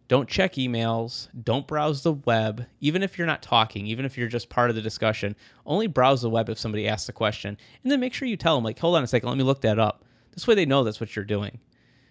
Don't 0.08 0.30
check 0.30 0.54
emails. 0.54 1.30
Don't 1.44 1.66
browse 1.66 2.04
the 2.04 2.14
web, 2.14 2.68
even 2.80 3.02
if 3.02 3.18
you're 3.18 3.26
not 3.26 3.42
talking, 3.42 3.88
even 3.88 4.06
if 4.06 4.18
you're 4.18 4.28
just 4.28 4.50
part 4.50 4.70
of 4.70 4.76
the 4.76 4.82
discussion. 4.82 5.36
Only 5.66 5.88
browse 5.88 6.22
the 6.22 6.30
web 6.30 6.48
if 6.50 6.60
somebody 6.60 6.88
asks 6.88 7.10
a 7.10 7.14
question. 7.14 7.58
And 7.82 7.92
then 7.92 8.00
make 8.00 8.14
sure 8.14 8.28
you 8.28 8.38
tell 8.38 8.56
them, 8.56 8.64
like, 8.64 8.78
hold 8.78 8.96
on 8.96 9.04
a 9.04 9.08
second, 9.08 9.30
let 9.30 9.38
me 9.38 9.44
look 9.44 9.62
that 9.62 9.80
up. 9.80 10.06
This 10.32 10.46
way 10.46 10.54
they 10.54 10.66
know 10.66 10.84
that's 10.84 11.00
what 11.00 11.16
you're 11.16 11.26
doing. 11.26 11.60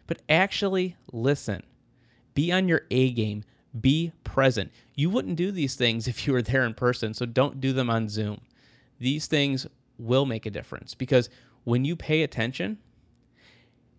But 0.06 0.22
actually 0.28 0.96
listen. 1.12 1.62
Be 2.34 2.50
on 2.50 2.68
your 2.68 2.82
A 2.90 3.12
game. 3.12 3.44
Be 3.80 4.12
present. 4.24 4.72
You 4.94 5.08
wouldn't 5.08 5.36
do 5.36 5.52
these 5.52 5.76
things 5.76 6.08
if 6.08 6.26
you 6.26 6.32
were 6.32 6.42
there 6.42 6.64
in 6.64 6.74
person, 6.74 7.14
so 7.14 7.26
don't 7.26 7.60
do 7.60 7.72
them 7.72 7.90
on 7.90 8.08
Zoom. 8.08 8.40
These 8.98 9.28
things 9.28 9.66
will 9.98 10.26
make 10.26 10.46
a 10.46 10.50
difference 10.50 10.94
because 10.94 11.30
when 11.62 11.84
you 11.84 11.94
pay 11.94 12.22
attention, 12.22 12.78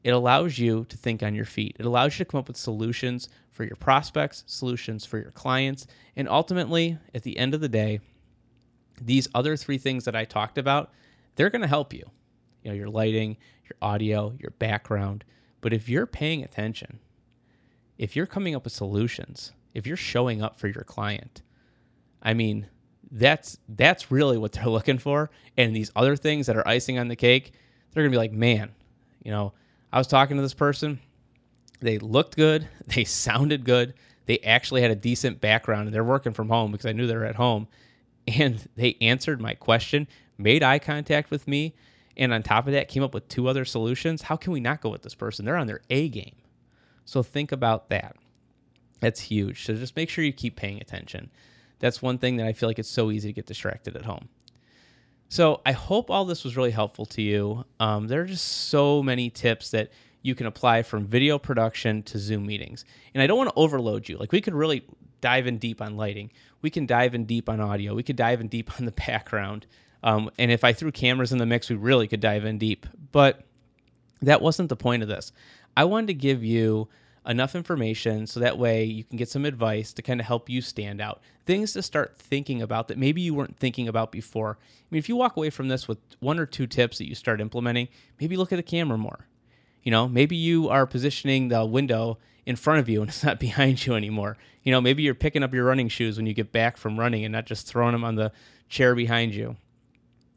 it 0.06 0.14
allows 0.14 0.60
you 0.60 0.86
to 0.90 0.98
think 0.98 1.24
on 1.24 1.34
your 1.34 1.46
feet. 1.46 1.76
It 1.80 1.86
allows 1.86 2.14
you 2.14 2.26
to 2.26 2.30
come 2.30 2.38
up 2.38 2.48
with 2.48 2.58
solutions 2.58 3.28
for 3.50 3.64
your 3.64 3.76
prospects, 3.76 4.44
solutions 4.46 5.04
for 5.04 5.18
your 5.18 5.32
clients, 5.32 5.88
and 6.16 6.30
ultimately, 6.30 7.00
at 7.16 7.24
the 7.24 7.40
end 7.40 7.56
of 7.56 7.60
the 7.60 7.68
day, 7.68 8.00
these 9.02 9.28
other 9.34 9.58
three 9.58 9.80
things 9.80 10.06
that 10.06 10.16
I 10.16 10.24
talked 10.24 10.60
about, 10.60 10.92
they're 11.36 11.50
going 11.50 11.64
to 11.64 11.68
help 11.68 11.92
you. 11.92 12.04
You 12.62 12.70
know, 12.70 12.76
your 12.76 12.88
lighting, 12.88 13.38
your 13.64 13.78
audio, 13.82 14.36
your 14.40 14.52
background. 14.60 15.24
But 15.60 15.74
if 15.74 15.90
you're 15.90 16.06
paying 16.06 16.44
attention, 16.44 17.00
if 17.98 18.16
you're 18.16 18.28
coming 18.28 18.54
up 18.54 18.66
with 18.66 18.74
solutions, 18.74 19.54
if 19.74 19.88
you're 19.88 19.98
showing 19.98 20.44
up 20.44 20.60
for 20.60 20.68
your 20.68 20.84
client, 20.84 21.42
I 22.22 22.36
mean, 22.36 22.68
that's 23.10 23.58
that's 23.68 24.12
really 24.12 24.38
what 24.38 24.52
they're 24.52 24.66
looking 24.68 25.00
for. 25.00 25.32
And 25.58 25.76
these 25.76 25.92
other 25.96 26.16
things 26.16 26.46
that 26.46 26.58
are 26.58 26.68
icing 26.68 27.00
on 27.00 27.08
the 27.08 27.16
cake, 27.16 27.54
they're 27.90 28.04
going 28.04 28.12
to 28.12 28.16
be 28.16 28.20
like, 28.20 28.34
"Man, 28.34 28.72
you 29.24 29.32
know, 29.32 29.54
I 29.96 29.98
was 29.98 30.08
talking 30.08 30.36
to 30.36 30.44
this 30.44 30.54
person. 30.54 31.00
They 31.80 32.00
looked 32.00 32.36
good. 32.36 32.68
They 32.94 33.06
sounded 33.06 33.64
good. 33.64 33.94
They 34.26 34.40
actually 34.40 34.82
had 34.82 34.92
a 34.92 34.96
decent 34.96 35.40
background 35.40 35.88
and 35.88 35.96
they're 35.96 36.04
working 36.04 36.34
from 36.34 36.50
home 36.50 36.74
because 36.74 36.86
I 36.86 36.92
knew 36.92 37.08
they 37.08 37.16
were 37.16 37.26
at 37.26 37.38
home. 37.38 37.68
And 38.28 38.68
they 38.76 38.98
answered 39.02 39.40
my 39.40 39.54
question, 39.54 40.08
made 40.40 40.64
eye 40.64 40.80
contact 40.80 41.30
with 41.30 41.48
me, 41.48 41.76
and 42.18 42.34
on 42.34 42.42
top 42.42 42.66
of 42.66 42.74
that, 42.74 42.88
came 42.88 43.04
up 43.04 43.14
with 43.14 43.30
two 43.30 43.48
other 43.48 43.66
solutions. 43.66 44.24
How 44.24 44.36
can 44.36 44.52
we 44.52 44.60
not 44.60 44.82
go 44.82 44.90
with 44.90 45.04
this 45.04 45.14
person? 45.14 45.46
They're 45.46 45.56
on 45.56 45.68
their 45.68 45.82
A 45.92 46.10
game. 46.10 46.36
So 47.06 47.22
think 47.22 47.52
about 47.52 47.90
that. 47.90 48.16
That's 49.00 49.22
huge. 49.22 49.64
So 49.64 49.76
just 49.76 49.96
make 49.96 50.10
sure 50.10 50.26
you 50.26 50.34
keep 50.34 50.56
paying 50.56 50.82
attention. 50.82 51.30
That's 51.78 52.02
one 52.02 52.18
thing 52.18 52.38
that 52.38 52.48
I 52.48 52.54
feel 52.54 52.68
like 52.68 52.80
it's 52.80 52.90
so 52.90 53.12
easy 53.12 53.30
to 53.30 53.34
get 53.34 53.46
distracted 53.46 53.96
at 53.96 54.06
home. 54.06 54.28
So 55.30 55.62
I 55.66 55.72
hope 55.72 56.10
all 56.10 56.26
this 56.26 56.44
was 56.44 56.56
really 56.56 56.72
helpful 56.72 57.06
to 57.08 57.22
you. 57.22 57.66
Um, 57.80 58.08
there 58.08 58.22
are 58.22 58.26
just 58.26 58.70
so 58.70 59.02
many 59.02 59.30
tips 59.30 59.72
that 59.72 59.92
you 60.22 60.36
can 60.36 60.48
apply 60.48 60.84
from 60.84 61.06
video 61.06 61.38
production 61.38 62.04
to 62.04 62.18
Zoom 62.18 62.46
meetings. 62.46 62.86
And 63.14 63.22
I 63.22 63.28
don't 63.28 63.38
want 63.38 63.50
to 63.50 63.56
overload 63.56 64.10
you. 64.10 64.18
Like 64.18 64.32
we 64.32 64.42
could 64.42 64.56
really 64.56 64.84
dive 65.22 65.48
in 65.48 65.58
deep 65.58 65.82
on 65.82 65.98
lighting. 65.98 66.32
We 66.62 66.70
can 66.70 66.86
dive 66.86 67.14
in 67.14 67.26
deep 67.26 67.50
on 67.50 67.60
audio. 67.60 67.94
We 67.94 68.04
could 68.04 68.16
dive 68.16 68.42
in 68.42 68.48
deep 68.48 68.72
on 68.80 68.86
the 68.86 68.92
background. 68.92 69.66
Um, 70.04 70.30
and 70.38 70.52
if 70.52 70.64
I 70.64 70.74
threw 70.74 70.92
cameras 70.92 71.32
in 71.32 71.38
the 71.38 71.46
mix, 71.46 71.70
we 71.70 71.76
really 71.76 72.08
could 72.08 72.20
dive 72.20 72.46
in 72.46 72.58
deep. 72.58 72.86
But 73.12 73.42
that 74.22 74.42
wasn't 74.42 74.70
the 74.70 74.76
point 74.76 75.04
of 75.04 75.10
this. 75.10 75.32
I 75.76 75.84
wanted 75.86 76.08
to 76.08 76.14
give 76.14 76.44
you 76.44 76.88
enough 77.28 77.56
information 77.56 78.28
so 78.28 78.40
that 78.40 78.58
way 78.58 78.84
you 78.84 79.04
can 79.04 79.18
get 79.18 79.30
some 79.30 79.46
advice 79.46 79.94
to 79.94 80.02
kind 80.02 80.20
of 80.20 80.26
help 80.26 80.50
you 80.50 80.62
stand 80.62 81.02
out. 81.02 81.22
Things 81.46 81.74
to 81.74 81.82
start 81.82 82.18
thinking 82.18 82.62
about 82.62 82.88
that 82.88 82.98
maybe 82.98 83.22
you 83.22 83.34
weren't 83.34 83.58
thinking 83.58 83.88
about 83.88 84.12
before. 84.12 84.58
I 84.62 84.86
mean, 84.92 85.00
if 85.00 85.10
you 85.10 85.16
walk 85.16 85.38
away 85.38 85.50
from 85.50 85.68
this 85.68 85.88
with 85.88 85.98
one 86.20 86.40
or 86.40 86.46
two 86.46 86.68
tips 86.68 86.98
that 86.98 87.08
you 87.08 87.16
start 87.16 87.42
implementing, 87.42 87.88
maybe 88.20 88.38
look 88.38 88.52
at 88.52 88.58
the 88.58 88.64
camera 88.64 88.98
more. 88.98 89.28
You 89.84 89.92
know, 89.92 90.08
maybe 90.08 90.36
you 90.36 90.70
are 90.70 90.86
positioning 90.86 91.50
the 91.50 91.66
window 91.66 92.18
in 92.46 92.56
front 92.56 92.80
of 92.80 92.90
you 92.90 93.02
and 93.02 93.10
it's 93.10 93.24
not 93.24 93.40
behind 93.40 93.86
you 93.86 93.96
anymore. 93.96 94.38
You 94.64 94.72
know, 94.72 94.82
maybe 94.82 95.04
you're 95.04 95.16
picking 95.16 95.44
up 95.44 95.54
your 95.54 95.66
running 95.66 95.90
shoes 95.90 96.18
when 96.18 96.26
you 96.26 96.34
get 96.34 96.52
back 96.52 96.78
from 96.78 97.00
running 97.00 97.24
and 97.24 97.32
not 97.32 97.46
just 97.46 97.68
throwing 97.68 97.92
them 97.94 98.04
on 98.04 98.16
the 98.16 98.32
chair 98.70 98.96
behind 98.96 99.34
you. 99.34 99.58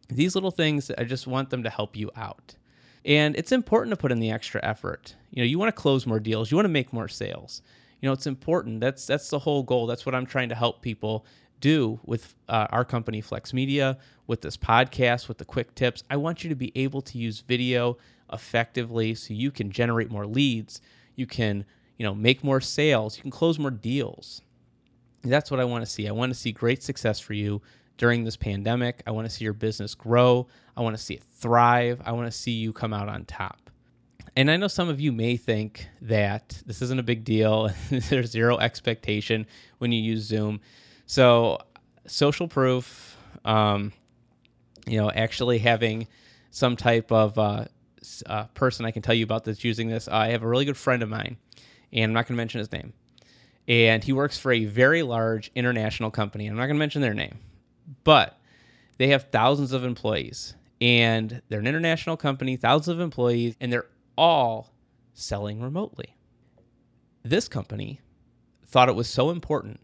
These 0.08 0.34
little 0.34 0.50
things, 0.50 0.90
I 0.96 1.04
just 1.04 1.26
want 1.26 1.50
them 1.50 1.62
to 1.62 1.70
help 1.70 1.96
you 1.96 2.10
out. 2.16 2.56
And 3.04 3.36
it's 3.36 3.52
important 3.52 3.92
to 3.92 3.96
put 3.96 4.12
in 4.12 4.20
the 4.20 4.30
extra 4.30 4.60
effort. 4.64 5.14
You 5.30 5.42
know, 5.42 5.46
you 5.46 5.58
want 5.58 5.74
to 5.74 5.80
close 5.80 6.06
more 6.06 6.20
deals, 6.20 6.50
you 6.50 6.56
want 6.56 6.66
to 6.66 6.70
make 6.70 6.92
more 6.92 7.08
sales. 7.08 7.62
You 8.00 8.08
know, 8.08 8.12
it's 8.12 8.26
important. 8.26 8.80
That's 8.80 9.06
that's 9.06 9.28
the 9.28 9.40
whole 9.40 9.62
goal. 9.62 9.86
That's 9.86 10.06
what 10.06 10.14
I'm 10.14 10.26
trying 10.26 10.48
to 10.50 10.54
help 10.54 10.82
people 10.82 11.26
do 11.60 11.98
with 12.04 12.34
uh, 12.48 12.68
our 12.70 12.84
company 12.84 13.20
Flex 13.20 13.52
Media, 13.52 13.98
with 14.26 14.42
this 14.42 14.56
podcast, 14.56 15.26
with 15.26 15.38
the 15.38 15.44
quick 15.44 15.74
tips. 15.74 16.04
I 16.08 16.16
want 16.16 16.44
you 16.44 16.50
to 16.50 16.56
be 16.56 16.72
able 16.76 17.02
to 17.02 17.18
use 17.18 17.40
video 17.40 17.98
effectively 18.32 19.14
so 19.14 19.34
you 19.34 19.50
can 19.50 19.70
generate 19.70 20.10
more 20.10 20.26
leads, 20.26 20.80
you 21.16 21.26
can, 21.26 21.64
you 21.96 22.04
know, 22.04 22.14
make 22.14 22.44
more 22.44 22.60
sales, 22.60 23.16
you 23.16 23.22
can 23.22 23.30
close 23.30 23.58
more 23.58 23.70
deals. 23.70 24.42
That's 25.22 25.50
what 25.50 25.58
I 25.58 25.64
want 25.64 25.84
to 25.84 25.90
see. 25.90 26.06
I 26.06 26.12
want 26.12 26.32
to 26.32 26.38
see 26.38 26.52
great 26.52 26.82
success 26.82 27.18
for 27.18 27.32
you 27.32 27.60
during 27.98 28.24
this 28.24 28.36
pandemic. 28.36 29.02
I 29.06 29.10
want 29.10 29.28
to 29.28 29.30
see 29.30 29.44
your 29.44 29.52
business 29.52 29.94
grow. 29.94 30.46
I 30.76 30.80
want 30.80 30.96
to 30.96 31.02
see 31.02 31.14
it 31.14 31.22
thrive. 31.22 32.00
I 32.04 32.12
want 32.12 32.26
to 32.26 32.36
see 32.36 32.52
you 32.52 32.72
come 32.72 32.94
out 32.94 33.08
on 33.08 33.26
top. 33.26 33.70
And 34.36 34.50
I 34.50 34.56
know 34.56 34.68
some 34.68 34.88
of 34.88 35.00
you 35.00 35.12
may 35.12 35.36
think 35.36 35.88
that 36.00 36.62
this 36.64 36.80
isn't 36.80 37.00
a 37.00 37.02
big 37.02 37.24
deal. 37.24 37.70
There's 37.90 38.30
zero 38.30 38.56
expectation 38.58 39.46
when 39.78 39.92
you 39.92 40.00
use 40.00 40.22
Zoom. 40.22 40.60
So, 41.06 41.58
social 42.06 42.46
proof, 42.46 43.16
um, 43.44 43.92
you 44.86 45.00
know, 45.00 45.10
actually 45.10 45.58
having 45.58 46.06
some 46.50 46.76
type 46.76 47.10
of 47.10 47.36
uh, 47.36 47.64
uh, 48.26 48.44
person 48.54 48.86
I 48.86 48.90
can 48.90 49.02
tell 49.02 49.14
you 49.14 49.24
about 49.24 49.44
that's 49.44 49.64
using 49.64 49.88
this. 49.88 50.08
I 50.08 50.28
have 50.28 50.42
a 50.42 50.48
really 50.48 50.64
good 50.64 50.76
friend 50.76 51.02
of 51.02 51.08
mine, 51.08 51.36
and 51.92 52.04
I'm 52.04 52.12
not 52.12 52.26
going 52.26 52.34
to 52.34 52.40
mention 52.40 52.60
his 52.60 52.70
name. 52.70 52.92
And 53.66 54.02
he 54.02 54.12
works 54.12 54.38
for 54.38 54.52
a 54.52 54.64
very 54.64 55.02
large 55.02 55.50
international 55.54 56.10
company. 56.10 56.46
I'm 56.46 56.56
not 56.56 56.66
going 56.66 56.76
to 56.76 56.78
mention 56.78 57.02
their 57.02 57.12
name, 57.12 57.38
but 58.04 58.38
they 58.98 59.08
have 59.08 59.30
thousands 59.30 59.72
of 59.72 59.84
employees 59.84 60.54
and 60.80 61.42
they're 61.48 61.60
an 61.60 61.66
international 61.66 62.16
company, 62.16 62.56
thousands 62.56 62.88
of 62.96 63.00
employees, 63.00 63.56
and 63.60 63.72
they're 63.72 63.88
all 64.16 64.72
selling 65.12 65.60
remotely. 65.60 66.16
This 67.22 67.48
company 67.48 68.00
thought 68.66 68.88
it 68.88 68.94
was 68.94 69.08
so 69.08 69.30
important 69.30 69.80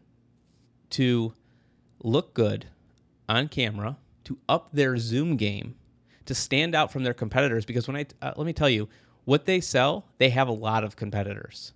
to 0.90 1.34
look 2.02 2.34
good 2.34 2.66
on 3.28 3.48
camera, 3.48 3.96
to 4.24 4.38
up 4.48 4.68
their 4.72 4.96
Zoom 4.96 5.36
game, 5.36 5.74
to 6.26 6.34
stand 6.34 6.74
out 6.74 6.92
from 6.92 7.02
their 7.02 7.14
competitors. 7.14 7.64
Because 7.64 7.88
when 7.88 7.96
I, 7.96 8.06
uh, 8.22 8.32
let 8.36 8.46
me 8.46 8.52
tell 8.52 8.68
you, 8.68 8.88
what 9.24 9.46
they 9.46 9.60
sell, 9.60 10.06
they 10.18 10.30
have 10.30 10.48
a 10.48 10.52
lot 10.52 10.84
of 10.84 10.96
competitors. 10.96 11.72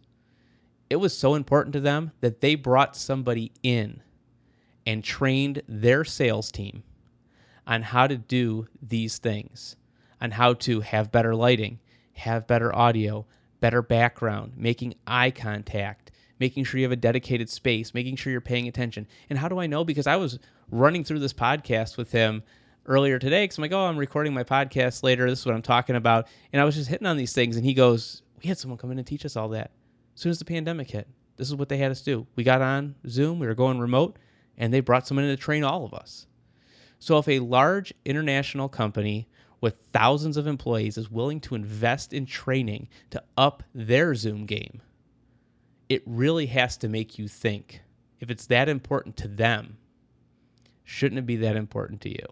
It 0.90 0.96
was 0.96 1.16
so 1.16 1.34
important 1.34 1.72
to 1.74 1.80
them 1.80 2.12
that 2.20 2.40
they 2.40 2.54
brought 2.54 2.96
somebody 2.96 3.52
in 3.62 4.02
and 4.88 5.04
trained 5.04 5.60
their 5.68 6.02
sales 6.02 6.50
team 6.50 6.82
on 7.66 7.82
how 7.82 8.06
to 8.06 8.16
do 8.16 8.66
these 8.80 9.18
things, 9.18 9.76
on 10.18 10.30
how 10.30 10.54
to 10.54 10.80
have 10.80 11.12
better 11.12 11.34
lighting, 11.34 11.78
have 12.14 12.46
better 12.46 12.74
audio, 12.74 13.26
better 13.60 13.82
background, 13.82 14.54
making 14.56 14.94
eye 15.06 15.30
contact, 15.30 16.10
making 16.40 16.64
sure 16.64 16.80
you 16.80 16.86
have 16.86 16.92
a 16.92 16.96
dedicated 16.96 17.50
space, 17.50 17.92
making 17.92 18.16
sure 18.16 18.32
you're 18.32 18.40
paying 18.40 18.66
attention. 18.66 19.06
And 19.28 19.38
how 19.38 19.46
do 19.46 19.60
I 19.60 19.66
know? 19.66 19.84
Because 19.84 20.06
I 20.06 20.16
was 20.16 20.38
running 20.70 21.04
through 21.04 21.18
this 21.18 21.34
podcast 21.34 21.98
with 21.98 22.10
him 22.10 22.42
earlier 22.86 23.18
today 23.18 23.44
because 23.44 23.58
I'm 23.58 23.62
like, 23.62 23.72
oh, 23.72 23.84
I'm 23.84 23.98
recording 23.98 24.32
my 24.32 24.44
podcast 24.44 25.02
later. 25.02 25.28
This 25.28 25.40
is 25.40 25.46
what 25.46 25.54
I'm 25.54 25.60
talking 25.60 25.96
about. 25.96 26.28
And 26.50 26.62
I 26.62 26.64
was 26.64 26.76
just 26.76 26.88
hitting 26.88 27.06
on 27.06 27.18
these 27.18 27.34
things. 27.34 27.56
And 27.56 27.64
he 27.66 27.74
goes, 27.74 28.22
we 28.42 28.48
had 28.48 28.56
someone 28.56 28.78
come 28.78 28.90
in 28.90 28.96
and 28.96 29.06
teach 29.06 29.26
us 29.26 29.36
all 29.36 29.50
that 29.50 29.70
as 30.14 30.22
soon 30.22 30.30
as 30.30 30.38
the 30.38 30.46
pandemic 30.46 30.90
hit. 30.90 31.08
This 31.36 31.48
is 31.48 31.56
what 31.56 31.68
they 31.68 31.76
had 31.76 31.90
us 31.90 32.00
do. 32.00 32.26
We 32.36 32.42
got 32.42 32.62
on 32.62 32.94
Zoom, 33.06 33.38
we 33.38 33.46
were 33.46 33.54
going 33.54 33.78
remote, 33.78 34.16
and 34.58 34.74
they 34.74 34.80
brought 34.80 35.06
someone 35.06 35.24
in 35.24 35.34
to 35.34 35.42
train 35.42 35.64
all 35.64 35.84
of 35.84 35.94
us. 35.94 36.26
So 36.98 37.16
if 37.16 37.28
a 37.28 37.38
large 37.38 37.94
international 38.04 38.68
company 38.68 39.28
with 39.60 39.76
thousands 39.92 40.36
of 40.36 40.46
employees 40.46 40.98
is 40.98 41.10
willing 41.10 41.40
to 41.40 41.54
invest 41.54 42.12
in 42.12 42.26
training 42.26 42.88
to 43.10 43.22
up 43.36 43.62
their 43.74 44.14
Zoom 44.14 44.44
game, 44.44 44.82
it 45.88 46.02
really 46.04 46.46
has 46.46 46.76
to 46.78 46.88
make 46.88 47.18
you 47.18 47.28
think 47.28 47.80
if 48.20 48.30
it's 48.30 48.46
that 48.46 48.68
important 48.68 49.16
to 49.16 49.28
them, 49.28 49.78
shouldn't 50.84 51.20
it 51.20 51.26
be 51.26 51.36
that 51.36 51.56
important 51.56 52.00
to 52.02 52.10
you? 52.10 52.26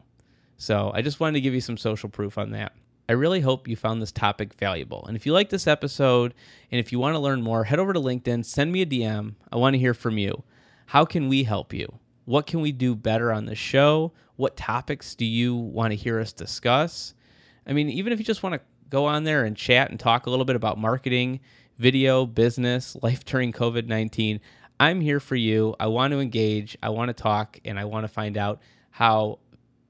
So 0.56 0.90
I 0.94 1.02
just 1.02 1.20
wanted 1.20 1.34
to 1.34 1.40
give 1.40 1.54
you 1.54 1.60
some 1.60 1.76
social 1.76 2.08
proof 2.08 2.38
on 2.38 2.50
that. 2.50 2.72
I 3.08 3.12
really 3.12 3.40
hope 3.40 3.68
you 3.68 3.76
found 3.76 4.02
this 4.02 4.10
topic 4.10 4.54
valuable. 4.54 5.04
And 5.06 5.16
if 5.16 5.26
you 5.26 5.32
like 5.32 5.50
this 5.50 5.68
episode 5.68 6.34
and 6.72 6.80
if 6.80 6.90
you 6.90 6.98
want 6.98 7.14
to 7.14 7.20
learn 7.20 7.40
more, 7.40 7.64
head 7.64 7.78
over 7.78 7.92
to 7.92 8.00
LinkedIn, 8.00 8.44
send 8.44 8.72
me 8.72 8.82
a 8.82 8.86
DM. 8.86 9.34
I 9.52 9.56
want 9.56 9.74
to 9.74 9.78
hear 9.78 9.94
from 9.94 10.18
you. 10.18 10.42
How 10.86 11.04
can 11.04 11.28
we 11.28 11.44
help 11.44 11.72
you? 11.72 12.00
What 12.26 12.46
can 12.46 12.60
we 12.60 12.72
do 12.72 12.94
better 12.94 13.32
on 13.32 13.46
the 13.46 13.54
show? 13.54 14.12
What 14.34 14.56
topics 14.56 15.14
do 15.14 15.24
you 15.24 15.54
want 15.54 15.92
to 15.92 15.96
hear 15.96 16.20
us 16.20 16.32
discuss? 16.32 17.14
I 17.66 17.72
mean, 17.72 17.88
even 17.88 18.12
if 18.12 18.18
you 18.18 18.24
just 18.24 18.42
want 18.42 18.54
to 18.56 18.60
go 18.90 19.06
on 19.06 19.24
there 19.24 19.44
and 19.44 19.56
chat 19.56 19.90
and 19.90 19.98
talk 19.98 20.26
a 20.26 20.30
little 20.30 20.44
bit 20.44 20.56
about 20.56 20.76
marketing, 20.76 21.40
video, 21.78 22.26
business, 22.26 22.96
life 23.02 23.24
during 23.24 23.52
COVID 23.52 23.86
19, 23.86 24.40
I'm 24.78 25.00
here 25.00 25.20
for 25.20 25.36
you. 25.36 25.74
I 25.80 25.86
want 25.86 26.12
to 26.12 26.20
engage, 26.20 26.76
I 26.82 26.90
want 26.90 27.08
to 27.08 27.14
talk, 27.14 27.58
and 27.64 27.78
I 27.78 27.84
want 27.84 28.04
to 28.04 28.08
find 28.08 28.36
out 28.36 28.60
how 28.90 29.38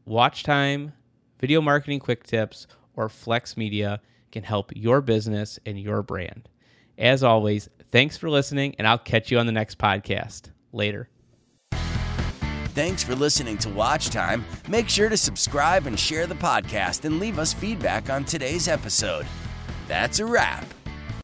watch 0.04 0.42
time, 0.42 0.92
video 1.40 1.60
marketing 1.60 2.00
quick 2.00 2.22
tips, 2.22 2.66
or 2.94 3.08
flex 3.08 3.56
media 3.56 4.00
can 4.30 4.42
help 4.42 4.72
your 4.76 5.00
business 5.00 5.58
and 5.64 5.80
your 5.80 6.02
brand. 6.02 6.48
As 6.98 7.22
always, 7.22 7.68
thanks 7.90 8.16
for 8.16 8.28
listening, 8.28 8.74
and 8.78 8.86
I'll 8.86 8.98
catch 8.98 9.30
you 9.30 9.38
on 9.38 9.46
the 9.46 9.52
next 9.52 9.78
podcast. 9.78 10.50
Later. 10.72 11.08
Thanks 12.76 13.02
for 13.02 13.14
listening 13.14 13.56
to 13.58 13.70
Watch 13.70 14.10
Time. 14.10 14.44
Make 14.68 14.90
sure 14.90 15.08
to 15.08 15.16
subscribe 15.16 15.86
and 15.86 15.98
share 15.98 16.26
the 16.26 16.34
podcast 16.34 17.06
and 17.06 17.18
leave 17.18 17.38
us 17.38 17.54
feedback 17.54 18.10
on 18.10 18.22
today's 18.24 18.68
episode. 18.68 19.24
That's 19.88 20.18
a 20.18 20.26
wrap. 20.26 20.75